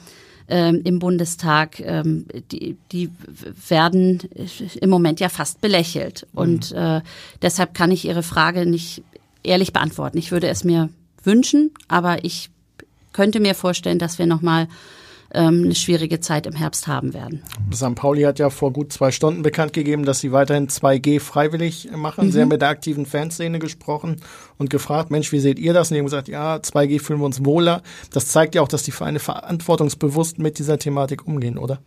ähm, 0.47 0.82
im 0.84 0.99
Bundestag, 0.99 1.80
ähm, 1.80 2.26
die, 2.51 2.78
die 2.91 3.10
werden 3.68 4.20
im 4.80 4.89
Moment 4.89 5.20
ja 5.20 5.30
fast 5.30 5.60
belächelt. 5.62 6.28
Mhm. 6.34 6.39
Und 6.39 6.72
äh, 6.72 7.01
deshalb 7.41 7.74
kann 7.74 7.91
ich 7.91 8.06
Ihre 8.06 8.24
Frage 8.24 8.66
nicht 8.66 9.03
ehrlich 9.41 9.74
beantworten. 9.74 10.18
Ich 10.18 10.32
würde 10.32 10.47
es 10.47 10.64
mir 10.64 10.89
wünschen, 11.24 11.72
aber 11.88 12.24
ich 12.24 12.51
könnte 13.16 13.39
mir 13.39 13.55
vorstellen, 13.55 13.97
dass 13.97 14.20
wir 14.20 14.26
nochmal 14.26 14.68
ähm, 15.34 15.63
eine 15.63 15.76
schwierige 15.76 16.20
Zeit 16.20 16.45
im 16.45 16.53
Herbst 16.53 16.86
haben 16.86 17.13
werden. 17.13 17.41
St. 17.74 17.95
Pauli 17.95 18.24
hat 18.24 18.39
ja 18.39 18.49
vor 18.49 18.74
gut 18.74 18.91
zwei 18.91 19.11
Stunden 19.11 19.41
bekannt 19.41 19.72
gegeben, 19.72 20.03
dass 20.03 20.20
sie 20.20 20.34
weiterhin 20.34 20.68
2G 20.68 21.22
freiwillig 21.22 21.89
machen. 21.95 22.28
Mhm. 22.28 22.32
Sie 22.32 22.41
haben 22.41 22.49
mit 22.49 22.61
der 22.61 22.70
aktiven 22.70 23.05
Fanszene 23.05 23.59
gesprochen 23.59 24.18
und 24.57 24.70
gefragt, 24.70 25.11
Mensch, 25.11 25.32
wie 25.32 25.39
seht 25.39 25.57
ihr 25.57 25.74
das? 25.74 25.89
Und 25.89 25.95
die 25.95 25.99
haben 25.99 26.05
gesagt, 26.05 26.28
ja, 26.28 26.57
2G 26.57 27.01
fühlen 27.01 27.20
wir 27.20 27.26
uns 27.26 27.45
wohler. 27.45 27.82
Das 28.11 28.28
zeigt 28.28 28.53
ja 28.53 28.61
auch, 28.61 28.68
dass 28.68 28.84
die 28.84 28.91
Vereine 28.91 29.20
verantwortungsbewusst 29.20 30.38
mit 30.38 30.59
dieser 30.59 30.78
Thematik 30.78 31.26
umgehen, 31.26 31.57
oder? 31.57 31.80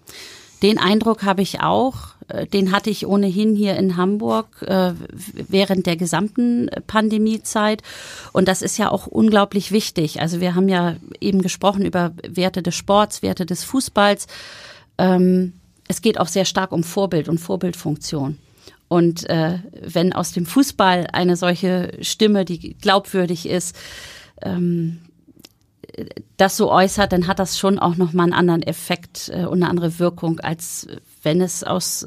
Den 0.62 0.78
Eindruck 0.78 1.24
habe 1.24 1.42
ich 1.42 1.60
auch. 1.60 2.14
Äh, 2.28 2.46
den 2.46 2.72
hatte 2.72 2.90
ich 2.90 3.06
ohnehin 3.06 3.54
hier 3.54 3.76
in 3.76 3.96
Hamburg 3.96 4.62
äh, 4.62 4.92
während 5.48 5.86
der 5.86 5.96
gesamten 5.96 6.70
Pandemiezeit. 6.86 7.82
Und 8.32 8.48
das 8.48 8.62
ist 8.62 8.78
ja 8.78 8.90
auch 8.90 9.06
unglaublich 9.06 9.72
wichtig. 9.72 10.20
Also 10.20 10.40
wir 10.40 10.54
haben 10.54 10.68
ja 10.68 10.96
eben 11.20 11.42
gesprochen 11.42 11.84
über 11.84 12.12
Werte 12.26 12.62
des 12.62 12.74
Sports, 12.74 13.22
Werte 13.22 13.46
des 13.46 13.64
Fußballs. 13.64 14.26
Ähm, 14.98 15.54
es 15.88 16.02
geht 16.02 16.20
auch 16.20 16.28
sehr 16.28 16.44
stark 16.44 16.72
um 16.72 16.84
Vorbild 16.84 17.28
und 17.28 17.38
Vorbildfunktion. 17.38 18.38
Und 18.88 19.28
äh, 19.28 19.58
wenn 19.82 20.12
aus 20.12 20.32
dem 20.32 20.46
Fußball 20.46 21.08
eine 21.12 21.36
solche 21.36 21.92
Stimme, 22.00 22.44
die 22.44 22.74
glaubwürdig 22.74 23.46
ist, 23.48 23.76
ähm, 24.42 25.00
das 26.36 26.56
so 26.56 26.70
äußert, 26.70 27.12
dann 27.12 27.26
hat 27.26 27.38
das 27.38 27.58
schon 27.58 27.78
auch 27.78 27.96
nochmal 27.96 28.24
einen 28.24 28.32
anderen 28.32 28.62
Effekt 28.62 29.30
äh, 29.32 29.44
und 29.44 29.62
eine 29.62 29.70
andere 29.70 29.98
Wirkung, 29.98 30.40
als 30.40 30.86
wenn 31.22 31.40
es 31.40 31.64
aus 31.64 32.06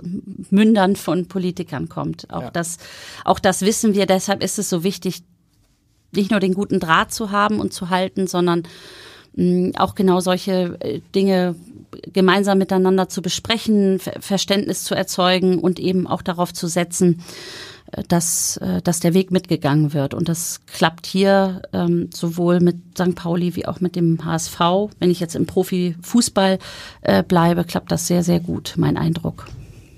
Mündern 0.49 0.95
von 0.95 1.27
Politikern 1.27 1.89
kommt. 1.89 2.31
Auch, 2.31 2.43
ja. 2.43 2.51
das, 2.51 2.77
auch 3.25 3.39
das 3.39 3.61
wissen 3.61 3.93
wir, 3.93 4.05
deshalb 4.05 4.43
ist 4.43 4.59
es 4.59 4.69
so 4.69 4.83
wichtig, 4.83 5.23
nicht 6.13 6.31
nur 6.31 6.39
den 6.39 6.53
guten 6.53 6.79
Draht 6.79 7.13
zu 7.13 7.31
haben 7.31 7.59
und 7.59 7.73
zu 7.73 7.89
halten, 7.89 8.27
sondern 8.27 8.63
mh, 9.33 9.43
mm, 9.43 9.75
auch 9.77 9.95
genau 9.95 10.19
solche 10.19 10.77
äh, 10.81 11.01
Dinge 11.15 11.55
gemeinsam 12.13 12.57
miteinander 12.57 13.09
zu 13.09 13.21
besprechen, 13.21 13.99
Verständnis 13.99 14.83
zu 14.83 14.95
erzeugen 14.95 15.59
und 15.59 15.79
eben 15.79 16.07
auch 16.07 16.21
darauf 16.21 16.53
zu 16.53 16.67
setzen, 16.67 17.21
dass, 18.07 18.57
äh, 18.57 18.81
dass 18.81 18.99
der 18.99 19.13
Weg 19.13 19.31
mitgegangen 19.31 19.93
wird. 19.93 20.13
Und 20.13 20.29
das 20.29 20.61
klappt 20.65 21.05
hier 21.05 21.61
ähm, 21.73 22.09
sowohl 22.13 22.59
mit 22.59 22.77
St. 22.97 23.15
Pauli 23.15 23.55
wie 23.55 23.65
auch 23.65 23.79
mit 23.79 23.95
dem 23.95 24.23
HSV. 24.23 24.59
Wenn 24.99 25.11
ich 25.11 25.19
jetzt 25.19 25.35
im 25.35 25.45
Profifußball 25.45 26.59
äh, 27.01 27.23
bleibe, 27.23 27.63
klappt 27.63 27.91
das 27.91 28.07
sehr, 28.07 28.23
sehr 28.23 28.39
gut, 28.39 28.73
mein 28.77 28.97
Eindruck. 28.97 29.47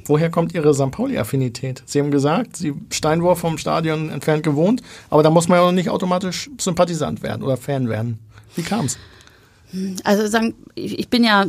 Woher 0.05 0.29
kommt 0.29 0.53
Ihre 0.53 0.73
St. 0.73 0.91
Pauli-Affinität? 0.91 1.83
Sie 1.85 1.99
haben 1.99 2.11
gesagt, 2.11 2.57
Sie 2.57 2.73
Steinwurf 2.89 3.39
vom 3.39 3.57
Stadion 3.57 4.09
entfernt 4.09 4.43
gewohnt, 4.43 4.81
aber 5.09 5.23
da 5.23 5.29
muss 5.29 5.47
man 5.47 5.59
ja 5.59 5.67
auch 5.67 5.71
nicht 5.71 5.89
automatisch 5.89 6.49
Sympathisant 6.59 7.23
werden 7.23 7.43
oder 7.43 7.57
Fan 7.57 7.87
werden. 7.87 8.19
Wie 8.55 8.63
kam 8.63 8.85
es? 8.85 8.97
Also 10.03 10.27
sagen, 10.27 10.53
ich 10.75 11.09
bin 11.09 11.23
ja 11.23 11.45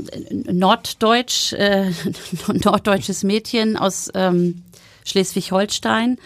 norddeutsch, 0.50 1.52
äh, 1.52 1.90
norddeutsches 2.64 3.22
Mädchen 3.22 3.76
aus 3.76 4.10
ähm, 4.14 4.62
Schleswig-Holstein 5.04 6.18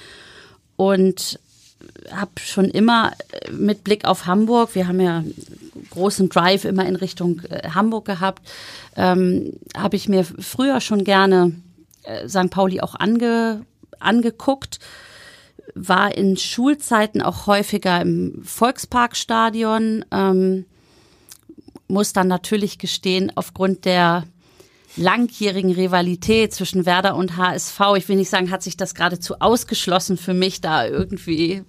und 0.76 1.38
habe 2.12 2.32
schon 2.40 2.66
immer 2.66 3.12
äh, 3.32 3.50
mit 3.52 3.84
Blick 3.84 4.04
auf 4.04 4.26
Hamburg, 4.26 4.74
wir 4.74 4.88
haben 4.88 5.00
ja 5.00 5.24
großen 5.90 6.28
Drive 6.28 6.64
immer 6.64 6.86
in 6.86 6.96
Richtung 6.96 7.40
äh, 7.48 7.70
Hamburg 7.70 8.04
gehabt, 8.04 8.42
ähm, 8.96 9.52
habe 9.76 9.96
ich 9.96 10.08
mir 10.08 10.24
früher 10.24 10.80
schon 10.80 11.04
gerne 11.04 11.52
äh, 12.02 12.28
St. 12.28 12.50
Pauli 12.50 12.80
auch 12.80 12.94
ange, 12.94 13.64
angeguckt, 14.00 14.78
war 15.74 16.16
in 16.16 16.36
Schulzeiten 16.36 17.22
auch 17.22 17.46
häufiger 17.46 18.00
im 18.00 18.42
Volksparkstadion, 18.44 20.04
ähm, 20.10 20.64
muss 21.88 22.12
dann 22.12 22.28
natürlich 22.28 22.78
gestehen, 22.78 23.32
aufgrund 23.34 23.84
der 23.84 24.24
langjährigen 24.96 25.72
Rivalität 25.72 26.54
zwischen 26.54 26.86
Werder 26.86 27.14
und 27.16 27.36
HSV, 27.36 27.80
ich 27.96 28.08
will 28.08 28.16
nicht 28.16 28.30
sagen, 28.30 28.50
hat 28.50 28.62
sich 28.62 28.76
das 28.76 28.94
geradezu 28.94 29.36
ausgeschlossen 29.40 30.16
für 30.16 30.34
mich, 30.34 30.60
da 30.60 30.86
irgendwie 30.86 31.62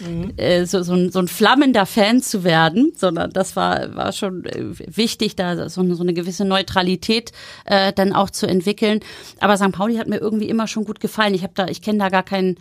mhm. 0.00 0.32
äh, 0.36 0.64
so, 0.66 0.82
so, 0.82 0.94
ein, 0.94 1.10
so 1.10 1.18
ein 1.18 1.28
flammender 1.28 1.86
Fan 1.86 2.22
zu 2.22 2.44
werden, 2.44 2.92
sondern 2.96 3.30
das 3.32 3.56
war, 3.56 3.94
war 3.94 4.12
schon 4.12 4.44
äh, 4.44 4.64
wichtig, 4.96 5.36
da 5.36 5.68
so, 5.68 5.94
so 5.94 6.02
eine 6.02 6.14
gewisse 6.14 6.44
Neutralität 6.44 7.32
äh, 7.64 7.92
dann 7.92 8.12
auch 8.12 8.30
zu 8.30 8.46
entwickeln. 8.46 9.00
Aber 9.40 9.56
St. 9.56 9.72
Pauli 9.72 9.96
hat 9.96 10.08
mir 10.08 10.18
irgendwie 10.18 10.48
immer 10.48 10.66
schon 10.66 10.84
gut 10.84 11.00
gefallen. 11.00 11.34
Ich 11.34 11.42
habe 11.42 11.54
da, 11.54 11.68
ich 11.68 11.82
kenne 11.82 11.98
da 11.98 12.08
gar 12.08 12.24
kein 12.24 12.56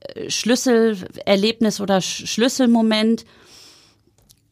äh, 0.00 0.30
Schlüsselerlebnis 0.30 1.80
oder 1.80 2.00
Schlüsselmoment 2.00 3.24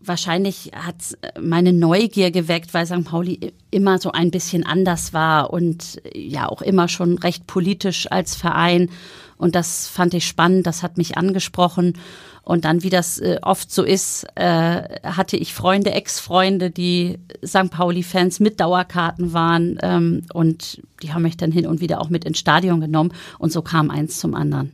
wahrscheinlich 0.03 0.73
hat 0.75 1.17
meine 1.41 1.73
Neugier 1.73 2.31
geweckt, 2.31 2.75
weil 2.75 2.87
St. 2.87 3.05
Pauli 3.05 3.53
immer 3.71 3.99
so 3.99 4.13
ein 4.13 4.31
bisschen 4.31 4.65
anders 4.65 5.13
war 5.13 5.53
und 5.53 6.01
ja 6.15 6.49
auch 6.49 6.63
immer 6.63 6.89
schon 6.89 7.19
recht 7.19 7.47
politisch 7.47 8.11
als 8.11 8.35
Verein. 8.35 8.91
Und 9.37 9.55
das 9.55 9.89
fand 9.89 10.15
ich 10.15 10.27
spannend, 10.27 10.67
das 10.67 10.83
hat 10.83 10.99
mich 10.99 11.17
angesprochen. 11.17 11.95
Und 12.43 12.65
dann, 12.65 12.83
wie 12.83 12.91
das 12.91 13.19
äh, 13.19 13.39
oft 13.43 13.71
so 13.71 13.85
ist, 13.85 14.27
äh, 14.35 14.83
hatte 15.05 15.37
ich 15.37 15.55
Freunde, 15.55 15.93
Ex-Freunde, 15.93 16.71
die 16.71 17.19
St. 17.45 17.71
Pauli-Fans 17.71 18.41
mit 18.41 18.61
Dauerkarten 18.61 19.33
waren. 19.33 19.79
Ähm, 19.83 20.23
und 20.33 20.83
die 21.03 21.13
haben 21.13 21.23
mich 21.23 21.37
dann 21.37 21.53
hin 21.53 21.67
und 21.67 21.81
wieder 21.81 22.01
auch 22.01 22.09
mit 22.09 22.25
ins 22.25 22.39
Stadion 22.39 22.81
genommen. 22.81 23.13
Und 23.39 23.53
so 23.53 23.63
kam 23.63 23.91
eins 23.91 24.19
zum 24.19 24.35
anderen. 24.35 24.73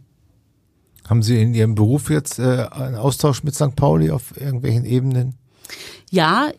Haben 1.08 1.22
Sie 1.22 1.40
in 1.40 1.54
Ihrem 1.54 1.74
Beruf 1.74 2.10
jetzt 2.10 2.38
äh, 2.38 2.66
einen 2.70 2.96
Austausch 2.96 3.44
mit 3.44 3.54
St. 3.54 3.76
Pauli 3.76 4.10
auf 4.10 4.38
irgendwelchen 4.40 4.84
Ebenen? 4.84 5.34
Ja, 6.10 6.50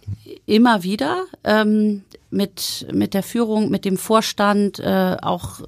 immer 0.45 0.83
wieder 0.83 1.25
ähm, 1.43 2.03
mit 2.29 2.87
mit 2.91 3.13
der 3.13 3.23
Führung, 3.23 3.69
mit 3.69 3.85
dem 3.85 3.97
Vorstand, 3.97 4.79
äh, 4.79 5.17
auch 5.21 5.61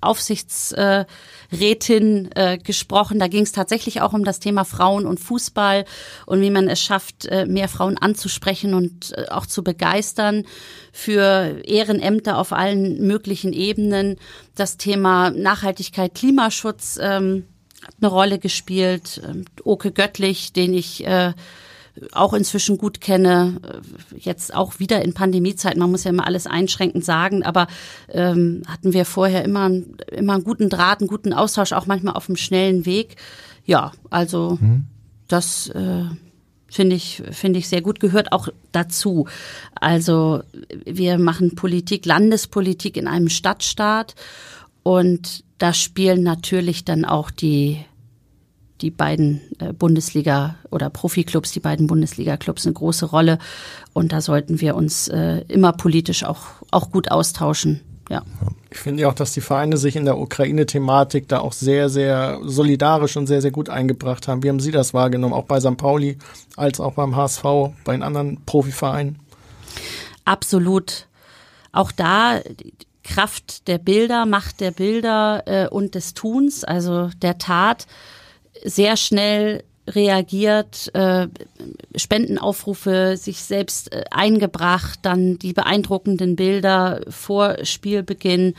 Aufsichtsrätin 0.00 2.30
äh, 2.34 2.58
gesprochen. 2.58 3.18
Da 3.18 3.26
ging 3.26 3.42
es 3.42 3.52
tatsächlich 3.52 4.00
auch 4.00 4.12
um 4.12 4.24
das 4.24 4.38
Thema 4.38 4.64
Frauen 4.64 5.06
und 5.06 5.18
Fußball 5.18 5.84
und 6.24 6.40
wie 6.40 6.50
man 6.50 6.68
es 6.68 6.80
schafft, 6.80 7.26
äh, 7.26 7.46
mehr 7.46 7.68
Frauen 7.68 7.98
anzusprechen 7.98 8.74
und 8.74 9.12
äh, 9.16 9.26
auch 9.30 9.46
zu 9.46 9.64
begeistern 9.64 10.44
für 10.92 11.62
Ehrenämter 11.64 12.38
auf 12.38 12.52
allen 12.52 13.04
möglichen 13.06 13.52
Ebenen. 13.52 14.16
Das 14.54 14.76
Thema 14.76 15.30
Nachhaltigkeit, 15.30 16.14
Klimaschutz. 16.14 16.98
Ähm, 17.02 17.44
hat 17.84 17.94
eine 18.00 18.10
Rolle 18.10 18.38
gespielt. 18.38 19.20
Ähm, 19.28 19.44
Oke 19.64 19.92
Göttlich, 19.92 20.52
den 20.52 20.74
ich 20.74 21.06
äh, 21.06 21.32
auch 22.12 22.32
inzwischen 22.32 22.78
gut 22.78 23.00
kenne, 23.00 23.60
äh, 23.62 24.18
jetzt 24.18 24.54
auch 24.54 24.78
wieder 24.78 25.02
in 25.02 25.14
Pandemiezeiten, 25.14 25.80
man 25.80 25.90
muss 25.90 26.04
ja 26.04 26.10
immer 26.10 26.26
alles 26.26 26.46
einschränkend 26.46 27.04
sagen, 27.04 27.42
aber 27.42 27.66
ähm, 28.08 28.62
hatten 28.66 28.92
wir 28.92 29.04
vorher 29.04 29.44
immer, 29.44 29.70
immer 30.12 30.34
einen 30.34 30.44
guten 30.44 30.68
Draht, 30.68 31.00
einen 31.00 31.08
guten 31.08 31.32
Austausch, 31.32 31.72
auch 31.72 31.86
manchmal 31.86 32.14
auf 32.14 32.28
einem 32.28 32.36
schnellen 32.36 32.86
Weg. 32.86 33.16
Ja, 33.64 33.92
also 34.10 34.58
mhm. 34.60 34.84
das 35.28 35.68
äh, 35.68 36.04
finde 36.68 36.96
ich, 36.96 37.22
finde 37.30 37.58
ich 37.58 37.68
sehr 37.68 37.82
gut, 37.82 38.00
gehört 38.00 38.32
auch 38.32 38.48
dazu. 38.72 39.26
Also 39.74 40.42
wir 40.84 41.18
machen 41.18 41.54
Politik, 41.54 42.06
Landespolitik 42.06 42.96
in 42.96 43.08
einem 43.08 43.28
Stadtstaat 43.28 44.14
und 44.82 45.44
da 45.58 45.72
spielen 45.72 46.22
natürlich 46.22 46.84
dann 46.84 47.04
auch 47.04 47.30
die 47.30 47.84
die 48.80 48.90
beiden 48.90 49.40
äh, 49.58 49.72
Bundesliga 49.72 50.56
oder 50.70 50.90
Profiklubs, 50.90 51.52
die 51.52 51.60
beiden 51.60 51.86
Bundesliga-Clubs 51.86 52.66
eine 52.66 52.74
große 52.74 53.06
Rolle. 53.06 53.38
Und 53.92 54.12
da 54.12 54.20
sollten 54.20 54.60
wir 54.60 54.76
uns 54.76 55.08
äh, 55.08 55.42
immer 55.48 55.72
politisch 55.72 56.24
auch, 56.24 56.42
auch 56.70 56.90
gut 56.90 57.10
austauschen. 57.10 57.80
Ja. 58.08 58.22
Ich 58.70 58.78
finde 58.78 59.02
ja 59.02 59.08
auch, 59.08 59.14
dass 59.14 59.32
die 59.32 59.40
Vereine 59.40 59.76
sich 59.76 59.96
in 59.96 60.04
der 60.04 60.18
Ukraine-Thematik 60.18 61.28
da 61.28 61.40
auch 61.40 61.52
sehr, 61.52 61.88
sehr 61.88 62.38
solidarisch 62.42 63.16
und 63.16 63.26
sehr, 63.26 63.42
sehr 63.42 63.50
gut 63.50 63.68
eingebracht 63.68 64.28
haben. 64.28 64.42
Wie 64.42 64.48
haben 64.48 64.60
Sie 64.60 64.70
das 64.70 64.94
wahrgenommen? 64.94 65.34
Auch 65.34 65.44
bei 65.44 65.60
St. 65.60 65.76
Pauli 65.76 66.16
als 66.56 66.80
auch 66.80 66.94
beim 66.94 67.16
HSV, 67.16 67.42
bei 67.84 67.92
den 67.92 68.02
anderen 68.02 68.44
Profivereinen? 68.46 69.18
Absolut. 70.24 71.06
Auch 71.72 71.92
da 71.92 72.40
Kraft 73.08 73.66
der 73.68 73.78
Bilder, 73.78 74.26
Macht 74.26 74.60
der 74.60 74.70
Bilder 74.70 75.42
äh, 75.46 75.68
und 75.68 75.94
des 75.94 76.14
Tuns, 76.14 76.62
also 76.62 77.10
der 77.22 77.38
Tat, 77.38 77.86
sehr 78.64 78.96
schnell 78.96 79.64
reagiert, 79.86 80.94
äh, 80.94 81.28
Spendenaufrufe 81.96 83.16
sich 83.16 83.42
selbst 83.42 83.92
äh, 83.92 84.04
eingebracht, 84.10 84.98
dann 85.02 85.38
die 85.38 85.54
beeindruckenden 85.54 86.36
Bilder 86.36 87.00
vor 87.08 87.64
Spielbeginn. 87.64 88.54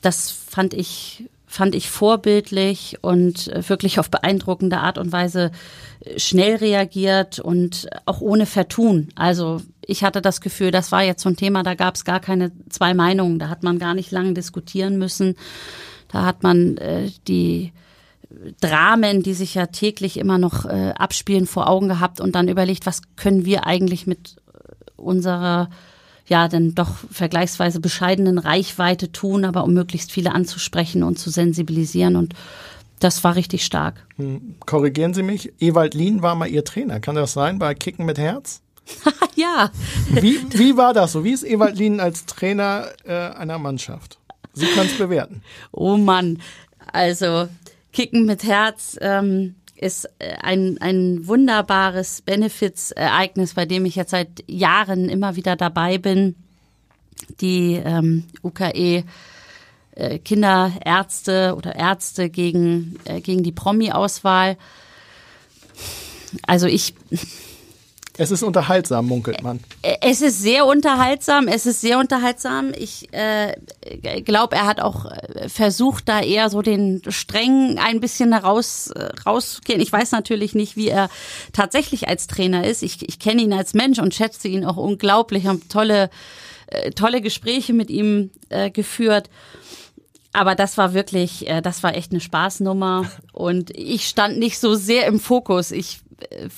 Das 0.00 0.30
fand 0.30 0.72
ich 0.72 1.24
fand 1.46 1.76
ich 1.76 1.88
vorbildlich 1.88 2.98
und 3.02 3.46
äh, 3.46 3.68
wirklich 3.68 4.00
auf 4.00 4.10
beeindruckende 4.10 4.78
Art 4.78 4.98
und 4.98 5.12
Weise 5.12 5.52
äh, 6.00 6.18
schnell 6.18 6.56
reagiert 6.56 7.38
und 7.38 7.86
auch 8.06 8.20
ohne 8.20 8.46
Vertun. 8.46 9.08
Also 9.14 9.60
ich 9.86 10.04
hatte 10.04 10.20
das 10.22 10.40
Gefühl, 10.40 10.70
das 10.70 10.92
war 10.92 11.02
jetzt 11.02 11.22
so 11.22 11.28
ein 11.28 11.36
Thema, 11.36 11.62
da 11.62 11.74
gab 11.74 11.94
es 11.94 12.04
gar 12.04 12.20
keine 12.20 12.52
zwei 12.68 12.94
Meinungen, 12.94 13.38
da 13.38 13.48
hat 13.48 13.62
man 13.62 13.78
gar 13.78 13.94
nicht 13.94 14.10
lange 14.10 14.34
diskutieren 14.34 14.98
müssen. 14.98 15.36
Da 16.08 16.24
hat 16.24 16.42
man 16.42 16.76
äh, 16.76 17.10
die 17.26 17.72
Dramen, 18.60 19.22
die 19.22 19.34
sich 19.34 19.54
ja 19.54 19.66
täglich 19.66 20.18
immer 20.18 20.38
noch 20.38 20.64
äh, 20.64 20.92
abspielen, 20.96 21.46
vor 21.46 21.68
Augen 21.68 21.88
gehabt 21.88 22.20
und 22.20 22.34
dann 22.34 22.48
überlegt, 22.48 22.86
was 22.86 23.02
können 23.16 23.44
wir 23.44 23.66
eigentlich 23.66 24.06
mit 24.06 24.36
unserer 24.96 25.68
ja 26.26 26.48
dann 26.48 26.74
doch 26.74 26.94
vergleichsweise 27.10 27.80
bescheidenen 27.80 28.38
Reichweite 28.38 29.12
tun, 29.12 29.44
aber 29.44 29.64
um 29.64 29.74
möglichst 29.74 30.10
viele 30.10 30.32
anzusprechen 30.32 31.02
und 31.02 31.18
zu 31.18 31.30
sensibilisieren 31.30 32.16
und 32.16 32.34
das 33.00 33.22
war 33.24 33.36
richtig 33.36 33.64
stark. 33.64 34.06
Hm, 34.16 34.54
korrigieren 34.64 35.12
Sie 35.12 35.22
mich, 35.22 35.52
Ewald 35.60 35.94
Lien 35.94 36.22
war 36.22 36.34
mal 36.34 36.48
Ihr 36.48 36.64
Trainer. 36.64 37.00
Kann 37.00 37.16
das 37.16 37.34
sein 37.34 37.58
bei 37.58 37.74
Kicken 37.74 38.06
mit 38.06 38.18
Herz? 38.18 38.62
ja. 39.34 39.70
Wie, 40.10 40.40
wie 40.52 40.76
war 40.76 40.92
das 40.92 41.12
so? 41.12 41.24
Wie 41.24 41.32
ist 41.32 41.44
Ewald 41.44 41.76
Lien 41.76 42.00
als 42.00 42.26
Trainer 42.26 42.88
äh, 43.04 43.12
einer 43.12 43.58
Mannschaft? 43.58 44.18
Sie 44.52 44.66
können 44.66 44.86
es 44.86 44.98
bewerten. 44.98 45.42
Oh 45.72 45.96
Mann, 45.96 46.40
also 46.92 47.48
Kicken 47.92 48.26
mit 48.26 48.44
Herz 48.44 48.96
ähm, 49.00 49.56
ist 49.76 50.08
äh, 50.18 50.34
ein, 50.40 50.78
ein 50.80 51.26
wunderbares 51.26 52.22
Benefits-Ereignis, 52.22 53.54
bei 53.54 53.66
dem 53.66 53.84
ich 53.84 53.96
jetzt 53.96 54.10
seit 54.10 54.44
Jahren 54.48 55.08
immer 55.08 55.36
wieder 55.36 55.56
dabei 55.56 55.98
bin. 55.98 56.36
Die 57.40 57.74
ähm, 57.74 58.24
UKE 58.42 59.04
äh, 59.92 60.18
Kinderärzte 60.18 61.54
oder 61.56 61.76
Ärzte 61.76 62.30
gegen, 62.30 62.98
äh, 63.04 63.20
gegen 63.20 63.42
die 63.42 63.52
Promi-Auswahl. 63.52 64.56
Also 66.46 66.66
ich, 66.66 66.94
es 68.16 68.30
ist 68.30 68.42
unterhaltsam, 68.42 69.06
munkelt 69.06 69.42
man. 69.42 69.60
Es 70.00 70.22
ist 70.22 70.40
sehr 70.40 70.66
unterhaltsam. 70.66 71.48
Es 71.48 71.66
ist 71.66 71.80
sehr 71.80 71.98
unterhaltsam. 71.98 72.72
Ich 72.76 73.12
äh, 73.12 73.54
glaube, 74.22 74.54
er 74.54 74.66
hat 74.66 74.80
auch 74.80 75.06
äh, 75.06 75.48
versucht, 75.48 76.08
da 76.08 76.20
eher 76.20 76.48
so 76.48 76.62
den 76.62 77.02
Strängen 77.08 77.78
ein 77.78 77.98
bisschen 77.98 78.32
heraus 78.32 78.90
äh, 78.90 79.08
rauszugehen. 79.26 79.80
Ich 79.80 79.92
weiß 79.92 80.12
natürlich 80.12 80.54
nicht, 80.54 80.76
wie 80.76 80.88
er 80.88 81.10
tatsächlich 81.52 82.08
als 82.08 82.28
Trainer 82.28 82.64
ist. 82.64 82.82
Ich, 82.82 83.06
ich 83.08 83.18
kenne 83.18 83.42
ihn 83.42 83.52
als 83.52 83.74
Mensch 83.74 83.98
und 83.98 84.14
schätze 84.14 84.46
ihn 84.46 84.64
auch 84.64 84.76
unglaublich. 84.76 85.46
Haben 85.46 85.68
tolle, 85.68 86.08
äh, 86.68 86.92
tolle 86.92 87.20
Gespräche 87.20 87.72
mit 87.72 87.90
ihm 87.90 88.30
äh, 88.48 88.70
geführt. 88.70 89.28
Aber 90.34 90.56
das 90.56 90.76
war 90.76 90.94
wirklich, 90.94 91.48
äh, 91.48 91.62
das 91.62 91.82
war 91.82 91.96
echt 91.96 92.10
eine 92.10 92.20
Spaßnummer. 92.20 93.10
Und 93.32 93.70
ich 93.70 94.06
stand 94.06 94.38
nicht 94.38 94.58
so 94.58 94.74
sehr 94.74 95.06
im 95.06 95.18
Fokus. 95.20 95.70
Ich 95.70 96.00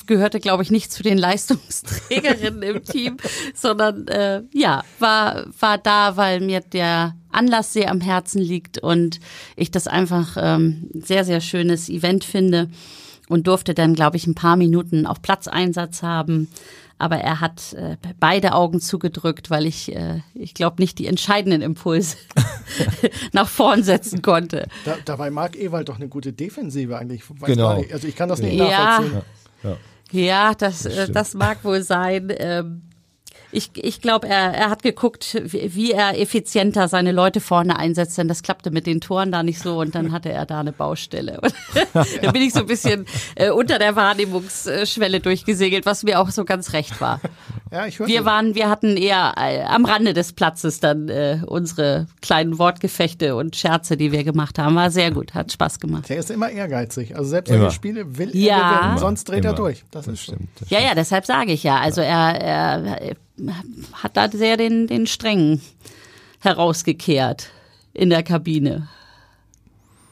gehörte, 0.07 0.41
glaube 0.41 0.63
ich, 0.63 0.71
nicht 0.71 0.93
zu 0.93 1.03
den 1.03 1.19
Leistungsträgerinnen 1.19 2.63
im 2.63 2.85
Team, 2.85 3.17
sondern 3.55 4.09
äh, 4.09 4.43
ja, 4.53 4.85
war, 4.99 5.47
war 5.59 5.79
da, 5.79 6.17
weil 6.17 6.41
mir 6.41 6.61
der 6.61 7.15
Anlass 7.31 7.73
sehr 7.73 7.91
am 7.91 8.01
Herzen 8.01 8.41
liegt 8.41 8.79
und 8.79 9.21
ich 9.57 9.71
das 9.71 9.87
einfach 9.87 10.37
ähm, 10.41 10.89
sehr, 10.95 11.25
sehr 11.25 11.41
schönes 11.41 11.89
Event 11.89 12.25
finde 12.25 12.71
und 13.29 13.47
durfte 13.47 13.75
dann, 13.75 13.95
glaube 13.95 14.17
ich, 14.17 14.27
ein 14.27 14.35
paar 14.35 14.57
Minuten 14.57 15.07
auch 15.07 15.21
Platzeinsatz 15.21 16.03
haben. 16.03 16.49
Aber 16.99 17.17
er 17.17 17.41
hat 17.43 17.75
äh, 17.75 17.99
beide 18.19 18.55
Augen 18.55 18.81
zugedrückt, 18.81 19.51
weil 19.51 19.67
ich, 19.67 19.95
äh, 19.95 20.21
ich 20.33 20.55
glaube, 20.55 20.81
nicht 20.81 20.99
die 20.99 21.07
entscheidenden 21.07 21.61
Impulse 21.61 22.17
nach 23.33 23.49
vorn 23.49 23.83
setzen 23.83 24.23
konnte. 24.23 24.67
Da, 24.87 24.97
dabei 25.05 25.31
mag 25.31 25.57
Ewald 25.57 25.91
doch 25.91 25.97
eine 25.97 26.09
gute 26.09 26.33
Defensive 26.33 26.97
eigentlich. 26.97 27.23
Weiß 27.29 27.49
genau. 27.49 27.85
Also 27.93 28.09
ich 28.09 28.17
kann 28.17 28.31
das 28.31 28.41
nicht 28.41 28.55
ja. 28.55 28.69
nachvollziehen. 28.69 29.17
Ja, 29.19 29.25
ja 30.13 30.55
das, 30.55 30.83
das, 30.83 30.97
äh, 30.97 31.13
das, 31.13 31.35
mag 31.35 31.65
wohl 31.65 31.83
sein. 31.83 32.33
Ähm, 32.37 32.83
ich, 33.57 33.71
ich 33.75 34.03
glaube, 34.03 34.29
er, 34.29 34.53
er 34.53 34.69
hat 34.69 34.83
geguckt, 34.83 35.41
wie, 35.43 35.75
wie, 35.75 35.93
er 35.93 36.21
effizienter 36.21 36.89
seine 36.89 37.11
Leute 37.11 37.41
vorne 37.41 37.79
einsetzt, 37.79 38.19
denn 38.19 38.29
das 38.29 38.43
klappte 38.43 38.71
mit 38.71 38.87
den 38.87 39.01
Toren 39.01 39.33
da 39.33 39.43
nicht 39.43 39.61
so 39.61 39.81
und 39.81 39.95
dann 39.95 40.13
hatte 40.13 40.31
er 40.31 40.45
da 40.45 40.61
eine 40.61 40.73
Baustelle. 40.73 41.41
da 42.23 42.33
bin 42.33 42.43
ich 42.43 42.53
so 42.53 42.61
ein 42.61 42.67
bisschen 42.67 43.07
äh, 43.35 43.49
unter 43.49 43.79
der 43.79 43.97
Wahrnehmungsschwelle 43.97 45.21
durchgesegelt, 45.21 45.87
was 45.87 46.03
mir 46.03 46.21
auch 46.21 46.31
so 46.31 46.45
ganz 46.45 46.75
recht 46.75 47.01
war. 47.01 47.19
Ja, 47.73 47.87
ich 47.87 47.99
wir 47.99 48.25
waren, 48.27 48.55
wir 48.55 48.69
hatten 48.69 48.97
eher 48.97 49.35
äh, 49.39 49.63
am 49.63 49.87
Rande 49.87 50.13
des 50.13 50.35
Platzes 50.35 50.79
dann 50.79 51.09
äh, 51.09 51.41
unsere 51.47 52.07
kleinen 52.21 52.59
Wortgefechte 52.59 53.37
und 53.37 53.57
Scherze, 53.57 53.97
die 53.97 54.13
wir 54.13 54.23
gemacht 54.23 54.59
haben. 54.59 54.77
War 54.77 54.91
sehr 54.91 55.11
gut, 55.11 55.35
hat 55.35 55.51
Spaß 55.51 55.81
gemacht. 55.81 56.09
Der 56.11 56.19
ist 56.19 56.31
immer 56.31 56.51
ehrgeizig. 56.51 57.17
Also 57.17 57.31
selbst 57.31 57.49
solche 57.49 57.71
Spiele 57.71 58.19
will 58.19 58.31
er 58.35 58.41
ja. 58.41 58.79
gewinnen, 58.79 58.99
sonst 58.99 59.25
dreht 59.25 59.45
immer. 59.45 59.55
er 59.55 59.57
durch. 59.57 59.85
Das, 59.91 60.05
das 60.05 60.21
stimmt. 60.21 60.49
Das 60.61 60.69
ja, 60.71 60.79
ja, 60.79 60.95
deshalb 60.95 61.25
sage 61.25 61.53
ich 61.53 61.63
ja. 61.63 61.79
Also 61.79 62.03
er, 62.03 62.41
er 62.41 63.17
hat 63.93 64.17
da 64.17 64.29
sehr 64.31 64.57
den, 64.57 64.87
den 64.87 65.07
Streng 65.07 65.61
herausgekehrt 66.41 67.51
in 67.93 68.11
der 68.11 68.23
Kabine. 68.23 68.89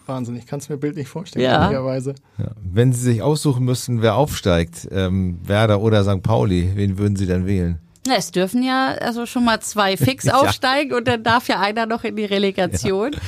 Wahnsinn, 0.06 0.36
ich 0.36 0.46
kann 0.46 0.58
es 0.58 0.68
mir 0.68 0.76
bildlich 0.76 1.08
vorstellen, 1.08 1.44
ja. 1.44 1.62
ehrlicherweise. 1.62 2.14
Ja. 2.38 2.48
Wenn 2.62 2.92
Sie 2.92 3.00
sich 3.00 3.22
aussuchen 3.22 3.64
müssten, 3.64 4.02
wer 4.02 4.16
aufsteigt, 4.16 4.88
ähm, 4.90 5.38
Werder 5.42 5.80
oder 5.80 6.04
St. 6.04 6.22
Pauli, 6.22 6.72
wen 6.74 6.98
würden 6.98 7.16
Sie 7.16 7.26
dann 7.26 7.46
wählen? 7.46 7.78
Na, 8.06 8.16
es 8.16 8.30
dürfen 8.30 8.62
ja 8.62 8.88
also 9.00 9.24
schon 9.24 9.44
mal 9.44 9.60
zwei 9.60 9.96
fix 9.96 10.28
aufsteigen 10.28 10.90
ja. 10.90 10.98
und 10.98 11.08
dann 11.08 11.22
darf 11.22 11.48
ja 11.48 11.60
einer 11.60 11.86
noch 11.86 12.04
in 12.04 12.16
die 12.16 12.24
Relegation. 12.24 13.12
Ja. 13.12 13.18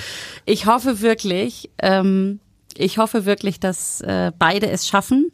Ich 0.44 0.66
hoffe 0.66 1.00
wirklich, 1.00 1.70
ähm, 1.78 2.40
ich 2.76 2.98
hoffe 2.98 3.24
wirklich, 3.24 3.58
dass 3.58 4.02
äh, 4.02 4.32
beide 4.38 4.68
es 4.68 4.86
schaffen. 4.86 5.32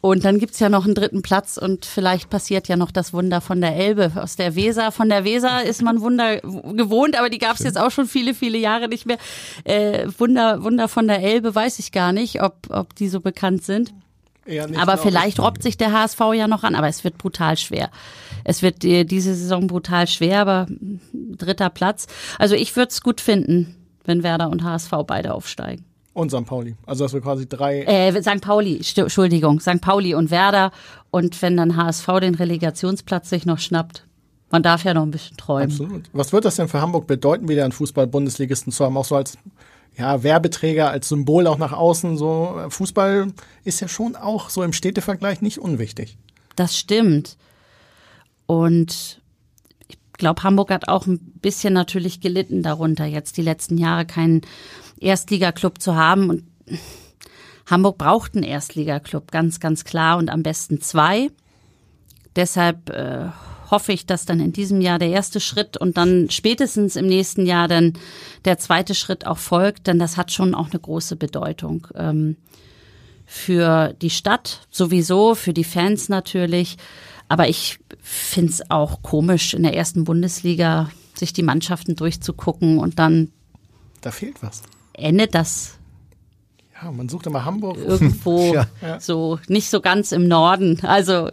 Und 0.00 0.24
dann 0.24 0.38
gibt's 0.38 0.60
ja 0.60 0.68
noch 0.68 0.84
einen 0.84 0.94
dritten 0.94 1.22
Platz 1.22 1.56
und 1.56 1.84
vielleicht 1.84 2.30
passiert 2.30 2.68
ja 2.68 2.76
noch 2.76 2.92
das 2.92 3.12
Wunder 3.12 3.40
von 3.40 3.60
der 3.60 3.74
Elbe 3.74 4.12
aus 4.14 4.36
der 4.36 4.54
Weser. 4.54 4.92
Von 4.92 5.08
der 5.08 5.24
Weser 5.24 5.64
ist 5.64 5.82
man 5.82 6.00
Wunder 6.00 6.40
gewohnt, 6.40 7.18
aber 7.18 7.30
die 7.30 7.38
gab's 7.38 7.64
jetzt 7.64 7.78
auch 7.78 7.90
schon 7.90 8.06
viele, 8.06 8.32
viele 8.32 8.58
Jahre 8.58 8.86
nicht 8.86 9.06
mehr. 9.06 9.18
Äh, 9.64 10.06
Wunder, 10.18 10.62
Wunder 10.62 10.86
von 10.86 11.08
der 11.08 11.20
Elbe 11.20 11.52
weiß 11.52 11.80
ich 11.80 11.90
gar 11.90 12.12
nicht, 12.12 12.40
ob, 12.42 12.68
ob 12.70 12.94
die 12.94 13.08
so 13.08 13.20
bekannt 13.20 13.64
sind. 13.64 13.92
aber 14.78 14.98
vielleicht 14.98 15.40
robbt 15.40 15.64
sich 15.64 15.76
der 15.76 15.92
HSV 15.92 16.20
ja 16.34 16.46
noch 16.46 16.62
an, 16.62 16.76
aber 16.76 16.88
es 16.88 17.02
wird 17.02 17.18
brutal 17.18 17.56
schwer. 17.56 17.90
Es 18.44 18.62
wird 18.62 18.84
äh, 18.84 19.02
diese 19.04 19.34
Saison 19.34 19.66
brutal 19.66 20.06
schwer, 20.06 20.40
aber 20.40 20.68
dritter 21.12 21.70
Platz. 21.70 22.06
Also 22.38 22.54
ich 22.54 22.76
würde 22.76 22.90
es 22.90 23.02
gut 23.02 23.20
finden, 23.20 23.74
wenn 24.04 24.22
Werder 24.22 24.48
und 24.48 24.62
HSV 24.62 24.92
beide 25.06 25.34
aufsteigen. 25.34 25.87
Und 26.18 26.30
St. 26.30 26.46
Pauli. 26.46 26.74
Also 26.84 27.04
dass 27.04 27.12
wir 27.12 27.20
quasi 27.20 27.48
drei. 27.48 27.82
Äh, 27.82 28.10
St. 28.20 28.40
Pauli, 28.40 28.80
Entschuldigung, 28.96 29.60
St. 29.60 29.80
Pauli 29.80 30.16
und 30.16 30.32
Werder. 30.32 30.72
Und 31.12 31.40
wenn 31.42 31.56
dann 31.56 31.76
HSV 31.76 32.08
den 32.20 32.34
Relegationsplatz 32.34 33.30
sich 33.30 33.46
noch 33.46 33.60
schnappt, 33.60 34.04
man 34.50 34.64
darf 34.64 34.82
ja 34.82 34.94
noch 34.94 35.04
ein 35.04 35.12
bisschen 35.12 35.36
träumen. 35.36 35.70
Absolut. 35.70 36.10
Was 36.12 36.32
wird 36.32 36.44
das 36.44 36.56
denn 36.56 36.66
für 36.66 36.80
Hamburg 36.80 37.06
bedeuten, 37.06 37.48
wieder 37.48 37.62
einen 37.62 37.70
Fußball-Bundesligisten 37.70 38.72
zu 38.72 38.84
haben? 38.84 38.96
Auch 38.96 39.04
so 39.04 39.14
als 39.14 39.38
ja, 39.96 40.24
Werbeträger, 40.24 40.90
als 40.90 41.08
Symbol 41.08 41.46
auch 41.46 41.58
nach 41.58 41.72
außen. 41.72 42.16
So 42.16 42.64
Fußball 42.68 43.28
ist 43.62 43.78
ja 43.78 43.86
schon 43.86 44.16
auch 44.16 44.50
so 44.50 44.64
im 44.64 44.72
Städtevergleich 44.72 45.40
nicht 45.40 45.60
unwichtig. 45.60 46.18
Das 46.56 46.76
stimmt. 46.76 47.36
Und 48.46 49.22
glaube, 50.18 50.42
Hamburg 50.42 50.70
hat 50.70 50.88
auch 50.88 51.06
ein 51.06 51.18
bisschen 51.18 51.72
natürlich 51.72 52.20
gelitten 52.20 52.62
darunter, 52.62 53.06
jetzt 53.06 53.36
die 53.36 53.42
letzten 53.42 53.78
Jahre 53.78 54.04
keinen 54.04 54.42
Erstligaklub 55.00 55.80
zu 55.80 55.96
haben. 55.96 56.28
Und 56.28 56.44
Hamburg 57.66 57.98
braucht 57.98 58.34
einen 58.34 58.44
Erstligaklub, 58.44 59.30
ganz, 59.30 59.60
ganz 59.60 59.84
klar 59.84 60.18
und 60.18 60.28
am 60.28 60.42
besten 60.42 60.80
zwei. 60.80 61.30
Deshalb 62.36 62.90
äh, 62.90 63.28
hoffe 63.70 63.92
ich, 63.92 64.06
dass 64.06 64.26
dann 64.26 64.40
in 64.40 64.52
diesem 64.52 64.80
Jahr 64.80 64.98
der 64.98 65.10
erste 65.10 65.40
Schritt 65.40 65.76
und 65.76 65.96
dann 65.96 66.30
spätestens 66.30 66.96
im 66.96 67.06
nächsten 67.06 67.46
Jahr 67.46 67.68
dann 67.68 67.94
der 68.44 68.58
zweite 68.58 68.94
Schritt 68.94 69.26
auch 69.26 69.38
folgt, 69.38 69.86
denn 69.86 69.98
das 69.98 70.16
hat 70.16 70.32
schon 70.32 70.54
auch 70.54 70.70
eine 70.70 70.80
große 70.80 71.16
Bedeutung. 71.16 71.86
Ähm, 71.94 72.36
für 73.26 73.92
die 74.00 74.10
Stadt 74.10 74.66
sowieso, 74.70 75.34
für 75.34 75.52
die 75.52 75.64
Fans 75.64 76.08
natürlich. 76.08 76.78
Aber 77.28 77.48
ich 77.48 77.78
finde 78.00 78.52
es 78.52 78.70
auch 78.70 79.02
komisch, 79.02 79.54
in 79.54 79.62
der 79.62 79.74
ersten 79.74 80.04
Bundesliga 80.04 80.90
sich 81.14 81.32
die 81.32 81.42
Mannschaften 81.42 81.96
durchzugucken 81.96 82.78
und 82.78 82.98
dann. 82.98 83.30
Da 84.00 84.10
fehlt 84.10 84.42
was 84.42 84.62
endet 84.98 85.34
das 85.34 85.74
ja, 86.80 86.92
man 86.92 87.08
sucht 87.08 87.26
immer 87.26 87.44
Hamburg. 87.44 87.76
Irgendwo 87.76 88.54
ja. 88.82 89.00
so, 89.00 89.40
nicht 89.48 89.68
so 89.68 89.80
ganz 89.80 90.12
im 90.12 90.28
Norden. 90.28 90.78
Also 90.84 91.28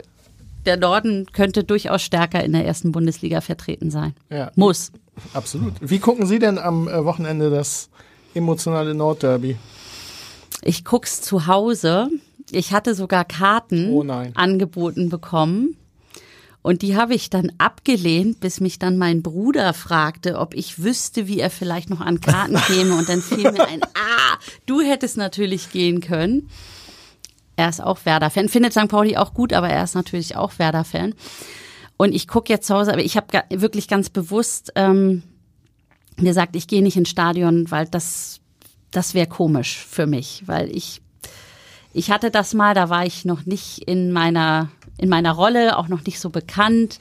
der 0.66 0.76
Norden 0.76 1.28
könnte 1.34 1.64
durchaus 1.64 2.02
stärker 2.02 2.44
in 2.44 2.54
der 2.54 2.66
ersten 2.66 2.92
Bundesliga 2.92 3.42
vertreten 3.42 3.92
sein. 3.92 4.16
Ja. 4.32 4.52
Muss. 4.56 4.92
Absolut. 5.34 5.74
Wie 5.82 6.00
gucken 6.00 6.26
Sie 6.26 6.40
denn 6.40 6.58
am 6.58 6.88
äh, 6.88 7.06
Wochenende 7.06 7.52
das 7.52 7.90
emotionale 8.34 8.96
Nordderby? 8.96 9.56
Ich 10.64 10.84
guck's 10.84 11.22
zu 11.22 11.46
Hause. 11.46 12.10
Ich 12.50 12.74
hatte 12.74 12.96
sogar 12.96 13.24
Karten 13.24 13.92
oh 13.92 14.04
angeboten 14.34 15.10
bekommen. 15.10 15.78
Und 16.66 16.82
die 16.82 16.98
habe 16.98 17.14
ich 17.14 17.30
dann 17.30 17.52
abgelehnt, 17.60 18.40
bis 18.40 18.60
mich 18.60 18.80
dann 18.80 18.98
mein 18.98 19.22
Bruder 19.22 19.72
fragte, 19.72 20.40
ob 20.40 20.56
ich 20.56 20.82
wüsste, 20.82 21.28
wie 21.28 21.40
er 21.40 21.52
vielleicht 21.52 21.92
noch 21.92 22.02
an 22.02 22.22
Karten 22.22 22.56
käme. 22.56 22.96
Und 22.96 23.08
dann 23.08 23.22
fiel 23.22 23.52
mir 23.52 23.68
ein, 23.68 23.84
ah, 23.94 24.40
du 24.66 24.82
hättest 24.82 25.16
natürlich 25.16 25.72
gehen 25.72 26.02
können. 26.02 26.50
Er 27.56 27.70
ist 27.70 27.84
auch 27.84 28.04
Werder-Fan, 28.04 28.50
findet 28.50 28.74
St. 28.74 28.88
Pauli 28.88 29.16
auch 29.16 29.36
gut, 29.36 29.54
aber 29.54 29.70
er 29.70 29.84
ist 29.84 29.94
natürlich 29.94 30.38
auch 30.38 30.58
Werder-Fan. 30.58 31.14
Und 31.98 32.16
ich 32.16 32.28
gucke 32.28 32.52
jetzt 32.52 32.66
zu 32.66 32.74
Hause, 32.74 32.94
aber 32.94 33.04
ich 33.04 33.16
habe 33.16 33.44
wirklich 33.52 33.88
ganz 33.88 34.10
bewusst 34.10 34.72
ähm, 34.74 35.22
gesagt, 36.18 36.56
ich 36.56 36.68
gehe 36.68 36.82
nicht 36.82 36.98
ins 36.98 37.10
Stadion, 37.10 37.70
weil 37.70 37.86
das, 37.86 38.40
das 38.90 39.14
wäre 39.14 39.28
komisch 39.28 39.86
für 39.88 40.08
mich, 40.08 40.42
weil 40.48 40.76
ich, 40.76 41.04
ich 41.94 42.10
hatte 42.10 42.32
das 42.32 42.56
mal, 42.56 42.74
da 42.74 42.90
war 42.90 43.06
ich 43.06 43.24
noch 43.24 43.46
nicht 43.46 43.84
in 43.88 44.12
meiner, 44.12 44.72
in 44.98 45.10
meiner 45.10 45.32
Rolle, 45.32 45.78
auch 45.78 45.88
noch 45.88 46.06
nicht 46.06 46.20
so 46.20 46.30
bekannt. 46.30 47.00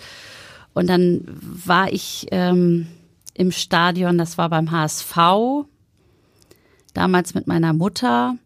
Und 0.72 0.88
dann 0.88 1.22
war 1.40 1.92
ich 1.92 2.26
ähm, 2.30 2.88
im 3.34 3.52
Stadion, 3.52 4.18
das 4.18 4.38
war 4.38 4.48
beim 4.48 4.70
HSV, 4.70 5.16
damals 6.94 7.34
mit 7.34 7.46
meiner 7.46 7.72
Mutter. 7.72 8.36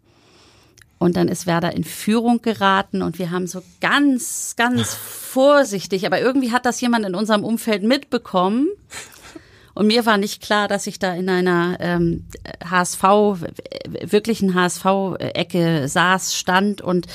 Und 0.98 1.16
dann 1.16 1.28
ist 1.28 1.46
Werder 1.46 1.74
in 1.74 1.84
Führung 1.84 2.42
geraten 2.42 3.02
und 3.02 3.20
wir 3.20 3.30
haben 3.30 3.46
so 3.46 3.62
ganz, 3.80 4.54
ganz 4.56 4.94
vorsichtig, 4.94 6.04
aber 6.06 6.20
irgendwie 6.20 6.50
hat 6.50 6.66
das 6.66 6.80
jemand 6.80 7.06
in 7.06 7.14
unserem 7.14 7.44
Umfeld 7.44 7.84
mitbekommen. 7.84 8.66
Und 9.74 9.86
mir 9.86 10.06
war 10.06 10.18
nicht 10.18 10.42
klar, 10.42 10.66
dass 10.66 10.88
ich 10.88 10.98
da 10.98 11.14
in 11.14 11.28
einer 11.28 11.76
ähm, 11.78 12.24
HSV, 12.68 13.02
wirklichen 14.02 14.54
HSV-Ecke 14.54 15.86
saß, 15.86 16.34
stand 16.34 16.80
und 16.80 17.06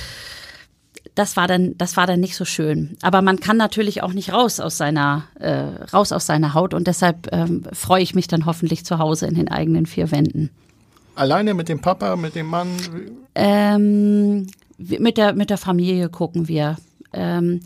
das 1.16 1.38
war 1.38 1.48
dann, 1.48 1.78
das 1.78 1.96
war 1.96 2.08
dann 2.08 2.20
nicht 2.20 2.36
so 2.36 2.46
schön. 2.46 2.98
Aber 3.02 3.22
man 3.22 3.40
kann 3.40 3.58
natürlich 3.58 4.02
auch 4.02 4.14
nicht 4.14 4.34
raus 4.34 4.60
aus 4.60 4.78
seiner, 4.78 5.26
äh, 5.40 5.86
raus 5.94 6.12
aus 6.12 6.26
seiner 6.26 6.54
Haut 6.54 6.74
und 6.74 6.88
deshalb 6.88 7.32
ähm, 7.32 7.64
freue 7.72 8.02
ich 8.02 8.16
mich 8.16 8.28
dann 8.28 8.46
hoffentlich 8.46 8.86
zu 8.86 8.98
Hause 8.98 9.28
in 9.28 9.36
den 9.36 9.50
eigenen 9.50 9.86
vier 9.86 10.12
Wänden. 10.12 10.50
Alleine 11.16 11.54
mit 11.54 11.70
dem 11.70 11.80
Papa, 11.80 12.16
mit 12.16 12.36
dem 12.36 12.48
Mann? 12.48 12.70
Ähm, 13.36 14.48
mit 14.78 15.18
der 15.18 15.34
mit 15.34 15.52
der 15.52 15.60
Familie 15.60 16.10
gucken 16.10 16.48
wir. 16.48 16.78
Ähm, 17.14 17.60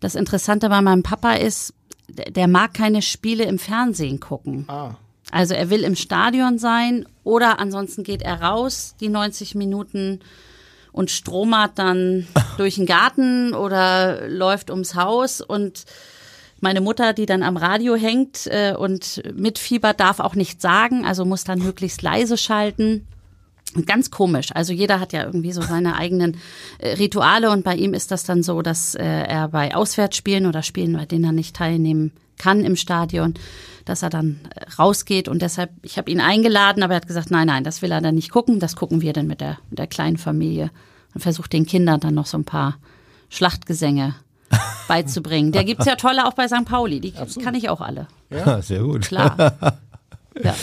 das 0.00 0.14
Interessante 0.14 0.70
bei 0.70 0.80
meinem 0.80 1.02
Papa 1.02 1.34
ist, 1.34 1.74
der 2.08 2.48
mag 2.48 2.72
keine 2.72 3.02
Spiele 3.02 3.44
im 3.44 3.58
Fernsehen 3.58 4.20
gucken. 4.20 4.64
Ah. 4.68 4.94
Also 5.30 5.54
er 5.54 5.70
will 5.70 5.82
im 5.82 5.96
Stadion 5.96 6.58
sein 6.58 7.06
oder 7.24 7.58
ansonsten 7.58 8.04
geht 8.04 8.22
er 8.22 8.40
raus 8.42 8.94
die 9.00 9.08
90 9.08 9.54
Minuten 9.56 10.20
und 10.96 11.10
stromert 11.10 11.72
dann 11.78 12.26
durch 12.56 12.76
den 12.76 12.86
Garten 12.86 13.54
oder 13.54 14.28
läuft 14.28 14.70
ums 14.70 14.94
Haus 14.94 15.40
und 15.40 15.84
meine 16.60 16.80
Mutter, 16.80 17.12
die 17.12 17.26
dann 17.26 17.42
am 17.42 17.58
Radio 17.58 17.96
hängt 17.96 18.46
äh, 18.46 18.74
und 18.76 19.22
mitfiebert, 19.34 20.00
darf 20.00 20.20
auch 20.20 20.34
nichts 20.34 20.62
sagen, 20.62 21.04
also 21.04 21.26
muss 21.26 21.44
dann 21.44 21.58
möglichst 21.58 22.00
leise 22.00 22.38
schalten. 22.38 23.06
Ganz 23.84 24.10
komisch. 24.10 24.48
Also 24.54 24.72
jeder 24.72 24.98
hat 24.98 25.12
ja 25.12 25.24
irgendwie 25.24 25.52
so 25.52 25.60
seine 25.60 25.96
eigenen 25.96 26.38
äh, 26.78 26.94
Rituale 26.94 27.50
und 27.50 27.62
bei 27.62 27.74
ihm 27.74 27.92
ist 27.92 28.10
das 28.10 28.24
dann 28.24 28.42
so, 28.42 28.62
dass 28.62 28.94
äh, 28.94 29.04
er 29.04 29.48
bei 29.48 29.74
Auswärtsspielen 29.74 30.46
oder 30.46 30.62
Spielen, 30.62 30.94
bei 30.94 31.04
denen 31.04 31.24
er 31.24 31.32
nicht 31.32 31.54
teilnehmen 31.54 32.12
kann 32.38 32.64
im 32.64 32.76
Stadion, 32.76 33.34
dass 33.84 34.02
er 34.02 34.10
dann 34.10 34.40
äh, 34.54 34.64
rausgeht 34.78 35.28
und 35.28 35.42
deshalb, 35.42 35.70
ich 35.82 35.98
habe 35.98 36.10
ihn 36.10 36.20
eingeladen, 36.20 36.82
aber 36.82 36.94
er 36.94 36.96
hat 36.96 37.06
gesagt, 37.06 37.30
nein, 37.30 37.46
nein, 37.46 37.64
das 37.64 37.82
will 37.82 37.92
er 37.92 38.00
dann 38.00 38.14
nicht 38.14 38.30
gucken, 38.30 38.60
das 38.60 38.76
gucken 38.76 39.00
wir 39.00 39.12
dann 39.12 39.26
mit 39.26 39.40
der, 39.40 39.58
mit 39.70 39.78
der 39.78 39.86
kleinen 39.86 40.18
Familie 40.18 40.70
und 41.14 41.20
versucht 41.20 41.52
den 41.52 41.66
Kindern 41.66 42.00
dann 42.00 42.14
noch 42.14 42.26
so 42.26 42.36
ein 42.36 42.44
paar 42.44 42.78
Schlachtgesänge 43.28 44.14
beizubringen. 44.88 45.52
Der 45.52 45.64
gibt's 45.64 45.86
ja 45.86 45.96
tolle 45.96 46.26
auch 46.26 46.34
bei 46.34 46.48
St. 46.48 46.64
Pauli, 46.64 47.00
die 47.00 47.14
Absolut. 47.16 47.44
kann 47.44 47.54
ich 47.54 47.68
auch 47.68 47.80
alle. 47.80 48.08
Ja, 48.30 48.60
sehr 48.62 48.82
gut. 48.82 49.06
Klar. 49.06 49.78
Ja. 50.42 50.54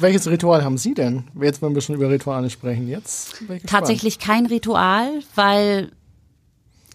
Welches 0.00 0.26
Ritual 0.26 0.64
haben 0.64 0.78
Sie 0.78 0.92
denn? 0.92 1.28
Jetzt, 1.40 1.62
wenn 1.62 1.76
wir 1.76 1.80
schon 1.80 1.94
über 1.94 2.10
Rituale 2.10 2.50
sprechen, 2.50 2.88
jetzt? 2.88 3.36
Tatsächlich 3.64 4.18
kein 4.18 4.46
Ritual, 4.46 5.08
weil 5.36 5.92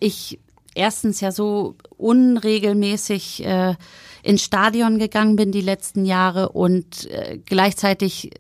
ich 0.02 0.38
erstens 0.76 1.22
ja 1.22 1.32
so 1.32 1.76
unregelmäßig 1.98 3.46
äh, 3.46 3.76
ins 4.24 4.44
Stadion 4.44 5.00
gegangen 5.00 5.36
bin 5.36 5.52
die 5.52 5.62
letzten 5.62 6.06
Jahre 6.06 6.50
und 6.50 7.10
äh, 7.10 7.40
gleichzeitig 7.46 8.32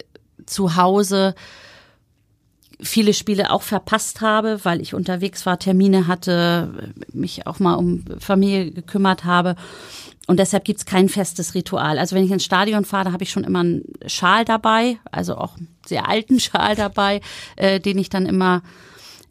zu 0.45 0.75
Hause 0.75 1.35
viele 2.81 3.13
Spiele 3.13 3.51
auch 3.51 3.61
verpasst 3.61 4.21
habe, 4.21 4.59
weil 4.63 4.81
ich 4.81 4.93
unterwegs 4.93 5.45
war, 5.45 5.59
Termine 5.59 6.07
hatte, 6.07 6.93
mich 7.13 7.45
auch 7.47 7.59
mal 7.59 7.75
um 7.75 8.03
Familie 8.19 8.71
gekümmert 8.71 9.23
habe. 9.23 9.55
Und 10.27 10.39
deshalb 10.39 10.65
gibt's 10.65 10.85
kein 10.85 11.09
festes 11.09 11.55
Ritual. 11.55 11.99
Also 11.99 12.15
wenn 12.15 12.23
ich 12.23 12.31
ins 12.31 12.45
Stadion 12.45 12.85
fahre, 12.85 13.11
habe 13.11 13.23
ich 13.23 13.31
schon 13.31 13.43
immer 13.43 13.59
einen 13.59 13.83
Schal 14.07 14.45
dabei, 14.45 14.97
also 15.11 15.35
auch 15.35 15.57
einen 15.57 15.67
sehr 15.85 16.07
alten 16.07 16.39
Schal 16.39 16.75
dabei, 16.75 17.21
äh, 17.55 17.79
den 17.79 17.97
ich 17.97 18.09
dann 18.09 18.25
immer, 18.25 18.61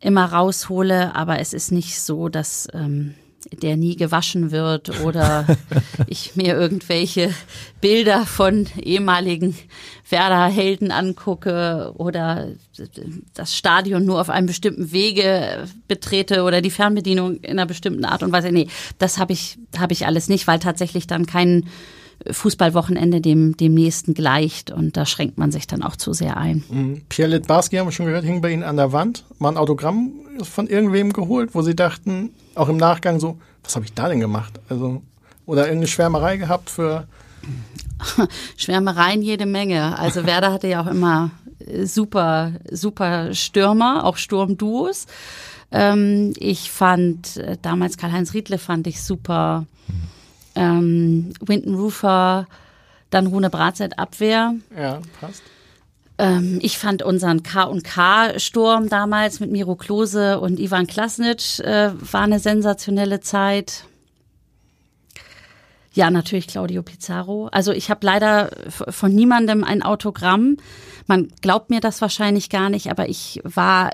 immer 0.01 0.25
raushole. 0.27 1.15
Aber 1.15 1.39
es 1.39 1.53
ist 1.53 1.73
nicht 1.73 2.01
so, 2.01 2.29
dass 2.29 2.69
ähm, 2.73 3.15
der 3.53 3.77
nie 3.77 3.97
gewaschen 3.97 4.51
wird 4.51 5.01
oder 5.01 5.47
ich 6.07 6.37
mir 6.37 6.55
irgendwelche 6.55 7.35
Bilder 7.81 8.27
von 8.27 8.67
ehemaligen 8.77 9.57
Werder-Helden 10.09 10.91
angucke 10.91 11.93
oder 11.97 12.49
das 13.35 13.57
Stadion 13.57 14.05
nur 14.05 14.21
auf 14.21 14.31
einem 14.31 14.47
bestimmten 14.47 14.93
Wege 14.93 15.65
betrete 15.89 16.43
oder 16.43 16.61
die 16.61 16.71
Fernbedienung 16.71 17.37
in 17.37 17.53
einer 17.53 17.67
bestimmten 17.67 18.05
Art 18.05 18.23
und 18.23 18.33
Weise. 18.33 18.53
Nee, 18.53 18.69
das 18.99 19.19
habe 19.19 19.33
ich, 19.33 19.59
habe 19.79 19.93
ich 19.93 20.07
alles 20.07 20.29
nicht, 20.29 20.47
weil 20.47 20.59
tatsächlich 20.59 21.07
dann 21.07 21.27
kein 21.27 21.67
Fußballwochenende 22.31 23.21
dem, 23.21 23.57
dem 23.57 23.75
nächsten 23.75 24.15
gleicht 24.15 24.71
und 24.71 24.97
da 24.97 25.07
schränkt 25.07 25.39
man 25.39 25.53
sich 25.53 25.67
dann 25.67 25.83
auch 25.83 25.97
zu 25.97 26.13
sehr 26.13 26.37
ein. 26.37 26.65
Mhm. 26.69 27.03
Pierre 27.09 27.31
Litbarski, 27.31 27.77
haben 27.77 27.87
wir 27.87 27.93
schon 27.93 28.07
gehört, 28.07 28.25
hing 28.25 28.41
bei 28.41 28.51
Ihnen 28.51 28.63
an 28.63 28.77
der 28.77 28.93
Wand, 28.93 29.25
mal 29.39 29.51
ein 29.51 29.57
Autogramm 29.57 30.13
von 30.43 30.67
irgendwem 30.67 31.13
geholt, 31.13 31.55
wo 31.55 31.63
Sie 31.63 31.75
dachten, 31.75 32.31
auch 32.55 32.69
im 32.69 32.77
Nachgang 32.77 33.21
so, 33.21 33.39
was 33.63 33.77
habe 33.77 33.85
ich 33.85 33.95
da 33.95 34.09
denn 34.09 34.21
gemacht? 34.21 34.61
Also, 34.69 35.03
oder 35.47 35.63
irgendeine 35.63 35.89
Schwärmerei 35.89 36.37
gehabt 36.37 36.71
für 36.71 37.07
Schwärmereien 38.57 39.23
jede 39.23 39.47
Menge. 39.47 39.99
Also 39.99 40.27
Werder 40.27 40.53
hatte 40.53 40.69
ja 40.69 40.83
auch 40.83 40.87
immer 40.87 41.31
super, 41.85 42.53
super 42.71 43.35
Stürmer, 43.35 44.05
auch 44.05 44.17
Sturmduos. 44.17 45.07
Ähm, 45.73 46.33
ich 46.37 46.71
fand 46.71 47.37
äh, 47.37 47.57
damals 47.61 47.97
Karl-Heinz 47.97 48.35
Riedle 48.35 48.59
fand 48.59 48.87
ich 48.87 49.03
super. 49.03 49.67
Ähm, 50.55 51.33
Winton 51.41 51.75
Rufer, 51.75 52.47
dann 53.11 53.27
Rune 53.27 53.51
Bratzeit 53.51 53.99
Abwehr. 53.99 54.55
Ja, 54.77 55.01
passt. 55.21 55.43
Ähm, 56.21 56.59
ich 56.61 56.77
fand 56.77 57.03
unseren 57.03 57.43
K&K-Sturm 57.43 58.91
damals 58.91 59.41
mit 59.41 59.51
Miro 59.51 59.75
Klose 59.75 60.39
und 60.39 60.61
Ivan 60.61 60.87
Klasnic 60.87 61.61
äh, 61.61 61.93
war 62.13 62.23
eine 62.23 62.39
sensationelle 62.39 63.21
Zeit. 63.21 63.85
Ja, 65.93 66.11
natürlich 66.11 66.47
Claudio 66.47 66.83
Pizarro. 66.83 67.49
Also 67.53 67.73
ich 67.73 67.91
habe 67.91 68.05
leider 68.05 68.51
von 68.69 69.15
niemandem 69.15 69.65
ein 69.65 69.83
Autogramm. 69.83 70.59
Man 71.07 71.29
glaubt 71.41 71.71
mir 71.71 71.81
das 71.81 72.01
wahrscheinlich 72.01 72.51
gar 72.51 72.69
nicht, 72.71 72.91
aber 72.91 73.09
ich 73.09 73.41
war 73.43 73.91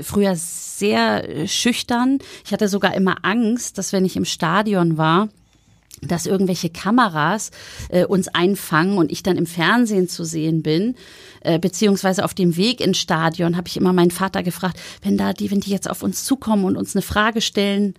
früher 0.00 0.34
sehr 0.36 1.46
schüchtern. 1.46 2.18
Ich 2.44 2.52
hatte 2.52 2.68
sogar 2.68 2.94
immer 2.94 3.18
Angst, 3.22 3.78
dass 3.78 3.92
wenn 3.92 4.04
ich 4.04 4.16
im 4.16 4.24
Stadion 4.24 4.96
war, 4.96 5.28
dass 6.02 6.26
irgendwelche 6.26 6.70
Kameras 6.70 7.50
äh, 7.88 8.04
uns 8.04 8.28
einfangen 8.28 8.98
und 8.98 9.10
ich 9.10 9.22
dann 9.22 9.36
im 9.36 9.46
Fernsehen 9.46 10.08
zu 10.08 10.24
sehen 10.24 10.62
bin, 10.62 10.94
äh, 11.40 11.58
beziehungsweise 11.58 12.24
auf 12.24 12.34
dem 12.34 12.56
Weg 12.56 12.80
ins 12.80 12.98
Stadion 12.98 13.56
habe 13.56 13.68
ich 13.68 13.76
immer 13.76 13.92
meinen 13.92 14.10
Vater 14.10 14.42
gefragt, 14.42 14.78
wenn 15.02 15.16
da 15.16 15.32
die, 15.32 15.50
wenn 15.50 15.60
die 15.60 15.70
jetzt 15.70 15.88
auf 15.88 16.02
uns 16.02 16.24
zukommen 16.24 16.64
und 16.64 16.76
uns 16.76 16.94
eine 16.94 17.02
Frage 17.02 17.40
stellen, 17.40 17.94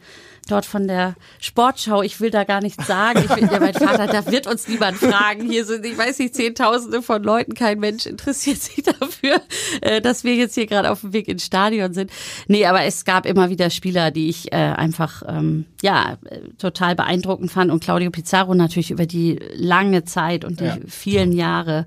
dort 0.52 0.66
von 0.66 0.88
der 0.88 1.16
Sportschau, 1.40 2.02
ich 2.02 2.20
will 2.20 2.32
da 2.32 2.44
gar 2.44 2.62
nichts 2.62 2.88
sagen. 2.88 3.24
Ich 3.24 3.30
will, 3.30 3.50
ja, 3.52 3.60
mein 3.60 3.74
Vater, 3.74 4.08
da 4.08 4.32
wird 4.32 4.48
uns 4.48 4.68
niemand 4.68 4.98
fragen. 4.98 5.50
Hier 5.50 5.66
sind, 5.66 5.86
ich 5.86 5.98
weiß 5.98 6.20
nicht, 6.20 6.36
Zehntausende 6.36 7.02
von 7.02 7.24
Leuten, 7.24 7.54
kein 7.54 7.80
Mensch 7.80 8.06
interessiert 8.06 8.58
sich 8.62 8.84
dafür, 8.84 9.42
äh, 9.82 10.02
dass 10.02 10.24
wir 10.24 10.36
jetzt 10.36 10.56
hier 10.56 10.68
gerade 10.68 10.92
auf 10.92 11.02
dem 11.02 11.14
Weg 11.14 11.28
ins 11.28 11.46
Stadion 11.46 11.94
sind. 11.94 12.12
Nee, 12.48 12.66
aber 12.66 12.84
es 12.84 13.06
gab 13.06 13.26
immer 13.26 13.50
wieder 13.50 13.70
Spieler, 13.70 14.12
die 14.12 14.30
ich 14.30 14.52
äh, 14.52 14.56
einfach 14.56 15.24
ähm, 15.28 15.66
ja 15.82 16.18
total 16.58 16.96
beeindruckend 16.96 17.52
fand. 17.52 17.72
Und 17.72 17.84
Claudio 17.84 18.12
Pizarro 18.12 18.54
natürlich 18.54 18.92
über 18.92 19.06
die 19.06 19.40
lange 19.56 20.04
Zeit 20.06 20.46
und 20.46 20.60
die 20.60 20.66
ja. 20.66 20.78
vielen 20.88 21.32
Jahre 21.32 21.86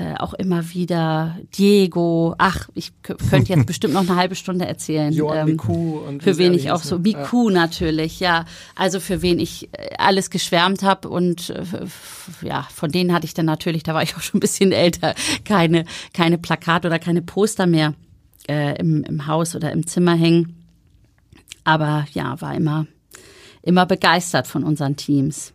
äh, 0.00 0.14
auch 0.18 0.32
immer 0.32 0.72
wieder 0.72 1.36
Diego. 1.58 2.34
Ach, 2.38 2.70
ich 2.74 2.92
könnte 3.02 3.52
jetzt 3.52 3.66
bestimmt 3.66 3.92
noch 3.92 4.00
eine 4.00 4.16
halbe 4.16 4.34
Stunde 4.34 4.66
erzählen. 4.66 5.12
Johann 5.12 5.40
ähm, 5.40 5.44
Miku 5.56 5.98
und 5.98 6.22
für 6.22 6.38
wen 6.38 6.54
ich 6.54 6.70
auch 6.70 6.82
so 6.82 6.98
Miku 6.98 7.50
ja. 7.50 7.54
natürlich, 7.54 8.18
ja. 8.18 8.46
Also 8.74 8.98
für 8.98 9.20
wen 9.20 9.38
ich 9.38 9.68
äh, 9.72 9.94
alles 9.98 10.30
geschwärmt 10.30 10.82
habe 10.82 11.08
und 11.10 11.50
äh, 11.50 11.64
ja, 12.40 12.66
von 12.74 12.90
denen 12.90 13.12
hatte 13.12 13.26
ich 13.26 13.34
dann 13.34 13.44
natürlich, 13.44 13.82
da 13.82 13.92
war 13.92 14.02
ich 14.02 14.16
auch 14.16 14.22
schon 14.22 14.38
ein 14.38 14.40
bisschen 14.40 14.72
älter, 14.72 15.14
keine 15.44 15.84
keine 16.14 16.38
Plakate 16.38 16.88
oder 16.88 16.98
keine 16.98 17.20
Poster 17.20 17.66
mehr 17.66 17.92
äh, 18.48 18.78
im, 18.78 19.04
im 19.04 19.26
Haus 19.26 19.54
oder 19.54 19.70
im 19.70 19.86
Zimmer 19.86 20.14
hängen. 20.14 20.64
Aber 21.64 22.06
ja, 22.14 22.40
war 22.40 22.54
immer 22.54 22.86
immer 23.60 23.84
begeistert 23.84 24.46
von 24.46 24.64
unseren 24.64 24.96
Teams 24.96 25.52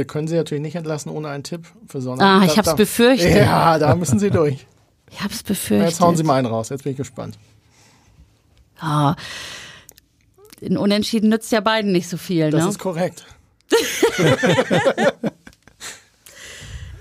wir 0.00 0.06
können 0.06 0.26
Sie 0.28 0.34
natürlich 0.34 0.62
nicht 0.62 0.76
entlassen 0.76 1.10
ohne 1.10 1.28
einen 1.28 1.42
Tipp 1.42 1.66
für 1.86 2.00
Sonne. 2.00 2.24
Ah, 2.24 2.42
ich 2.46 2.56
habe 2.56 2.70
es 2.70 2.74
befürchtet. 2.74 3.36
Ja, 3.36 3.78
da 3.78 3.94
müssen 3.94 4.18
Sie 4.18 4.30
durch. 4.30 4.66
Ich 5.10 5.20
habe 5.20 5.34
es 5.34 5.42
befürchtet. 5.42 5.90
Jetzt 5.90 6.00
hauen 6.00 6.16
Sie 6.16 6.22
mal 6.22 6.36
einen 6.36 6.46
raus. 6.46 6.70
Jetzt 6.70 6.84
bin 6.84 6.92
ich 6.92 6.96
gespannt. 6.96 7.36
Ah, 8.78 9.14
ein 10.64 10.78
Unentschieden 10.78 11.28
nützt 11.28 11.52
ja 11.52 11.60
beiden 11.60 11.92
nicht 11.92 12.08
so 12.08 12.16
viel. 12.16 12.50
Das 12.50 12.64
ne? 12.64 12.70
ist 12.70 12.78
korrekt. 12.78 13.26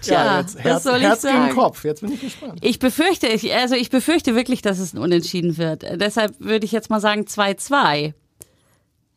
Tja, 0.01 0.25
ja, 0.25 0.39
jetzt 0.41 0.57
was 0.57 0.63
Herz, 0.63 0.83
soll 0.83 0.97
ich 0.97 1.03
Herz 1.03 1.21
sagen? 1.21 1.45
gegen 1.45 1.57
Kopf. 1.57 1.85
Jetzt 1.85 2.01
bin 2.01 2.11
ich 2.11 2.19
gespannt. 2.19 2.59
Ich 2.61 2.79
befürchte, 2.79 3.27
ich, 3.27 3.55
also 3.55 3.75
ich 3.75 3.89
befürchte 3.89 4.35
wirklich, 4.35 4.61
dass 4.61 4.79
es 4.79 4.93
ein 4.93 4.97
Unentschieden 4.97 5.57
wird. 5.57 5.83
Deshalb 6.01 6.37
würde 6.39 6.65
ich 6.65 6.73
jetzt 6.73 6.89
mal 6.89 6.99
sagen 6.99 7.21
2-2. 7.21 8.13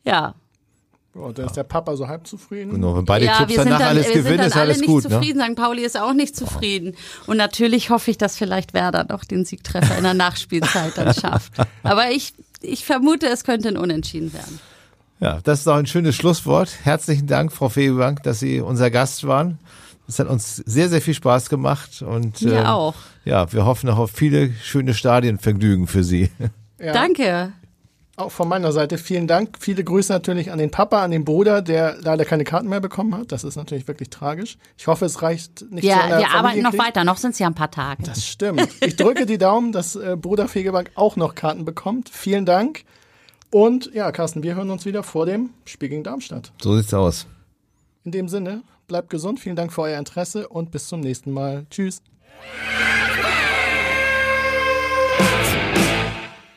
Ja. 0.05 0.35
Oh, 1.15 1.31
da 1.31 1.45
ist 1.45 1.53
der 1.53 1.63
Papa 1.63 1.95
so 1.95 2.07
halb 2.07 2.25
zufrieden. 2.25 2.71
Genau, 2.71 2.95
wenn 2.95 3.05
beide 3.05 3.25
ja, 3.25 3.37
Clubs 3.37 3.51
wir 3.51 3.57
sind 3.57 3.65
danach 3.67 3.79
dann, 3.79 3.87
alles 3.89 4.07
wir 4.07 4.13
sind 4.13 4.23
gewinnen, 4.23 4.37
dann 4.39 4.47
ist 4.47 4.53
alle 4.53 4.63
alles 4.63 4.77
nicht 4.79 4.87
gut. 4.87 5.03
Ne? 5.03 5.09
zufrieden. 5.11 5.41
St. 5.41 5.55
Pauli 5.55 5.83
ist 5.83 5.99
auch 5.99 6.13
nicht 6.13 6.35
zufrieden. 6.35 6.95
Und 7.27 7.37
natürlich 7.37 7.91
hoffe 7.91 8.09
ich, 8.09 8.17
dass 8.17 8.35
vielleicht 8.35 8.73
Werder 8.73 9.05
noch 9.07 9.23
den 9.23 9.45
Siegtreffer 9.45 9.95
in 9.95 10.03
der 10.03 10.15
Nachspielzeit 10.15 10.97
dann 10.97 11.13
schafft. 11.13 11.53
Aber 11.83 12.09
ich, 12.09 12.33
ich 12.61 12.83
vermute, 12.83 13.27
es 13.27 13.43
könnte 13.43 13.67
ein 13.67 13.77
Unentschieden 13.77 14.33
werden. 14.33 14.59
Ja, 15.19 15.39
das 15.43 15.59
ist 15.59 15.67
doch 15.67 15.75
ein 15.75 15.85
schönes 15.85 16.15
Schlusswort. 16.15 16.69
Herzlichen 16.81 17.27
Dank, 17.27 17.51
Frau 17.51 17.69
Febebank, 17.69 18.23
dass 18.23 18.39
Sie 18.39 18.59
unser 18.59 18.89
Gast 18.89 19.25
waren. 19.27 19.59
Es 20.07 20.19
hat 20.19 20.27
uns 20.27 20.57
sehr, 20.57 20.89
sehr 20.89 21.01
viel 21.01 21.13
Spaß 21.13 21.47
gemacht 21.49 22.01
und 22.01 22.41
Mir 22.41 22.59
ähm, 22.59 22.65
auch. 22.65 22.95
ja, 23.23 23.51
wir 23.53 23.65
hoffen 23.65 23.87
noch 23.87 23.99
auf 23.99 24.11
viele 24.11 24.51
schöne 24.61 24.93
Stadienvergnügen 24.93 25.87
für 25.87 26.03
Sie. 26.03 26.29
Ja. 26.79 26.91
Danke. 26.91 27.53
Auch 28.15 28.31
von 28.31 28.47
meiner 28.47 28.71
Seite 28.71 28.99
vielen 28.99 29.25
Dank. 29.25 29.57
Viele 29.59 29.83
Grüße 29.83 30.13
natürlich 30.13 30.51
an 30.51 30.59
den 30.59 30.69
Papa, 30.69 31.03
an 31.03 31.09
den 31.09 31.25
Bruder, 31.25 31.63
der 31.63 31.97
leider 31.99 32.25
keine 32.25 32.43
Karten 32.43 32.69
mehr 32.69 32.79
bekommen 32.79 33.15
hat. 33.15 33.31
Das 33.31 33.43
ist 33.43 33.55
natürlich 33.55 33.87
wirklich 33.87 34.11
tragisch. 34.11 34.57
Ich 34.77 34.85
hoffe, 34.85 35.05
es 35.05 35.23
reicht 35.23 35.63
nicht 35.71 35.81
zu 35.81 35.89
Ja, 35.89 36.01
einer 36.01 36.19
wir 36.19 36.29
arbeiten 36.29 36.61
noch 36.61 36.77
weiter. 36.77 37.03
Noch 37.03 37.17
sind 37.17 37.31
es 37.31 37.39
ja 37.39 37.47
ein 37.47 37.55
paar 37.55 37.71
Tage. 37.71 38.03
Das 38.03 38.23
stimmt. 38.23 38.67
Ich 38.81 38.97
drücke 38.97 39.25
die 39.25 39.39
Daumen, 39.39 39.71
dass 39.71 39.95
äh, 39.95 40.15
Bruder 40.15 40.47
Fegebank 40.47 40.91
auch 40.93 41.15
noch 41.15 41.33
Karten 41.33 41.65
bekommt. 41.65 42.09
Vielen 42.09 42.45
Dank. 42.45 42.83
Und 43.49 43.91
ja, 43.95 44.11
Carsten, 44.11 44.43
wir 44.43 44.53
hören 44.55 44.69
uns 44.69 44.85
wieder 44.85 45.01
vor 45.01 45.25
dem 45.25 45.49
Spiel 45.65 45.89
gegen 45.89 46.03
Darmstadt. 46.03 46.51
So 46.61 46.75
sieht's 46.77 46.93
aus. 46.93 47.25
In 48.03 48.11
dem 48.11 48.27
Sinne, 48.27 48.61
bleibt 48.87 49.09
gesund. 49.09 49.39
Vielen 49.39 49.55
Dank 49.55 49.73
für 49.73 49.81
euer 49.81 49.97
Interesse 49.97 50.47
und 50.49 50.69
bis 50.69 50.87
zum 50.87 50.99
nächsten 50.99 51.31
Mal. 51.31 51.65
Tschüss. 51.71 52.03